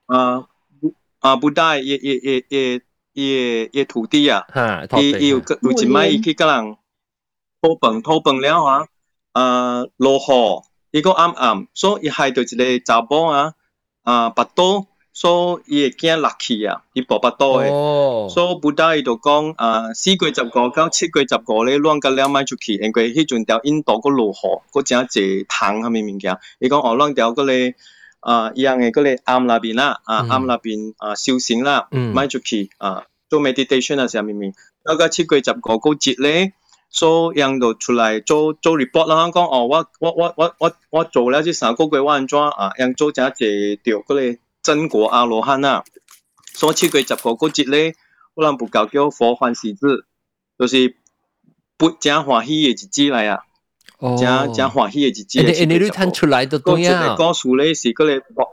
[0.07, 0.47] 啊
[1.19, 2.81] 啊，不帶也也也也
[3.13, 4.43] 也也土地啊，
[4.99, 6.77] 伊伊有有一擺伊去甲人
[7.61, 8.87] 偷本偷本了啊，
[9.33, 13.53] 啊落雨，伊個暗暗，所以伊害到一個查某啊
[14.01, 14.87] 啊巴肚，
[15.17, 17.69] 所以伊會驚落去啊，伊跋巴肚誒，
[18.29, 27.51] 所以布達伊就讲啊四月十五到七月十五咧乱甲了卖出去，因为迄陣條印度個落雨，個真濟糖蝦米物件，伊讲哦亂條嗰個
[28.19, 34.51] 啊一樣嘅嗰個暗那边啦，啊暗那边啊修行啦，卖出去啊做 meditation 啊啥物物，
[34.83, 36.51] 到個七月十五個節咧。
[36.91, 42.71] 所以人就出来做做 report 啦，讲哦，我我我我我我做了這三個月，我安怎啊？
[42.77, 44.21] 人做真濟着嗰個
[44.64, 45.84] 真果阿罗汉啊，
[46.52, 47.94] 所以七月十个个节咧，
[48.34, 50.04] 我人不教叫佛欢喜日，
[50.58, 50.96] 就是
[51.76, 53.42] 不真欢喜嘅日子嚟啊，
[54.16, 55.42] 真真欢喜嘅日子。
[55.42, 57.14] 你你你睇出来就对啊。
[57.16, 58.44] 个数咧是嗰个。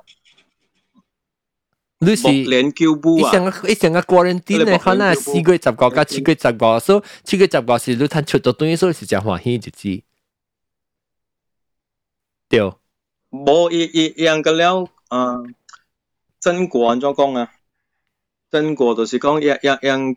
[2.00, 3.28] 你是连脚步啊！
[3.28, 10.04] 一成个一成个 quarantine 咧，可能四个月十个加七个月十个，所以七个月十个是你睇出到对，所以是真欢喜日子。
[12.48, 12.72] 对。
[13.32, 15.38] 冇一一样个了 啊，
[16.43, 17.53] 真果安怎講啊？
[18.51, 20.17] 真果就是講讓讓讓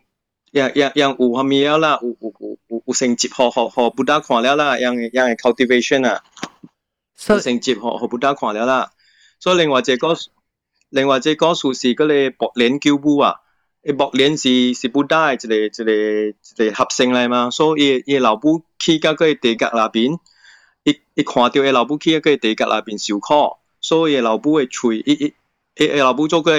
[0.52, 6.24] 讓讓讓有下面了啦，有有有有有成接學學學不打看了啦，讓讓 cultivation 啊，
[7.28, 8.90] 有成接學學不打看了啦。
[9.38, 10.16] 所以另外一個
[10.88, 13.36] 另外一個數是嗰個博蓮叫布啊。
[13.84, 20.18] 誒博蓮是是不打一個一個一個合成嚟嘛，所以伊老母去到嗰個地格那邊，
[20.82, 25.34] 一一看到伊老母去到嗰個地格那邊受苦，所以老母嘅喙一一
[25.76, 26.52] 伊诶老母做过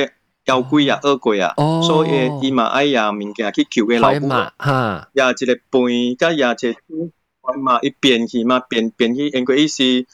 [0.45, 10.05] 妖怪啊惡鬼啊，所以伊嘛爱呀物件去求伊老母，哈，也一個背，甲也一個嘛伊变去嘛变变去，因为伊是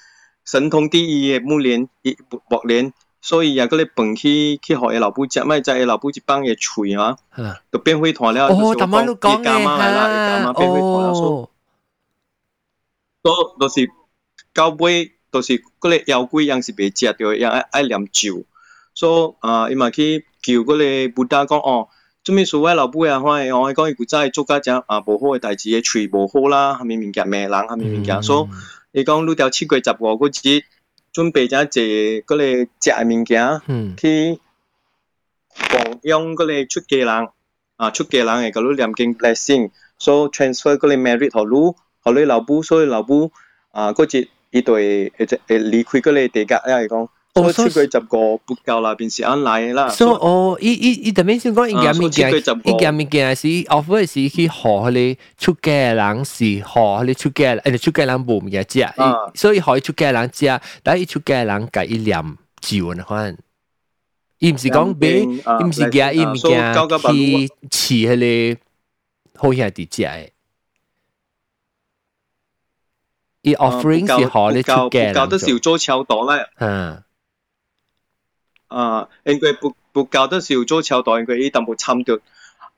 [0.46, 2.94] 神通第一嘅木蓮，伊博蓮。
[3.26, 7.18] 所以啊，嗰啲飯去去學嘅老母食，咪就係老母一幫嘅喙啊，
[7.72, 8.48] 就變灰團了。
[8.50, 11.50] 哦，大媽都講嘅嚇，哦，
[13.22, 13.90] 都都是
[14.54, 18.44] 到尾都是嗰啲妖怪樣是袂食着，樣愛愛念咒，
[18.95, 21.89] 所以啊，伊嘛去叫嗰啲布达讲哦，
[22.25, 28.49] 做咩所谓老母啊，我系我系讲伊古仔做家只啊无好嘅代志，嘅喙无好啦，系咪物件咩人，系咪物件，所
[28.93, 30.63] 以伊讲愈条七月十五嗰节。
[31.11, 32.45] 准备咗一个嗰个
[32.81, 33.63] 食嘅物件，
[33.97, 34.39] 去
[35.51, 37.29] 奉用嗰个出家人
[37.77, 43.33] 啊，出家人嘅嗰个念经 blessing，所以 transfer 嗰个 merit 互你，互你老母，所以老母
[43.73, 45.39] 啊嗰节伊对诶诶
[45.71, 47.09] 离开嗰个地格咧系讲。
[47.35, 49.89] 我出佢十个不够啦，便是安来啦。
[49.91, 52.33] 所以哦，伊伊伊特别先讲，伊件物件，
[52.65, 58.85] 伊件物件是 offer 是去学你出家人是学你出家，诶出家人无物件食，
[59.37, 62.21] 所以学出家人食，但系出家人计伊念
[62.61, 63.37] 咒呢款。
[64.41, 68.57] 伊毋是讲俾，伊毋是惊伊物件去饲迄
[69.35, 70.29] 个好兄弟食诶。
[73.43, 75.23] 伊 offering 是学你出家人做。
[75.23, 76.45] 教得少做超多咧。
[76.59, 77.03] 嗯。
[78.73, 82.21] 啊，因为不不教得少做超多，因为伊淡薄参着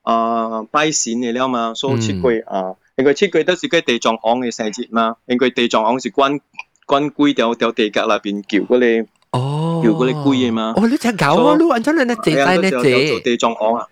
[0.03, 6.41] 啊拜神嘅了嘛，所以七月啊，因为七月都是个地藏王嘅生日嘛，因为地藏王是关
[6.87, 10.74] 关鬼条条地格那边叫嗰啲哦，叫嗰啲鬼嘅嘛。
[10.76, 13.87] 哦，你只狗啊，你按咗你只仔你只地藏王啊。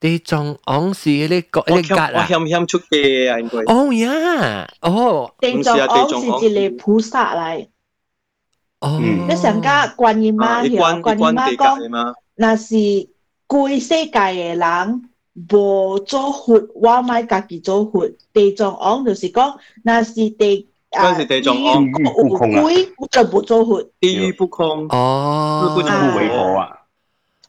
[0.00, 2.10] 地藏王是你个你格啊？
[2.14, 3.58] 我欠欠出嘅啊，应该。
[3.72, 7.66] 哦呀，哦，地藏王是一个菩萨嚟。
[8.79, 12.75] 哦，你上家观音媽曉，觀音媽講，那是
[13.47, 15.09] 規世界嘅人
[15.51, 18.09] 無做佛，我咪家己做佛。
[18.31, 21.85] 地藏王就是講，那是地啊，是地藏王。
[21.85, 23.83] 有鬼就不做佛。
[23.99, 26.79] 地獄不空，哦，不能為佛啊。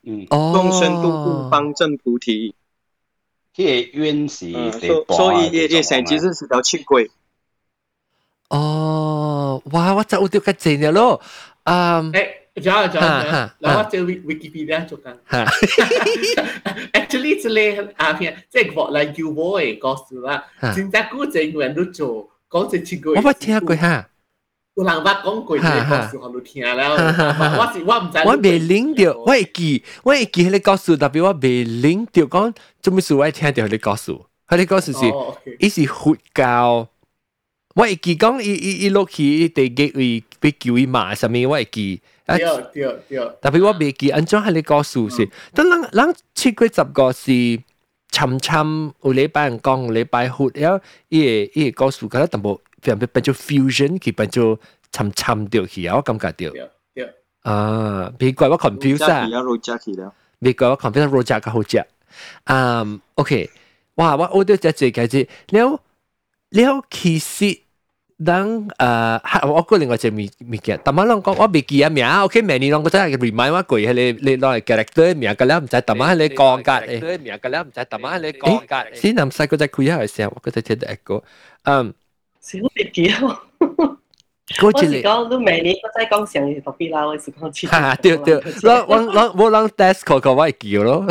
[0.02, 2.54] 嗯，眾生度度方正菩提。
[3.52, 4.52] 這冤是
[5.08, 7.10] 所以也也成其实是條七鬼。
[8.49, 9.93] 哦，哇！
[9.95, 11.21] 我就掉个字了咯，
[11.65, 13.09] 嗯，诶，仲有仲有，
[13.59, 15.15] 嗱我做 Wikipedia 做紧，
[16.93, 20.43] actually 这里啊片，即系国内叫我嘅故事啦，
[20.75, 24.09] 真正古正人都做，讲只七句，我冇听过吓。
[24.75, 26.91] 有人捌讲过呢个故事，我都听了。
[26.91, 28.17] 我是我唔知。
[28.25, 34.11] 我未领到，我会记，我会记迄个故事，特别我未领到讲，做咩事我听到迄个故事，
[34.49, 34.99] 迄个故事是，
[35.59, 36.88] 伊是佛教。
[37.79, 42.01] 我会记讲，伊伊伊落去地基位被叫伊骂什么，我会记。
[42.25, 43.17] 对对对。
[43.41, 47.31] 特别我未记，安怎系个故事是，但人人七月十个是
[48.11, 50.79] 参参有礼拜人讲，有礼拜活，然后
[51.09, 54.57] 伊个伊个故事，觉得淡薄变变做 fusion，佢变做
[54.93, 56.53] 参参掉去啊，我感觉到。
[57.41, 59.27] 啊，别怪我 confuse 啊。
[60.41, 61.86] 别怪我 confuse 罗家嘅好食。
[62.45, 63.49] 嗯，OK，
[63.95, 65.79] 哇，我我都只最解释了。
[66.51, 67.20] 了其
[68.20, 81.24] 实当诶，我个另外一个物物件，但系啷讲我未记啊名，OK，明年啷个真系 remind 我过，系你你攞嚟 character 名，个了唔知，但系你讲格诶，名个了唔知，但系你讲格诶，先谂细个仔佢一系时候，我觉得听到一个，
[81.63, 81.93] 嗯，
[82.39, 83.41] 小别记啊。
[84.62, 88.95] 我是讲都明年我再讲上嘅特别啦，我是讲哈哈，对对，我我
[89.36, 91.03] 我我啷 test 个个我会记咯。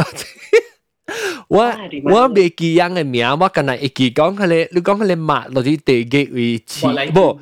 [1.49, 1.63] 我
[2.05, 6.81] 我未记人嘅名，我近嚟会记讲佢哋，你讲佢哋抹落啲地基位置，
[7.13, 7.39] 不，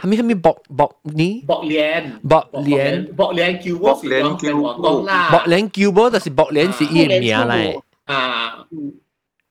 [0.00, 1.44] 系咪系咪薄薄呢？
[1.46, 7.80] 薄莲，薄莲，薄莲叫我是讲讲啦，薄莲叫我就是薄莲是伊名嚟。
[8.06, 8.72] 啊，薄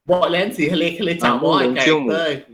[0.07, 2.45] 莲是佢哋佢哋查某嘅计对。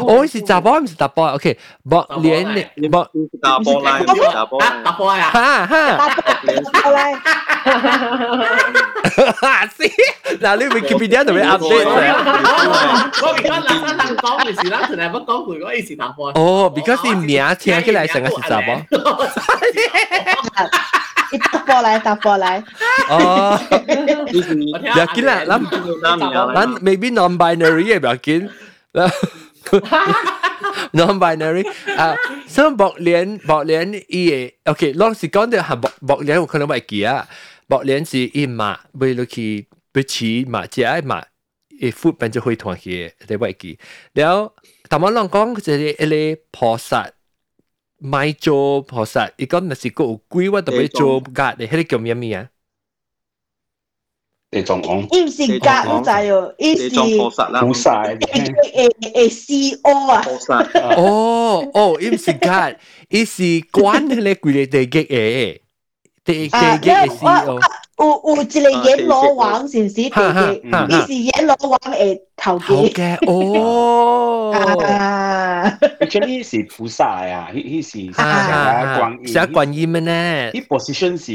[0.00, 1.58] 我是查某唔是查甫，OK，
[1.88, 3.08] 薄莲薄
[3.42, 3.98] 查甫啦，
[4.32, 7.20] 查甫查甫啊，哈哈，查甫啦。
[9.76, 9.82] 是，
[10.38, 11.90] 嗱你 Wikipedia 同你 update 我
[13.34, 16.14] 而家嗱嗱嗱讲嘅事啦，同你乜讲佢嗰件事答案。
[16.36, 18.80] 哦，because 啲名听起来成个是查某。
[21.32, 22.64] 你打波来，打波来。
[23.10, 23.74] 哦，不
[24.98, 25.60] 要紧啦，咱
[26.18, 28.48] 咱 maybe non-binary 嘅不要紧。
[30.92, 31.66] non-binary
[31.96, 32.16] 啊，
[32.48, 37.26] 所以博联博联伊嘅，OK，老实讲嘅系博博联，我可能唔记啊。
[37.66, 41.22] 博联是伊马，为落去不似马，只系马，
[41.78, 43.78] 伊 food 变咗会团嘅，你唔记。
[44.14, 44.54] 然后，
[44.88, 46.78] 但我谂讲就系一个菩
[48.02, 48.08] 萨。
[48.10, 52.48] 咪做菩萨，伊讲若是个有鬼，我特别做格，你迄个叫咩名啊？
[54.50, 58.18] 地藏王，伊唔是格，我知哦，伊是菩萨，诶
[59.00, 62.76] 诶 C O 啊，菩萨，哦哦，伊唔是格，
[63.10, 63.42] 伊是
[63.72, 65.60] 关迄个几个地极诶，
[66.24, 67.58] 地地极嘅 C O。
[67.98, 70.08] 有有一个阎罗王是唔是？
[70.10, 70.52] 哈哈，
[70.88, 72.66] 伊是阎罗王嘅头家。
[72.66, 74.52] 头家哦。
[74.86, 79.32] 啊，actually 是菩萨啊，佢佢是成个观音。
[79.32, 80.50] 成观音呢？
[80.52, 81.32] 佢 position 是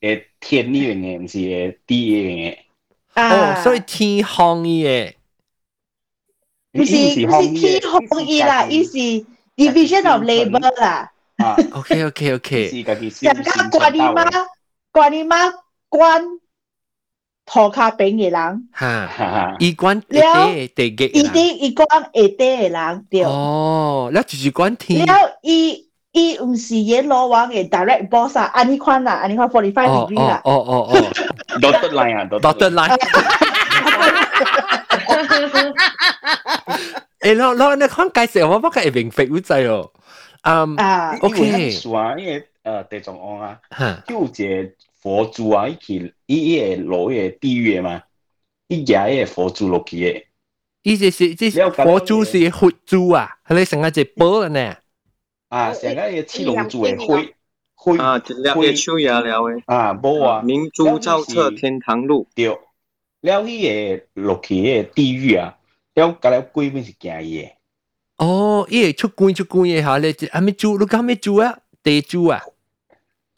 [0.00, 2.56] 诶天呢样嘢，唔是诶地嘅。
[3.14, 5.12] 哦，所以天空嘅。
[6.72, 8.90] 唔是唔是天空嘅啦，伊是
[9.56, 11.10] division of labour 啦。
[11.38, 12.70] 啊，OK OK OK。
[13.20, 14.46] 人家观音妈，
[14.92, 15.52] 观音妈。
[15.91, 16.21] 關
[17.45, 23.23] 塗骹边嘅人，哈，伊關了地嘅，伊啲伊關下底嘅人对。
[23.23, 25.05] 哦，那就是關天。
[25.05, 25.13] 了
[25.43, 30.41] 伊伊唔是阎罗王嘅 direct boss 啊，安尼款啦，安尼款 forty five degree 啦。
[30.45, 30.97] 哦哦哦，
[31.59, 32.97] dotted line 啊，dotted line。
[37.21, 39.91] 誒，攞攞你講介绍我不過係明肥烏仔哦。
[40.43, 40.75] 嗯
[41.21, 41.39] ，OK。
[42.17, 43.57] 因为呃地藏王啊，
[44.07, 44.75] 就隻。
[45.01, 48.03] 佛珠啊，伊去伊伊個落個地狱嘛，
[48.67, 50.27] 伊夾迄個佛珠落去诶。
[50.83, 54.77] 伊这是即佛珠是佛珠啊，係你成個一寶呢？
[55.49, 57.35] 啊，成個個七龙珠诶灰
[57.75, 59.63] 灰啊，一粒嘅手也了诶。
[59.65, 62.27] 啊，无啊，明珠照彻天堂路。
[62.35, 62.47] 对，
[63.21, 65.57] 了迄個落去迄個地狱啊，
[65.95, 67.57] 了甲了鬼面是惊伊诶。
[68.17, 70.77] 哦，伊会出關出關嘅嚇咧，阿咪珠？
[70.77, 71.57] 你讲咩珠啊？
[71.83, 72.41] 地珠啊？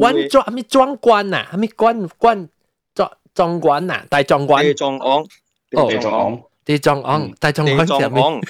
[0.00, 2.48] 阮庄还没庄官呐，还没官官
[2.94, 4.64] 庄庄官呐，大庄官。
[4.64, 5.24] 地藏王，
[5.70, 8.40] 地藏王，地藏王，大藏王什么？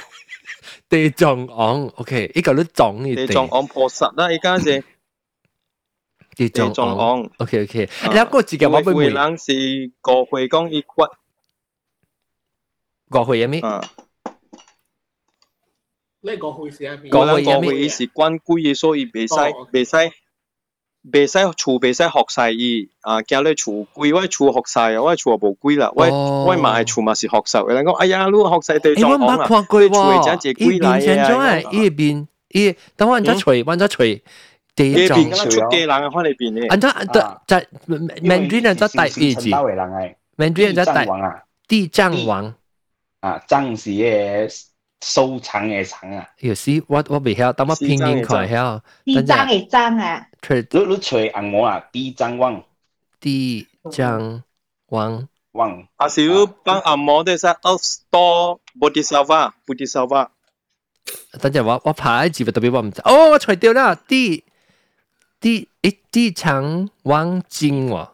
[0.88, 3.14] 地藏王，OK，依個都撞嘅。
[3.14, 4.82] 地藏王菩薩啦，依家是。
[6.36, 9.08] 地藏王，OK OK，你個自己話會唔會？
[9.10, 9.52] 人是
[10.00, 11.02] 過會講一骨，
[13.10, 13.60] 過會有咩？
[16.22, 17.10] 你過會是咩？
[17.10, 17.70] 過會有咩？
[17.70, 19.34] 過會是關歸嘅，所以未使
[19.72, 19.96] 未使。
[21.02, 23.22] 袂使厝袂使學晒伊啊！
[23.22, 25.02] 驚你厝貴，我厝學晒啊！
[25.02, 27.62] 我厝無貴啦，我我嘛係厝嘛是學晒。
[27.62, 29.46] 人講哎呀，你學晒地藏王啊！
[29.46, 31.58] 看過喎，真係貴嚟啊！
[31.72, 34.20] 伊邊伊等我按咗錘，按咗錘。
[34.76, 36.66] 地藏王出家人啊，看你邊咧。
[36.68, 39.08] 按咗按咗在 Mandarin 按咗第二
[39.40, 39.48] 字
[40.36, 42.54] ，Mandarin 按咗第地藏王
[43.20, 44.69] 啊，藏是誒。
[45.01, 46.27] 收藏嘅藏啊！
[46.39, 48.81] 有时我我未晓，等我拼音看晓。
[49.03, 50.27] 地藏嘅藏啊！
[50.47, 51.79] 你你吹按摩啊？
[51.91, 52.63] 地藏王，
[53.19, 54.43] 地藏
[54.87, 55.87] 王王。
[55.97, 60.29] 啊，是你帮按摩的是 Outdoor Bodhisattva Bodhisattva。
[61.39, 63.01] 等阵我我拍字特别我唔知。
[63.01, 63.93] 哦，我吹掉啦！
[64.07, 64.43] 地
[65.39, 68.09] 地诶地藏王经喎。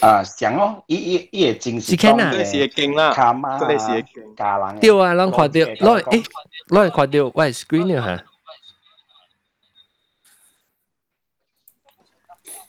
[0.00, 0.10] 地藏。
[0.10, 4.78] 啊，上哦，伊伊伊嘅精是讲嘅是经啦，卡妈嗰啲是经家人。
[4.80, 6.24] 对啊，咱看到，攞诶，
[6.68, 8.24] 攞嚟看到，我系 screen 啊吓。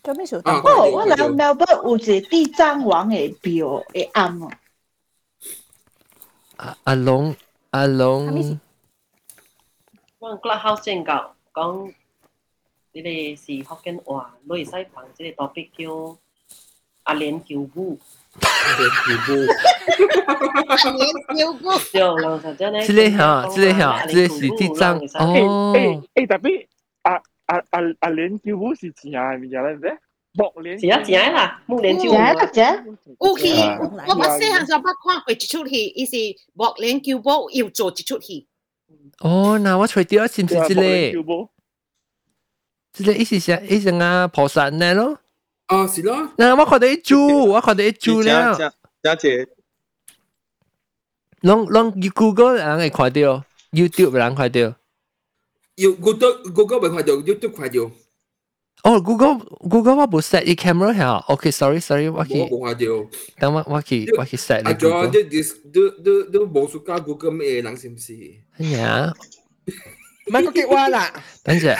[0.03, 0.35] 咁咩事？
[0.38, 0.41] 哦，
[0.93, 4.49] 我嚟 Melbourne 有一个地藏王嘅庙嘅暗哦。
[6.55, 7.35] 阿阿龙，
[7.72, 8.57] 阿龙。
[10.19, 11.93] 我 Clubhouse 正教讲，
[12.93, 16.18] 你哋是福建话，你会使放即个 topic 叫。
[17.03, 17.99] 阿莲叫姑，
[18.41, 18.47] 阿
[18.77, 19.31] 莲叫姑，
[20.68, 22.85] 阿莲叫姑，就老实真咧。
[22.85, 25.73] 这里哈，这里哈，这是地藏哦。
[25.73, 26.68] 诶诶，特别
[27.03, 27.14] 阿
[27.45, 29.97] 阿阿阿莲叫姑是字啊，咪就系咧，
[30.34, 30.80] 木莲。
[30.80, 32.11] 是啊，是啊啦，木莲叫。
[32.11, 32.84] 系啊，啫。
[33.19, 36.11] 有戏，我我细汉时候捌看过一出戏，伊是
[36.53, 38.47] 木莲叫姑要做一出戏。
[39.19, 41.47] 哦，那我吹掉是唔是这里？
[42.93, 45.19] 这里意思是意思啊，菩萨呢咯？
[45.72, 46.31] 哦，是咯。
[46.38, 48.57] 嗱，我看到一组，我看到一组了。
[49.03, 49.47] 谢谢。
[51.41, 54.59] 拢拢 Google 人会看到，YouTube 人看到。
[55.76, 57.91] 要 Google Google 未看到，YouTube 看到。
[58.84, 59.39] 哦，Google
[59.69, 61.18] Google 我冇 set 啲 camera 吓。
[61.27, 62.39] OK，sorry sorry，我去。
[62.39, 63.09] 我冇看到。
[63.39, 64.69] 等我我去我去 set 你。
[64.69, 68.14] 啊，仲有啲啲都都都冇数加 Google 咩人是唔是？
[68.57, 69.14] 哎呀，
[70.27, 71.14] 唔系个结话啦。
[71.43, 71.77] 等阵。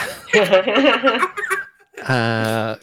[2.05, 2.75] uh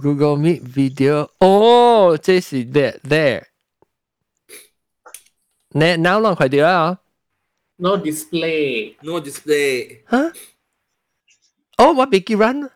[0.00, 3.46] google me video oh this is it there
[5.72, 6.98] now now long 快点啊
[7.78, 10.32] no display no display huh
[11.78, 12.68] oh what biggie run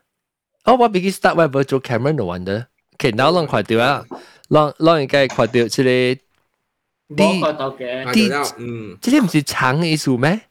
[0.65, 4.05] oh what biggie star why virtual camera no wonder okay now long 快点啊
[4.49, 6.19] long long 应该快点这里
[7.09, 10.41] dd 嗯这里不是长的意思咩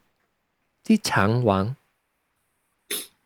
[0.85, 1.75] d 长王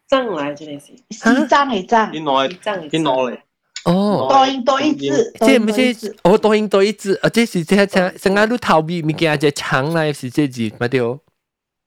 [0.08, 2.50] 藏嚟这件事，西藏嘅藏，边来
[2.90, 3.44] 边来
[3.86, 11.20] 哦，多音多一字，即系唔系哦，多音多一字，啊，这是即系即成日都逃避物件，即长嚟是这字，咪对哦。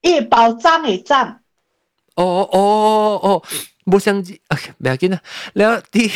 [0.02, 1.40] 一包藏嘅藏。
[2.16, 3.42] 哦哦哦，
[3.86, 4.32] 冇相知，
[4.78, 5.20] 唔要紧啦。
[5.54, 6.10] 然后啲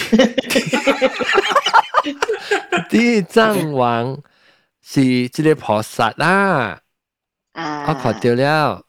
[2.91, 4.19] 啲藏王
[4.83, 6.81] 是即个菩萨啦，
[7.55, 8.83] 我看到了。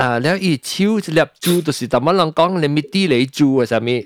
[0.00, 3.96] อ่าแล้วอีชิวเล็บจูตัวสิแต่มันลองก้องเลยมีตีเลยจูอะสามี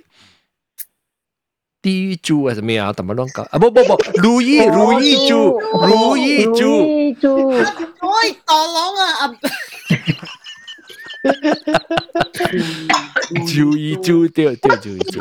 [1.85, 1.95] ตี
[2.27, 5.41] จูอะสามีอ่ะแต่มันลองก้องอ่ะบ่บ่บ่รูยี่รูยี่จู
[5.89, 6.73] รูยี่จู
[8.03, 9.11] โอ้ยต่อร้องอ่ะ
[13.51, 15.19] จูยี่จูเดียวเดียวจูยี่จู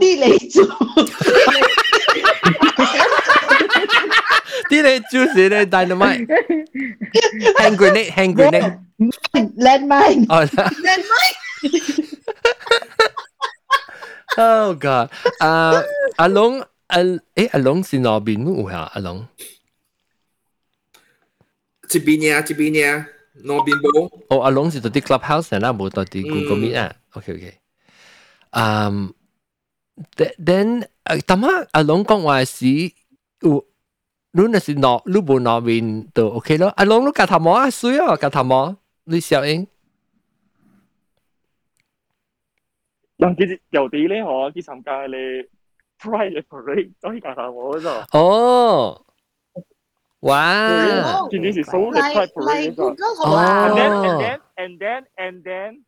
[0.00, 0.64] ตีเลยจู
[4.69, 6.25] 啲你จู是咧 dynamite
[7.59, 8.79] hand grenade hand grenade
[9.57, 10.45] landmine 哦
[10.85, 11.35] landmine
[14.37, 15.09] Oh god
[15.39, 15.73] 啊
[16.17, 19.25] 阿龙阿诶阿龙是哪边有啊阿龙
[21.87, 23.07] 这边呀这边呀
[23.43, 27.53] 哪边冇哦阿龙是到啲 clubhouse 啦冇到啲 Google Meet 啊 OK OK
[28.51, 29.13] 嗯
[30.17, 32.67] then 诶但系阿龙讲话是
[33.41, 33.65] 有
[34.31, 36.67] 你那是攞你冇攞面就 OK 咯。
[36.75, 38.75] 阿龙你夹头毛啊，水啊，夹头毛，
[39.05, 39.65] 你小英。
[43.17, 45.47] 嗱，其实有啲咧，我去参加咧
[46.01, 48.17] Pride Parade 都系夹头毛嗰度。
[48.17, 49.05] 哦，
[50.19, 51.25] 哇！
[51.31, 53.05] 今年是 Seoul 嘅 Pride Parade 嗰度。
[53.23, 54.19] 哦。
[54.57, 55.83] And then and then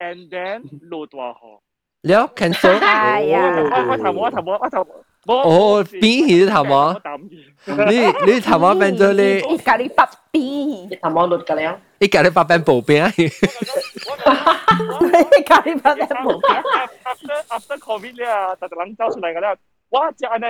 [0.00, 1.60] and then and then 路大河。
[2.02, 2.78] 了 cancel。
[2.80, 3.38] 哎呀！
[3.88, 4.90] 我头毛，我头毛，我头毛。
[5.26, 6.94] 哦，边起头毛？
[7.90, 9.58] 你你头毛变咗你？
[9.58, 11.80] 咖喱白边，头毛绿㗎了。
[11.98, 13.02] 你咖喱白变薄边？
[15.44, 16.62] 咖喱白变薄边。
[17.02, 18.26] After after COVID 咧，
[18.60, 19.56] 特特冷走出嚟㗎啦，
[19.90, 20.10] 哇！
[20.12, 20.46] 只系呢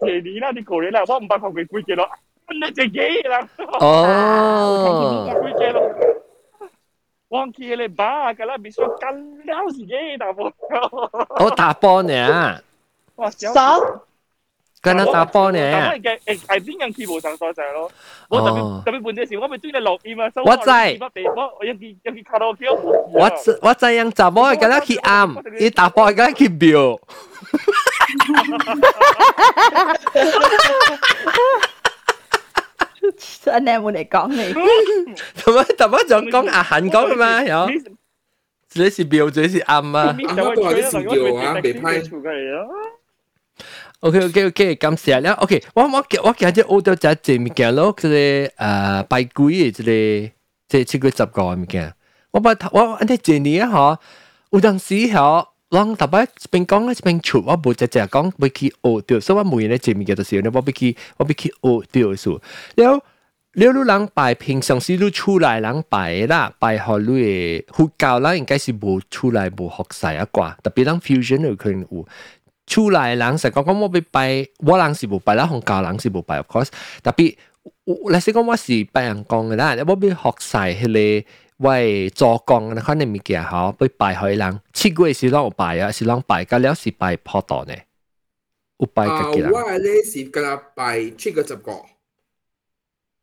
[0.00, 2.06] 年啦，啲过年啦，我唔百块几几咯，
[2.52, 2.98] 你自己
[3.28, 3.48] 啦。
[3.80, 5.30] 哦。
[5.46, 5.80] 几几咯？
[7.30, 10.52] 忘记你把㗎啦，必须跟了自己大波。
[11.38, 12.60] 我打波呢。
[13.16, 14.00] 爽。
[14.82, 15.58] 跟他打波呢？
[15.60, 17.92] 但系嘅诶系边样节目上所在咯？
[18.30, 20.32] 我特别特别半只时，我咪追你录音啊！
[20.42, 20.70] 我知。
[21.36, 23.30] 我我有件有件卡拉 OK 我我
[23.60, 25.28] 我知样查某系咁样去暗，
[25.60, 26.98] 伊打波系咁样去瞄。
[33.42, 34.52] 真系冇嚟讲你。
[35.42, 37.68] 同埋同埋仲讲阿韩讲嘅嘛，有。
[38.70, 40.16] 这是瞄，这是暗啊。
[40.18, 42.00] 我都系啲视调啊，未拍。
[44.00, 45.32] OK OK OK，感谢啦。
[45.34, 50.30] OK，我我我今日学到只只物件咯，即系诶拜鬼嘅即系
[50.68, 51.94] 即系七月十个物件。
[52.30, 53.98] 我把我安尼一年嗬，
[54.50, 62.40] 有阵时嗬，人特别边讲咧边出，我冇只只讲要去学到，所以我每日只物件就是咧，我要去我要去学到数。
[62.76, 63.02] 了了，
[63.52, 72.06] 你人拜平常时你出来人拜啦，拜学你嘅佛教啦，应该是冇出来冇学晒一挂，特别人 fusion 有可能有。
[72.66, 76.68] 出来人成讲讲我要拜，我人是无拜啦，红教人是无拜，of course。
[77.02, 77.36] 特别，
[77.84, 81.28] 嚟说讲我是拜人讲嘅啦，我要学晒迄个
[81.58, 84.60] 喂做工嘅可能物件吼，要拜开人。
[84.72, 85.90] 七月是啷有拜啊？
[85.92, 86.44] 是啷拜？
[86.44, 87.74] 甲了是拜普渡呢？
[88.78, 89.50] 有拜家己人。
[89.50, 91.72] 我咧是甲拜七月十个。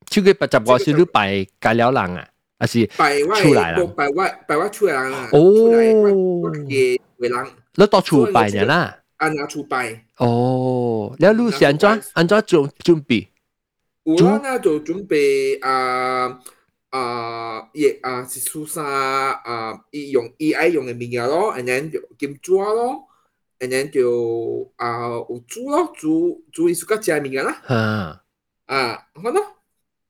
[0.09, 2.27] 七月八十个是你拜家了人啊？
[2.59, 3.87] 还是出来人？
[3.95, 5.29] 拜我拜我出来人啊！
[5.31, 7.45] 哦，我嘅为人。
[7.75, 8.97] 你到处拜人啦？
[9.22, 13.28] 按下出牌，哦，你要路线装，安装准准备，
[14.02, 16.40] 我咧就准备啊
[16.90, 23.04] 啊，亦啊是书生啊，用用爱用的面嘢咯，and then 就金砖咯
[23.60, 28.20] ，and then 就啊有煮咯，煮煮啲食个假面嘅啦，
[28.66, 29.40] 啊，好咯，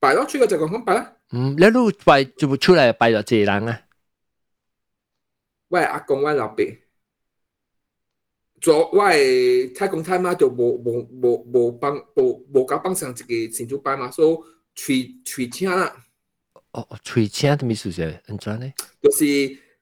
[0.01, 3.83] 摆咯，出个情况咁摆啦，嗯，你路摆就唔出来，摆咗几人啊？
[5.69, 6.79] 喂，阿公，我老边。
[8.62, 14.38] 做我嘅太公太妈就无无无无帮无无甲帮上一个成就班嘛，所以
[14.76, 15.94] 随随请啦。
[16.72, 18.72] 哦，吹请的意思是安怎呢？
[19.02, 19.26] 就是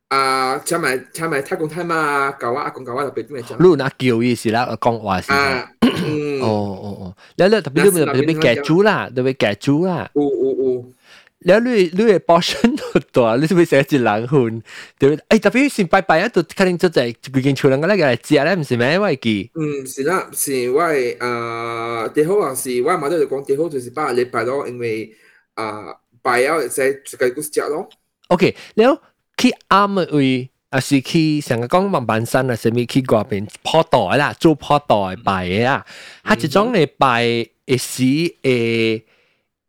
[0.09, 3.69] 啊，请埋请埋太公太妈教我阿公教我就俾点讲。
[3.69, 5.31] 你那叫意思啦，讲话是。
[5.31, 6.41] 啊，嗯。
[6.41, 10.09] 哦哦哦，你你特别你咪你咪夹住啦，你咪夹住啦。
[10.13, 10.91] 有有有。
[11.39, 14.63] 你你你嘅包身都大，你咪写一人份，
[14.97, 15.39] 对唔对？
[15.39, 18.97] 诶，特别先拜拜啊，都肯定做在几间厝人个嚟嚟食咧，唔是咩？
[18.99, 19.51] 我记。
[19.53, 25.13] 嗯，是啦，是我诶，最好啊是我妈都就讲最好就是把礼拜咯，因为
[25.55, 25.95] 啊。
[26.25, 27.87] 拜啊，在自己个食咯。
[28.29, 28.97] OK，แล้ว
[29.37, 35.85] 去啱嘅位，啊是去成个讲万板山啊，甚物去嗰边破袋啦，做破袋拜嘅啊，
[36.23, 37.23] 佢一种嘅拜
[37.67, 38.01] 嘅时
[38.41, 39.03] 诶，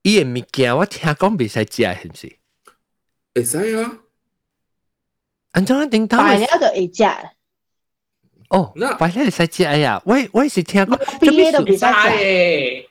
[0.03, 2.37] 伊嘅物件我听讲未使食，系唔是？
[3.35, 3.99] 会使啊。
[5.53, 6.19] 安怎定当？
[6.23, 7.05] 拜了就会食。
[8.51, 12.89] 哦，拜了会使食呀，我我是听讲，毕业都未使食。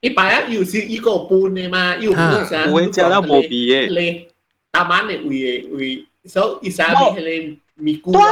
[0.00, 2.14] 一摆啊，又是一个半嘅嘛，又唔
[2.44, 2.70] 想。
[2.70, 3.88] 有人食了无味嘅。
[3.88, 4.28] 你
[4.70, 8.22] 大晚嘅胃胃，所以伊啥物迄个 米菇啊、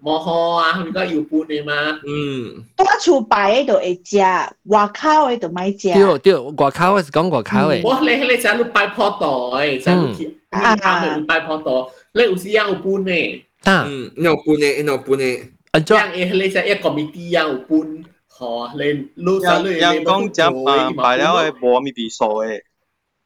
[0.00, 1.72] 毛菇啊，佢个有半嘅嘛。
[2.06, 2.64] 嗯。
[2.76, 4.18] 多厝摆嘅就会食，
[4.64, 5.92] 外口嘅就咪食。
[5.92, 7.80] 对对，外口嘅是讲外口嘅。
[7.82, 11.72] 我你迄个啥你摆破袋，啥物去啱嘅你摆破袋，
[12.14, 13.42] 你有时有半嘅。
[13.64, 13.84] 啊。
[13.88, 15.42] 嗯，有半嘅，有半嘅。
[15.72, 15.96] 安怎？
[15.96, 18.04] 样诶，你只一个米啲有半。
[18.38, 22.60] 哦，你攞晒你人讲只啊排了嘅无咪味素嘅。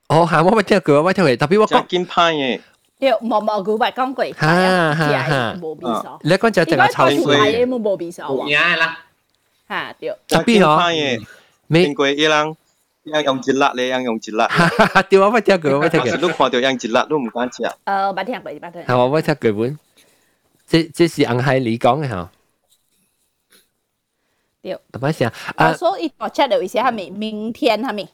[0.08, 2.60] 哦，系我咪听过，我听过，特别我讲见派嘅。
[3.04, 6.18] 对，毛毛菇咪讲过，哈哈哈，无味素。
[6.22, 8.22] 你讲只净系臭水，系冇无味素。
[8.46, 8.98] 嘢啦，
[9.68, 10.14] 吓对。
[10.28, 11.26] 特别哦，
[11.66, 12.56] 美国伊人。
[13.04, 14.46] yang 用一辣咧，yang 用一辣。
[15.08, 16.16] 对，我咪听过，我咪听过。
[16.18, 17.62] 都看到yang 一辣都唔敢食。
[17.62, 18.82] 诶，冇听过，冇听。
[18.84, 19.78] 系我咪听过本，
[20.68, 22.30] 这这是硬系你讲嘅吓。
[24.62, 25.32] 对，怎么想？
[25.56, 28.06] 啊，所以我 check 到一些下面，明天下面，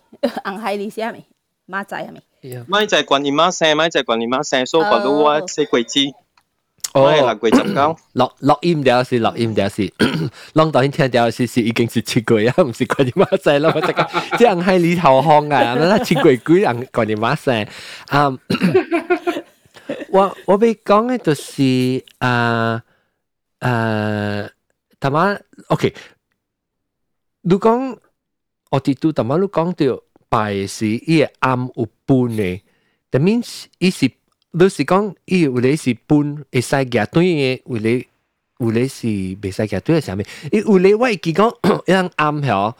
[0.45, 1.25] 红海里下面，
[1.67, 2.23] 马仔下面。
[2.41, 6.15] 咪就系观音妈声，咪就系观音妈声，所以觉得我四季节。
[6.95, 7.97] 哦，六季十九。
[8.15, 9.93] 录录音条是录音条是，
[10.55, 17.67] 录到听条是是已经是七季啊，唔是观音妈声啦，我即系即系喺里头烘啊，咁七季几人观音妈声
[18.09, 18.39] 啊。
[20.11, 22.83] 我我俾讲嘅就是啊
[23.59, 24.49] 啊，
[24.99, 25.39] 他妈
[25.69, 25.93] OK。
[27.43, 27.97] 你讲
[28.71, 32.62] 我哋都头先你讲到 拜是伊個暗有半嘅
[33.12, 34.10] ，that means 伊是
[34.52, 38.08] 你是讲伊有咧是半会使夾對嘅，有咧
[38.60, 40.22] 有咧是袂使夾對係啥物？
[40.54, 41.50] 伊有咧我会记讲
[41.86, 42.74] 一樣暗曉，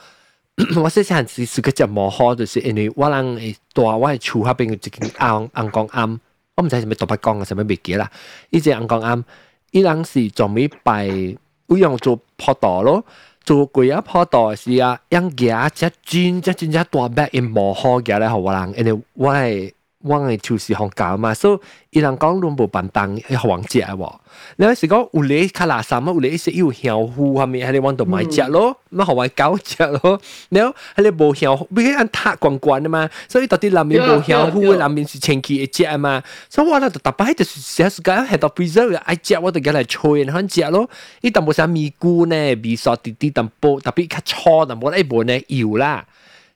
[0.82, 6.20] 我細細陣時是個只无好，就是因为我人会大我係厝下邊有一間紅紅光暗，
[6.56, 8.10] 我唔知系咪獨白講啊，啥物袂記啦，
[8.50, 9.22] 伊隻紅光暗，
[9.72, 11.06] 伊人是做咩拜，
[11.68, 13.04] 有用做破道咯。
[13.44, 19.34] 做鬼啊破道是啊，樣嘢只真只真只大白，因无好嘅咧，好我人，因为我
[20.03, 24.15] 我系就是学教嘛，所以伊人讲拢无办当学王食喎。
[24.57, 27.61] 你有时讲有咧卡垃圾啊，有咧是有香菇系咪？
[27.67, 30.21] 系你揾到买食咯，乜学为狗食咯。
[30.51, 36.23] 然后系你无香，毕竟按塔关关啊嘛，所以到底南面无香菇，南面是前期嘅食啊嘛。
[36.51, 40.89] 所以我咧就特别就是写时间系到 preserve 爱食，我就叫嚟吹然后食咯。
[41.23, 46.07] 伊淡薄啥咪菇呢，味素啲啲淡薄，特别较粗淡薄一半呢油啦。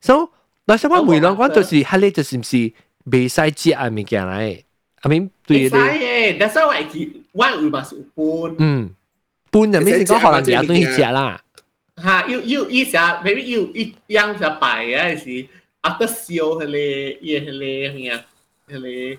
[0.00, 2.72] 所以嗱，什么梅兰讲就是系你就是唔是
[3.04, 4.62] 未使食啊物件嚟。
[5.02, 5.70] I mean 对你。
[5.70, 8.56] 系，但系我系我会嘛是半。
[8.58, 8.90] 嗯，
[9.50, 11.40] 半入面是讲可能有东西食啦。
[12.02, 15.46] 吓，要要伊食，maybe 要一样食白嘅是，
[15.82, 18.24] 啊个烧迄个伊迄个咩啊，
[18.68, 19.18] 迄个迄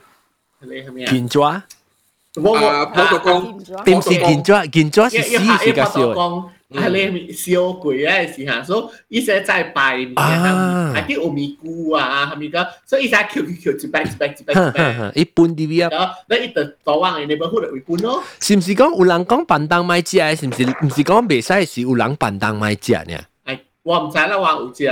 [0.61, 1.11] 个系咩啊？
[1.11, 1.63] 金爪。
[2.35, 4.65] 我我葡萄公，点是金爪？
[4.67, 6.49] 金爪是死是个烧。
[6.69, 12.67] 系你烧鬼嘅时候，所以伊实在拜面啊，系啲有米菇啊，系咪个？
[12.85, 16.11] 所以伊实 Q Q Q 一摆一摆一摆一摆，一般啲啲啊。
[16.29, 18.23] 你一直早晚嘅你冇可能会搬咯。
[18.39, 20.17] 是唔是讲有人讲办当买食？
[20.35, 20.63] 是唔是？
[20.65, 23.17] 唔是讲未使是有人办当买食呢？
[23.45, 24.87] 系我唔知啦，我有食。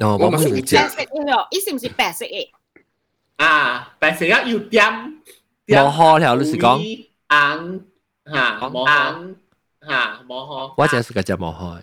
[0.00, 0.76] 哦，我唔有食。
[0.76, 2.48] 白色嘅，伊是唔是白色嘅？
[3.36, 5.14] 啊，白色啊，要点
[5.68, 6.78] 冇好了，你是讲
[7.28, 7.80] 红
[8.26, 8.86] 吓，冇
[9.82, 9.88] 红。
[9.88, 10.74] 吓，冇开。
[10.76, 11.82] 我净系食嘅就冇开。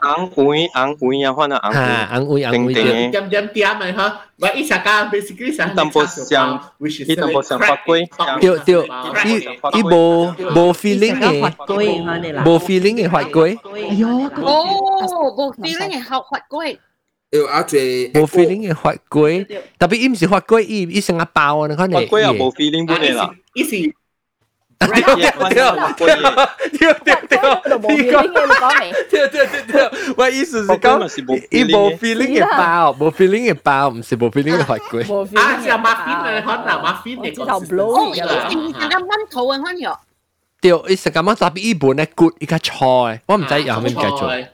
[0.00, 8.06] 昂会昂会呀，可能昂会，昂会昂会，点点点咪吓，我一下间 basically 想淡薄像，一淡薄像法规，
[8.40, 8.74] 对对，
[9.26, 12.02] 一一无无 feeling 嘅法规，
[12.44, 14.08] 无 feeling 嘅法规，哎呦，
[14.44, 16.78] 哦，无 feeling 嘅学法规。
[17.30, 19.46] 有阿最无 feeling 嘅法规，
[19.78, 21.94] 特别伊唔是法规，伊伊成个包啊，你看你。
[21.94, 23.94] 法规又无 feeling 本嚟啦，伊是。
[24.82, 25.58] 对对对对对
[25.98, 26.14] 对，
[26.70, 28.92] 你讲你讲未？
[29.10, 31.04] 对对对对，我意思是讲，
[31.50, 35.00] 伊无 feeling 嘅包，无 feeling 嘅包，唔是无 feeling 嘅法规。
[35.38, 37.74] 啊，是马芬嘅，可能马芬嘅个是。
[37.76, 39.96] 哦，伊是成个蚊土嘅款样。
[40.60, 42.76] 对，伊成个蚊特别伊本咧 good，伊个菜，
[43.26, 44.28] 我唔知有咩叫做。
[44.30, 44.46] 菜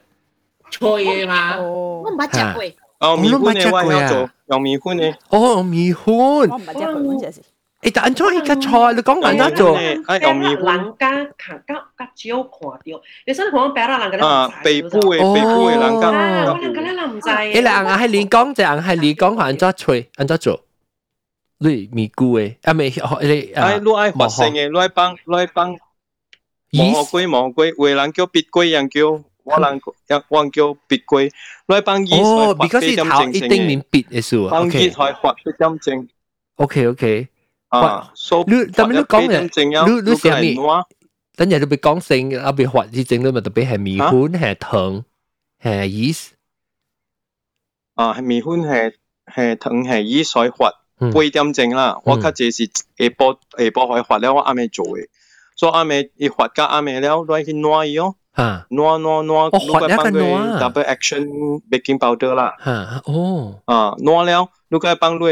[0.80, 3.08] 嘢嘛，我唔捌食过。
[3.10, 5.14] 哦，米粉嘅我有做，用米粉嘅。
[5.28, 6.14] 哦，米粉。
[6.14, 7.36] 我唔捌食过，真系。
[7.82, 9.78] 诶，但做依个菜，你讲紧咗做？
[9.78, 10.64] 诶，用米粉。
[10.64, 17.28] 人家看较较少看到，你想讲白啦，人家啊，北部嘅北部嘅人家，我人家咧唔知。
[17.28, 20.60] 诶，你硬系你讲就硬系你讲，按咗吹，按咗做。
[21.58, 25.76] 你咪估诶，啊咪你诶，你爱发声嘅，你爱帮你爱帮。
[26.72, 29.22] 毛龟毛龟，为人叫别龟，人叫。
[29.44, 31.30] 我人一我叫别龟，
[31.68, 34.50] 你爱帮医哦，because 头一定面别嘅数啊。
[34.52, 36.08] 帮医才发别针症。
[36.56, 37.28] OK OK。
[37.68, 38.12] 啊，
[38.46, 40.54] 你但系你讲嘅，你你写咩？
[41.36, 45.04] 等阵你别讲性，啊别发啲整，你咪特别系米粉系糖
[45.60, 46.28] 系 yeast。
[47.94, 48.92] 啊，系米粉系
[49.26, 52.00] 系糖系 yeast 所发八点钟啦。
[52.04, 55.06] 我较这是下晡下晡可以发了，我啱啱做嘅。
[55.56, 58.14] 所以啱啱一发加啱啱了，你去攞伊哦。
[58.32, 62.54] 啊，攞攞攞，我发一个攞 double action baking powder 啦。
[62.64, 63.60] 吓，哦。
[63.64, 65.24] 啊，攞了，你个帮你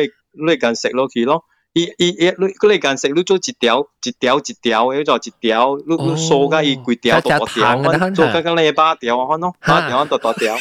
[0.44, 1.44] 你间食落去咯。
[1.76, 7.82] 伊伊伊，你嗰你间食你做一条一条一条嘅，做一条，你你数甲伊几条大条，
[8.14, 10.54] 做甲甲你八条啊，喏，八条大大条。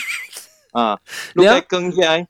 [0.71, 0.97] 啊，
[1.35, 2.27] 你个卷起来，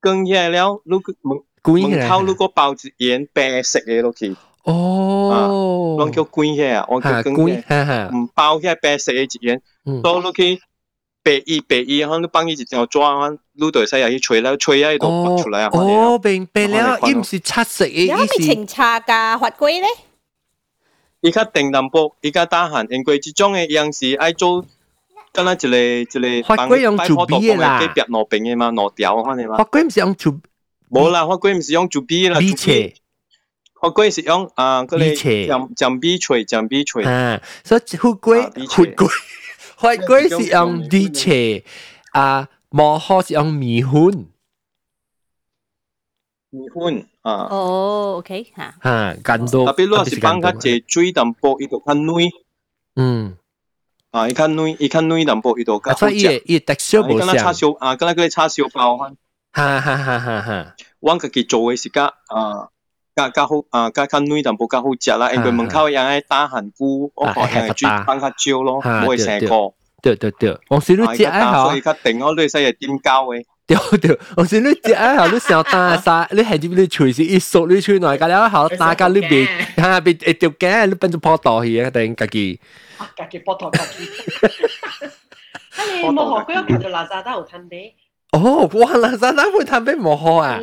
[0.00, 0.92] 卷起来了，你
[1.22, 4.36] 门门口你个包一盐白色嘅落去。
[4.62, 9.60] 哦，我叫卷起来，我叫卷起来，唔包起来白色嘅一盐，
[10.02, 10.60] 倒落去。
[11.22, 15.70] 白衣白衣，可能帮伊一条抓，撸到使入去吹啦，吹啊，度拔出来啊。
[15.72, 18.12] 哦，明白了，伊唔是七色嘅意思。
[18.12, 19.86] 有咩清茶噶法规咧？
[21.22, 24.66] 伊较定淡薄，伊较打闲，因为即种嘅样是爱做，
[25.32, 29.56] 敢若一个一个法规用做 B 嘅啦，别攞平嘅嘛，攞条可能嘛。
[29.56, 30.38] 法规唔是用做，
[30.90, 32.92] 冇啦，法规唔是用做 B 啦， B 切。
[33.80, 37.08] 法规是用啊，嗰啲将将 B 锤，将 B 锤。
[37.08, 38.50] 啊，所以法规法
[38.82, 39.08] 规。
[39.78, 41.64] 法规是用啲切
[42.12, 44.28] 啊，磨好是用米粉。
[46.50, 47.48] 米粉啊。
[47.50, 48.74] 哦，OK 吓。
[48.82, 49.66] 吓，更多。
[49.66, 52.30] 特别如果是放较济水淡薄，伊就较软。
[52.96, 53.36] 嗯。
[54.10, 56.14] 啊，伊较软，伊较软淡薄，伊就较好食。
[56.14, 57.36] 伊伊 texture 无像。
[57.36, 59.16] 叉烧啊，敢若嗰啲叉烧包番。
[59.52, 60.18] 哈哈哈！
[60.18, 60.76] 哈哈。
[61.00, 62.70] 我家己做嘅是较啊。
[63.14, 69.72] 较较好啊，较较软淡薄较好食啦，因为门口有喺打韩菇，我可能系煮放较少咯，唔会成个。
[70.02, 73.44] 对对对，我是你食啊好，所以佢定我你使系点交嘅。
[73.66, 76.28] 对对，我是你食啊好，你想打啥？
[76.32, 76.70] 你系点？
[76.72, 81.88] 你随时一熟，你出来个了好，打个你别吓别一条颈，你变咗破道去啊！
[81.90, 82.60] 定家己。
[82.98, 84.06] 啊，家己破道家己。
[86.02, 87.94] 你冇学过叫做垃圾都有摊杯。
[88.32, 88.92] 哦，哇！
[88.94, 90.60] 垃圾都会摊杯冇学啊。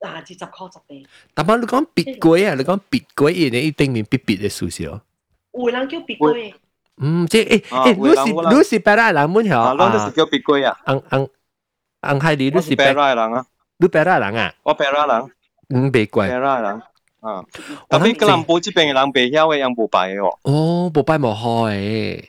[0.00, 1.06] 啊，二十箍十杯。
[1.34, 5.00] 但系你讲别贵啊，你讲别贵，你一定面别别嘅数少。
[5.52, 6.54] 有人叫别贵。
[6.98, 8.14] 嗯，即系诶诶，你
[8.52, 9.72] 是你是白拉人本条啊？
[9.72, 10.78] 我都是叫别贵啊。
[10.86, 11.28] ang ang
[12.02, 13.46] ang 系你，你是白拉人啊？
[13.78, 14.54] 你白拉人啊？
[14.62, 15.30] 我白拉人。
[15.70, 16.28] 嗯，别贵。
[16.28, 16.82] 白拉人
[17.20, 17.42] 啊。
[17.88, 20.38] 特别吉隆坡这边嘅人袂晓嘅，人无拜嘅哦。
[20.42, 21.70] 哦，无拜无好诶。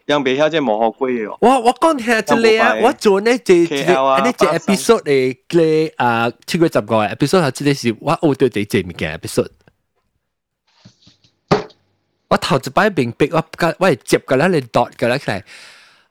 [0.06, 1.38] 人袂晓即无好贵嘅哦。
[1.42, 9.50] 我我讲听一个啊，我做呢只只呢只 episode 诶嘅啊，超过十个 episode 系即系是我学到第只物件 episode。
[12.28, 15.44] 我头一摆明逼我个我系接个啦，你度个啦起来。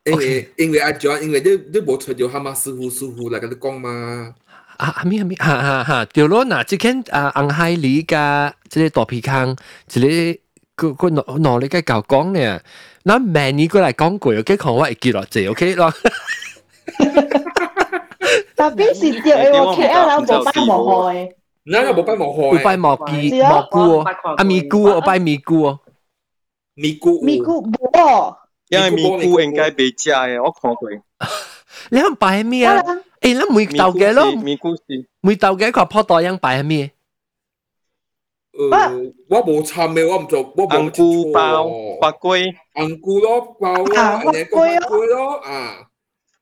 [0.04, 4.34] 因为因为阿 John，因为你你冇出咗哈嘛师傅师傅嚟跟你讲嘛。
[4.78, 6.04] 啊啊咪啊咪，哈哈哈！
[6.12, 9.56] 对咯，嗱，即间啊红海里嘅即系大皮坑，
[9.86, 10.40] 即系
[10.74, 12.60] 个个攞攞你嘅教讲咧，
[13.04, 15.92] 嗱明年过嚟讲过，OK，看我会记落字，OK 咯。
[18.56, 20.68] 特别是掉诶，我 KL 人冇班冇
[21.12, 21.32] 开。
[21.66, 22.58] 嗱，冇班冇开。
[22.58, 24.04] 有班冇记冇菇哦，
[24.36, 25.80] 啊咪菇，我班咪菇哦。
[26.74, 28.34] 咪菇，咪菇冇，
[28.68, 30.88] 因为咪菇应该未食嘅，我看过。
[31.90, 32.82] 你肯摆咩啊？
[33.20, 34.82] 诶，你每豆嘅咯，咪菇是
[35.20, 36.90] 每豆嘅个泡袋样摆咩？
[38.52, 41.64] 诶，我冇参嘅，我唔做，我冇菇包、
[42.00, 45.78] 法龟、红菇咯包啊，法龟咯啊，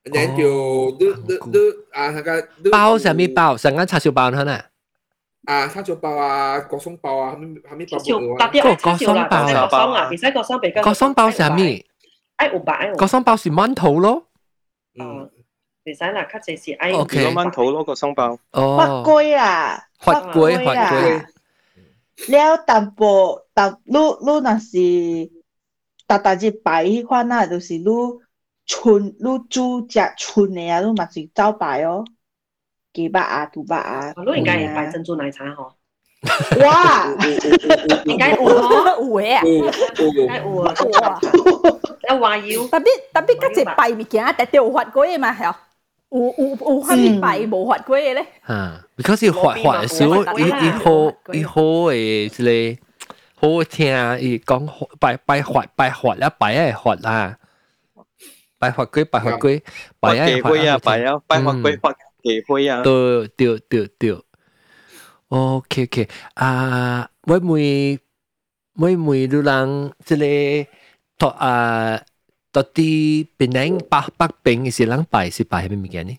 [0.05, 1.59] 然就你你你
[1.93, 3.57] 啊那个包什么包？
[3.57, 4.61] 成间叉烧包呢？
[5.47, 7.99] 啊，叉烧包啊，国松包啊，系咪系咪包
[8.37, 8.47] 包？
[8.47, 11.87] 特别国松包国松啊，其实国松比较国松包系咩？
[12.37, 14.27] 爱有白，国松包是馒头咯。
[15.01, 15.31] 嗯，
[15.87, 18.39] 其实嗱，较济是爱有馒头咯，国松包。
[18.53, 21.25] 哦，发龟啊，发龟发龟。
[22.29, 25.31] 了淡薄淡，你你若是
[26.07, 27.85] 逐逐日摆迄款啊，就是你
[28.65, 32.05] 春你煮食春的啊，你嘛是走摆哦。
[32.93, 35.73] 鸡巴啊，肚巴啊，我应该也摆珍珠奶茶嗬。
[36.65, 37.09] 哇，
[38.05, 39.43] 应该有嗬，有嘅啊，
[39.99, 41.19] 应该有啊，哇，
[42.09, 42.69] 有话要。
[42.69, 45.53] 特别特别嗰只摆物件，特掉发过嘅嘛系。
[46.11, 48.27] 有有有虾米摆无发过嘅咧？
[48.45, 52.79] 啊，because 伊发发嘅时候，伊伊好伊好诶，即系
[53.35, 54.69] 好听伊讲
[55.01, 57.39] 摆摆发摆发啦，摆系发啦，
[58.59, 59.63] 摆发龟摆发龟，
[60.01, 61.95] 摆系发啊，摆啊，摆发龟发。
[62.23, 62.83] 机会啊！
[62.83, 64.17] 对对对对，
[65.29, 67.99] OK OK 啊，每每
[68.75, 70.67] 每每都人即系
[71.19, 72.01] 托啊，
[72.57, 76.19] 到底边人北北边嘅是人拜是拜咩物件呢？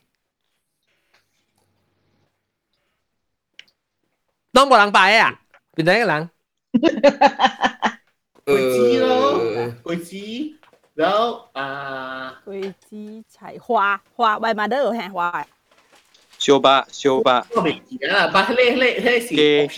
[4.51, 5.41] 都冇人拜啊！
[5.75, 6.29] 边人嘅人？
[8.43, 10.15] 鬼子咯，鬼子，
[10.95, 15.47] 然后啊，鬼子菜花花，外嘛都有系花。
[16.37, 17.41] 小巴小巴。
[17.51, 19.27] 个物件啊，把迄个迄个迄个是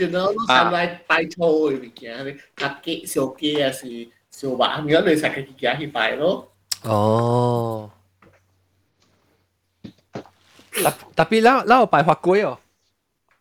[0.10, 2.32] optional，你上来拜托嘅物件，你
[2.64, 6.49] 啊鸡小鸡啊是小巴，你你才可以行去拜咯。
[6.84, 7.90] 哦。
[10.72, 12.58] 特特别啦，啦有拜法龟哦。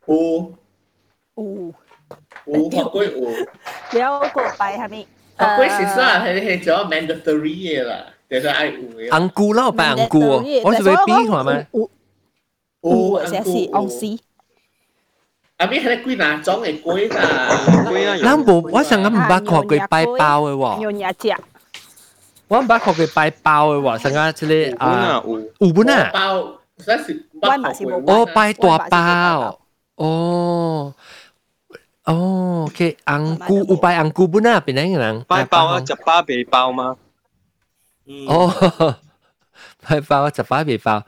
[0.07, 0.53] 有。
[1.37, 1.75] 有。
[2.47, 3.99] 有法龟有。
[4.01, 5.07] 了个拜系咪？
[5.37, 6.23] 法龟是啥？
[6.25, 9.09] 系系做 mandatory 嘅啦，就是爱有嘅。
[9.09, 11.67] 红菇啦，拜红菇哦，我是会变系咪？
[12.83, 14.07] 有些是昂斯。
[15.57, 15.67] 啊！
[15.67, 17.49] 咪系几哪种嘅龟啊？
[17.89, 18.17] 龟啊！
[18.23, 20.81] 咱无，我上个唔捌看佢拜包嘅喎。
[20.83, 21.35] 有廿只。
[22.49, 25.23] 我唔捌看佢拜包嘅喎，上个即个啊，
[25.59, 26.11] 有本啊。
[26.13, 26.19] 包，
[26.79, 27.95] 嗰是拜嘛是冇。
[28.11, 29.61] 哦，拜大包。
[29.97, 30.95] 哦。
[32.05, 35.25] 哦，OK，红菇有拜红菇本啊，边啲人？
[35.25, 36.97] 拜包啊，就巴鼻包吗？
[38.29, 38.97] 哦，
[39.81, 41.03] 拜包就巴鼻包。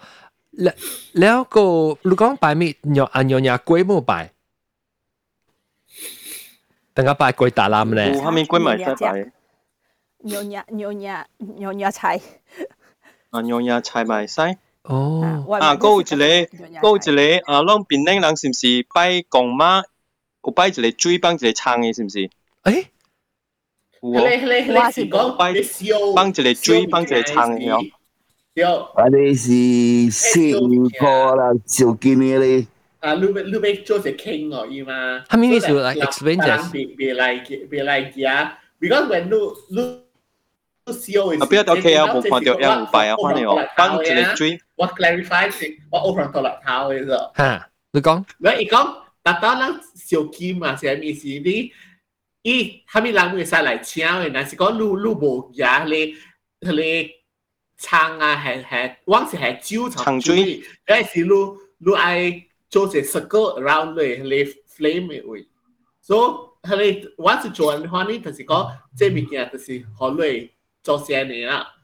[0.63, 0.75] แล้ว
[1.21, 1.65] แล้วก็
[2.09, 4.13] ลูกก้องไปมีหยออันยอนยากล้วยมู่ไป
[6.95, 8.97] 等下拜鬼打冧咧，下面鬼咪得拜。
[8.97, 9.33] 牛nhà牛nhà牛nhà
[11.91, 12.21] 菜。
[13.31, 14.41] 啊，牛nhà菜咪使。
[14.83, 15.45] 哦。
[15.61, 19.83] 啊，嗰有一个，嗰有一个啊，拢边顶人是唔是拜公妈？
[20.43, 22.31] 有拜一个水帮一个撑嘅，是唔是？
[22.65, 22.87] 诶。
[24.03, 24.23] 有啊。
[24.23, 25.53] 我是讲拜
[26.15, 27.85] 帮一个水帮一个撑嘅哦。
[28.95, 29.09] 啊！
[29.13, 32.67] 你是姓破啦，小金嘅咧。
[33.01, 35.23] 啊，你你要做只 king 哦，伊嘛。
[35.29, 36.71] 他们意思 like explain just。
[36.71, 38.51] 别别来别来嘅，
[38.81, 40.07] because when 你你。
[41.41, 41.47] 啊！
[41.47, 44.61] 不要到 K L 冇看到有五百啊，反正哦，帮一个追。
[44.77, 47.37] 我 clarify 先，我 open 到落头嘅啫。
[47.37, 48.25] 吓，你讲。
[48.39, 51.27] 你一讲，但当咱小金嘛，是咩意思？
[51.29, 51.73] 你
[52.43, 57.11] 伊他们人会使来请嘅，但是讲你你无嘢你你。
[57.79, 65.47] 撑啊，系系，往时系招长水，嗰时你你爱做只 circle around 你你 flame 嘅位，
[66.01, 70.51] 所以佢我是做嘅话呢，就是讲这物件就是好累
[70.83, 71.75] 做些年啦，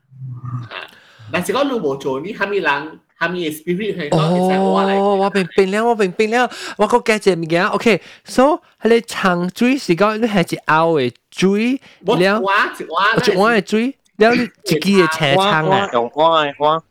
[0.70, 0.86] 啊，
[1.32, 3.00] 但是讲你冇做呢，系咪人？
[3.22, 4.94] 系咪 spirit 系讲其实我嚟？
[4.96, 13.96] 哦，我明白了，我明白了，我个记只物件，OK，so 系你长水是讲你系一拗嘅水，了，我一碗嘅水。
[14.18, 15.88] 了你自己嘅车窗啊？
[15.92, 16.82] 用我嘅我，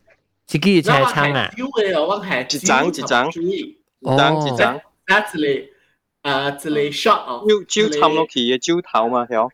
[0.46, 1.50] 自己嘅车窗啊？
[1.54, 4.80] 一张一张，一张一张。
[5.06, 7.44] 啊，一个啊，一个 shot 哦。
[7.68, 9.50] 招招氹落去嘅招头嘛，系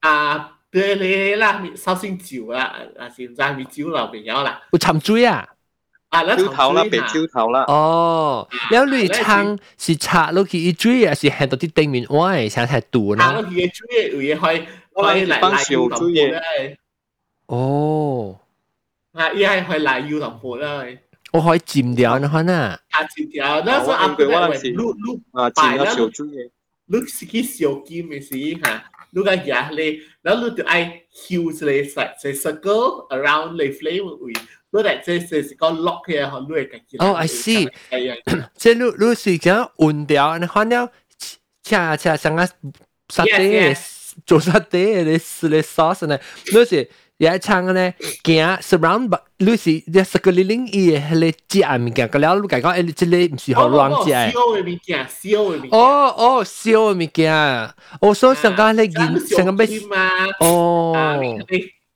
[0.00, 4.60] 啊， 对你啦，首先招啦，啊，现在咪招流边有啦。
[4.72, 5.46] 有沉水啊？
[6.08, 7.64] 啊，招头啦，被招头啦。
[7.68, 13.24] 哦，了你窗是插落去一水啊，是行到啲地面歪，成系断啦。
[13.26, 14.58] 插落去嘅水有嘢可以
[14.94, 16.76] 可以嚟嚟要咁嘅。
[17.46, 18.38] 哦，
[19.12, 20.98] 啊，伊系去嚟要同盘啦。
[21.32, 22.78] 我可以占掉那款啊。
[22.90, 26.50] 啊，占掉，那时候阿伯话录录啊，占咗小猪嘢。
[26.88, 34.32] 录是去小金嘅事吓， 录个嘢咧，然后录就爱 use 咧实实 circle around 咧 flame 位，
[34.72, 37.04] 录嚟即系是讲 lock 嘅，学录嘅嘅。
[37.04, 37.70] 哦，I see，
[38.54, 40.90] 即系录录是讲换掉，你看了，
[41.62, 42.46] 恰恰像个
[43.08, 43.76] 沙爹，
[44.26, 46.88] 做沙爹嘅啲啲 sauce 呢，录是。
[47.20, 47.94] 有一唱咧，
[48.24, 51.26] 行 surround 你是一十个零零伊嘅迄个
[51.76, 54.10] 食物件，个了你讲讲，诶，即个唔是好乱食。
[54.10, 55.70] 烧嘅物件，烧嘅物件。
[55.70, 57.70] 哦哦，烧嘅物件，
[58.00, 59.66] 我所想讲咧，见成个咩？
[60.40, 60.94] 哦。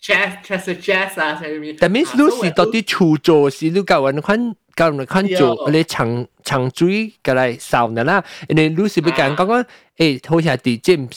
[0.02, 1.38] chess chess chess 啊，
[1.78, 9.64] 但 means 你是到底处做是你教人款教人款做你长长水过来烧的啦，因为你是不讲讲讲，
[9.98, 11.10] 诶，好似系 James。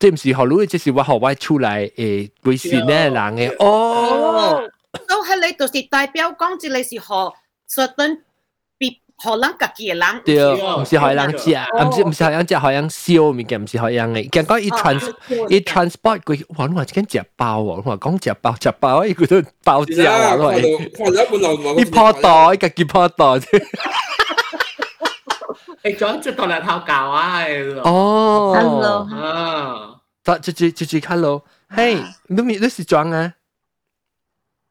[0.00, 4.62] 即唔是學佬，即是我學位出嚟誒，會是呢人嘅哦。
[5.06, 7.04] 都係你就是代表講，即你是學
[7.68, 8.18] certain
[8.78, 10.22] 別學人家己嘅人。
[10.24, 10.42] 對，
[10.74, 11.50] 唔是學人食，
[11.84, 14.30] 唔是唔是學人食，學人燒物件，唔是學人嘅。
[14.30, 15.12] 講講伊 trans
[15.50, 16.64] 伊 transport 佢，哇！
[16.66, 21.78] 我話緊食包喎，我話講食包食包，伊佢都包膠啊，我係。
[21.78, 23.24] 伊破袋，家己破袋。
[25.83, 27.43] 诶，仲即系当日头教啊，
[27.83, 31.95] 哦，hello，啊，得，就就就就 hello，嘿，
[32.27, 33.33] 你咪你是装啊？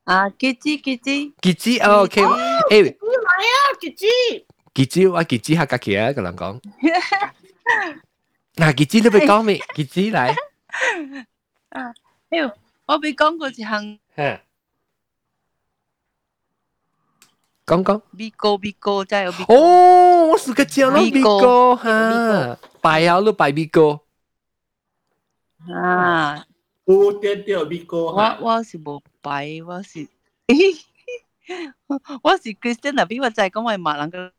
[0.05, 1.10] 啊，吉子吉子，
[1.40, 4.06] 吉子，OK，诶，你买啊，吉子，
[4.74, 6.60] 吉子，我吉子客家嘅啊，个人讲，
[8.56, 9.60] 嗱，吉子你咪讲咩？
[9.74, 10.28] 吉子嚟，
[11.70, 11.93] 啊，
[12.31, 12.52] 诶，
[12.86, 13.98] 我俾讲过一项，
[17.68, 18.02] 讲讲。
[18.10, 19.55] 米糕米糕，真系有米糕。
[19.55, 24.01] 哦，我是个叫咯米糕哈，白啊咯白米糕。
[25.72, 26.44] 啊，
[26.85, 27.98] 有点点米糕。
[28.12, 30.09] 我我是冇白，我是
[32.22, 34.31] 我是 Christian 啊，比我就系讲我系马人嘅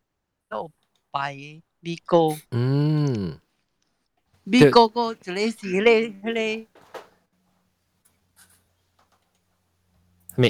[0.50, 0.72] 都
[1.12, 1.34] 白
[1.80, 2.36] 米糕。
[2.52, 3.40] 嗯。
[4.44, 6.68] 米糕个就你是你你。
[10.36, 10.50] 咩？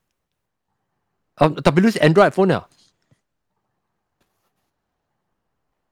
[1.40, 2.68] 哦，特别你是 Android phone 啊？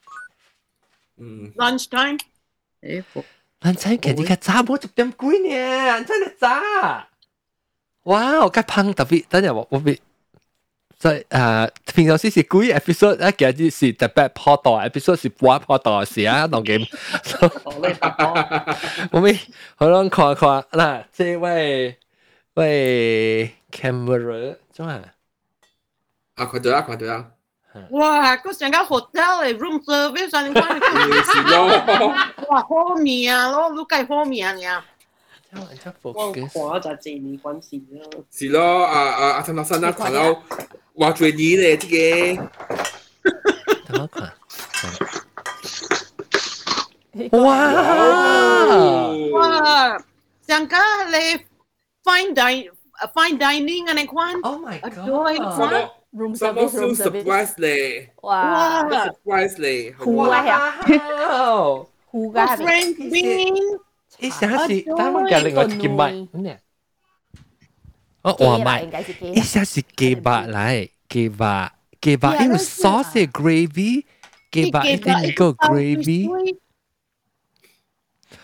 [1.17, 2.19] 嗯，lunch time。
[2.83, 3.03] 诶，
[3.61, 7.09] lunch time 其实而家差唔多十点几呢，真系差。
[8.05, 8.41] 哇！
[8.45, 9.99] 我介胖特别，等阵我我别
[10.99, 16.87] 在诶平常时是几 episode 啊，其实是特别破到 episode 是半破到时啊，当game。
[19.11, 19.39] 我咪
[19.77, 21.99] 好撚看看嗱，这位
[22.55, 24.95] 位 camera 做咩？
[26.35, 27.31] 啊，看到啊，看到啊！
[27.91, 28.37] 哇！
[28.37, 32.15] 嗰成间 hotel 嚟 room service 上关系咯，
[32.49, 34.85] 哇好面啊，咯都计好面啊！
[36.03, 36.45] 我看
[36.81, 38.25] 就这年关系咯。
[38.31, 39.43] 是咯，啊啊啊！
[39.43, 40.35] 陈老师啊，看到
[40.97, 41.95] 话最年咧，这个。
[43.87, 44.33] 等我看。
[47.41, 47.49] 哇！
[49.33, 49.99] 哇！
[50.47, 51.15] 上家你
[52.05, 52.71] fine dining
[53.15, 54.41] fine dining 啊，你看。
[54.43, 55.91] Oh my god！
[56.09, 56.09] 对。
[56.15, 60.75] room service room surprise 咧，哇，surprise 咧，酷啊呀，
[62.09, 63.81] 酷噶，friend win，
[64.21, 66.61] 一下是，但我隔另外一件麦，咩？
[68.23, 68.87] 哦，黄麦，
[69.33, 74.05] 一下是鸡巴嚟，鸡巴，鸡巴，因为 sauce 系 gravy，
[74.53, 76.57] 鸡巴一定一个 gravy。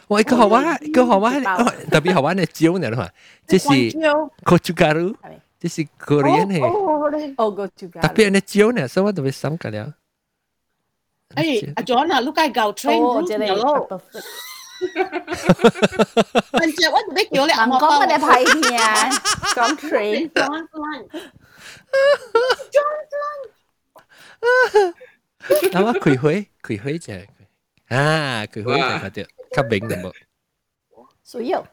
[0.08, 1.40] 我一个好玩，一个好玩，
[1.88, 3.08] 特别好玩嘅椒呢，嘛，
[3.46, 3.68] 这是
[4.44, 5.14] gochugaru。
[5.64, 9.94] 这是 Korean 嘅，哦个主角，特别系椒呢，所以我特别想㗎了。
[11.36, 13.88] 诶，阿 John 啊，你介教 train 哦，这里咯。
[16.52, 18.80] 问只我特别叫你阿我讲嘅拍片，
[19.54, 20.30] 讲 train。
[22.70, 24.94] John John。
[25.70, 27.12] 咁啊，开会开会就
[27.88, 29.24] 啊，开会就嗰啲
[29.54, 30.12] 吸明嘅冇。
[31.22, 31.64] 需要。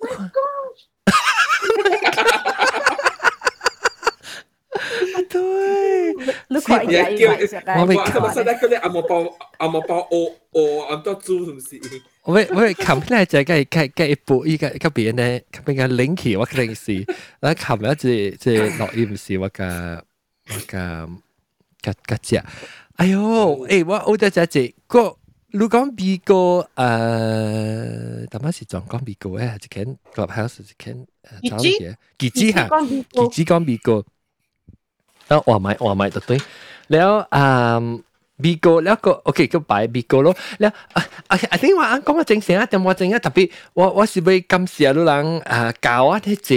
[0.00, 0.10] 对，
[6.48, 8.32] 你快啲叫我咪咁啊！
[8.34, 11.80] 实在嗰啲阿毛包阿毛包哦哦，按多猪系唔是？
[12.22, 17.04] 我我琴日就系计计一部依个嗰边咧，嗰边嘅 link 我定是，
[17.40, 20.00] 嗱琴日即即落音是我嘅
[20.50, 21.08] 我嘅
[21.82, 22.36] 嘅嘅只，
[22.96, 25.16] 哎呦，诶，我我得只只个。
[25.52, 31.06] 你讲美国诶，大妈是仲讲美国诶，一间 clubhouse 一间
[31.42, 32.68] 诶，找嘢，记子吓，
[33.30, 34.04] 记子讲美国，
[35.28, 36.38] 啊，话买话买就对，
[36.88, 37.80] แล้ว啊，
[38.36, 46.54] 美国แล้วก็โอเคก็ไป美国咯，แล้ว啊啊，I think ว่า讲个正常啊，但我正啊特别，我我是为感谢你人啊教我啲字，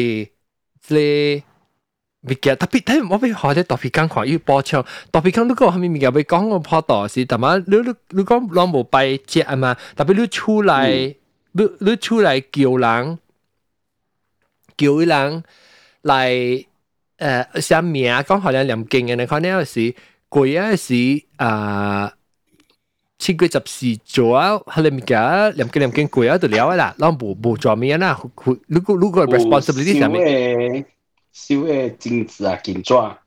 [0.85, 1.43] 即
[2.25, 11.15] 物件特别睇我俾学啲特别讲看要播唱，特别讲如果后面物件俾讲个破道是，但系你你你讲攞无拜接啊嘛，特别你出来，
[11.53, 13.17] 你你出来叫人，
[14.77, 15.43] 叫人
[16.03, 16.65] 嚟
[17.17, 19.93] 诶写名，讲好像念经嘅，你看呢是
[20.29, 20.93] 贵啊是
[21.37, 22.13] 啊。
[23.17, 25.19] 七月十四做啊，系你物件
[25.55, 28.19] 念经念经贵啊，就了啦，攞无无做咩啦，
[28.67, 30.85] 如果如果 responsibility 上面。
[31.36, 33.20] 燒嘅金子啊，金紙啊，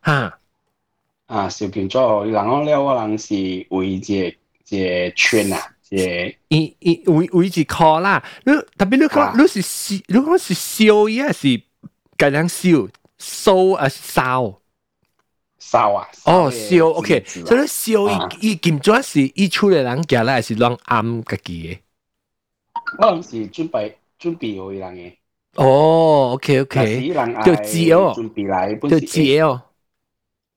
[1.28, 4.36] 啊燒金紙，然後咧我人是圍一个
[4.70, 8.24] 一个圈啊，一一一圍圍一箍啦。
[8.46, 11.48] 你特别你看你是燒，你講是燒伊還是
[12.18, 12.90] 咁樣燒？
[13.20, 14.56] 燒啊燒
[15.60, 16.08] 燒啊！
[16.24, 18.10] 哦燒，OK，所以燒
[18.40, 21.80] 伊伊金紙是伊出嚟人夾啦，還是讓暗家己嘅？
[22.98, 25.19] 我是準備準備為人嘅。
[25.57, 27.13] 哦，OK OK，
[27.45, 29.63] 就字哦，就字哦，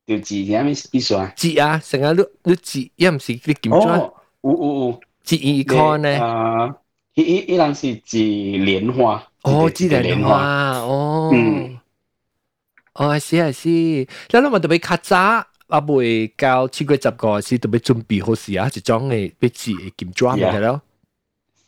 [0.08, 1.32] 就字点咩意思啊？
[1.36, 4.12] 字啊，成日都都字，一唔是啲点装？
[4.42, 6.20] 有有有，字一看呢？
[6.20, 6.76] 啊，
[7.14, 9.24] 一一一人是字莲花。
[9.44, 11.78] 哦，字莲花，哦，嗯，
[12.94, 15.48] 哦，系是系是，你谂下特别较早。
[15.68, 20.82] 阿妹教七月十个时，特别准备好时啊，一种嘅俾字嘅点装嘅咯。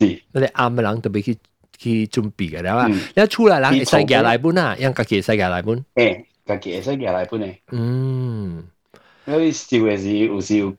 [0.00, 1.38] 是，你哋啱嘅人特别去。
[1.77, 2.87] 去准备个了嘛？
[2.87, 4.75] 你出 bị cái đó, là nó chui lại là 来不呢 xe ga lại bốn à?
[4.79, 6.15] Em cà khịa xe ga lại bốn, ê
[6.45, 7.41] cà khịa xe ga lại bốn.
[7.41, 8.61] Em ừm,
[9.27, 10.27] nó đi siêu về gì?
[10.27, 10.73] Ừ, siêu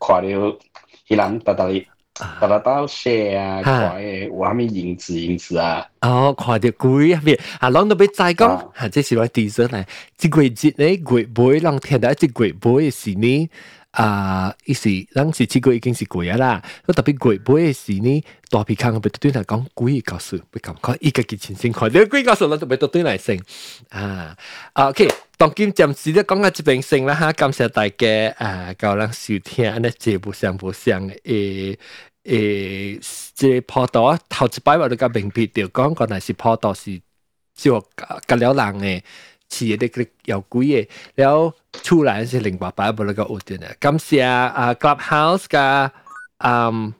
[13.96, 23.40] 啊，伊是咱是七个已经是贵啊啦，我特别贵，不诶是呢，大皮坑被对来讲贵高数，不讲看伊家己亲身看，你贵高数咱就被对来升
[23.88, 24.36] 啊。
[24.74, 25.08] 啊，OK，
[25.38, 31.78] 当今暂时咧讲下即边升啦哈，感谢大家啊，够人收听安尼节目上无上诶。
[32.24, 32.98] 诶，
[33.34, 37.00] 即个坡道头一摆我都甲明白掉，讲原来是坡道是
[37.54, 37.82] 照
[38.26, 39.04] 甲了人诶。
[39.48, 43.74] 似啲嗰啲有鬼嘅，然後出來是零八八冇那個學點嘅。
[43.78, 45.90] 感謝啊 Clubhouse 噶
[46.38, 46.92] 嗯，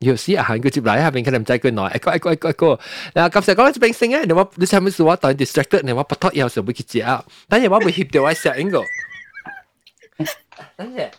[0.00, 2.66] 有時啊，行佢接嚟下邊可能唔知佢耐，一個一個一個一個。
[3.14, 8.82] 嗱，感謝講呢邊聲啊，你話你係咪是我當 distracted，你話不拖有時候會去接啊，等陣我會協調我聲應個。
[10.76, 11.10] 等陣，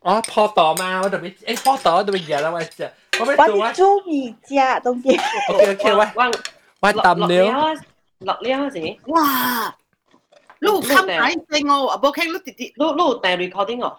[0.00, 2.90] 我破檔嘛，我特別誒破檔特別熱啦，我知。
[3.19, 3.25] 我
[3.73, 5.19] 中意食东西。
[5.49, 6.31] OK OK，喂，
[6.81, 7.75] 喂抌了，
[8.19, 8.97] 落了先。
[9.07, 9.75] 哇！
[10.59, 13.97] 你有看睇正哦，阿伯倾你弟弟，你你有带 recording 哦。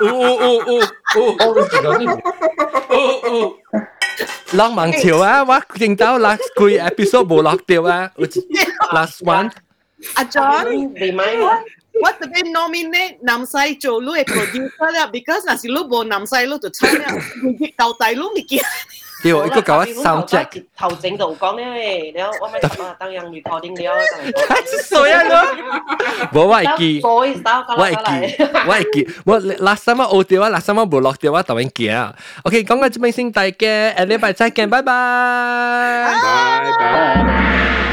[0.00, 0.68] 哦哦哦
[1.16, 1.40] 哦哦
[2.88, 2.92] 哦
[3.24, 3.54] 哦！
[4.52, 5.44] 落盲潮啊！
[5.44, 8.10] 我见到 last 几 episode 冇落掉啊，
[8.92, 9.50] last one。
[10.14, 11.50] 阿 John，remind 我
[12.20, 17.12] 特别 nominate 男细做你嘅 producer 啦，because 那是你无男细你就差啦，
[17.58, 18.60] 你交代你咪见。
[19.20, 20.64] 对，一个搞 sound check。
[20.76, 23.96] 头整就讲咧，然后我咪啊当人 recording 了。
[24.46, 25.34] 太衰啊咯！
[26.32, 32.14] 冇我系记，我系记，我系记，我 last time 我掉啊，last time 冇落掉啊，突然见啊。
[32.44, 34.92] OK，讲个这边先大家，下礼拜再见，拜拜。
[36.12, 37.91] 拜拜。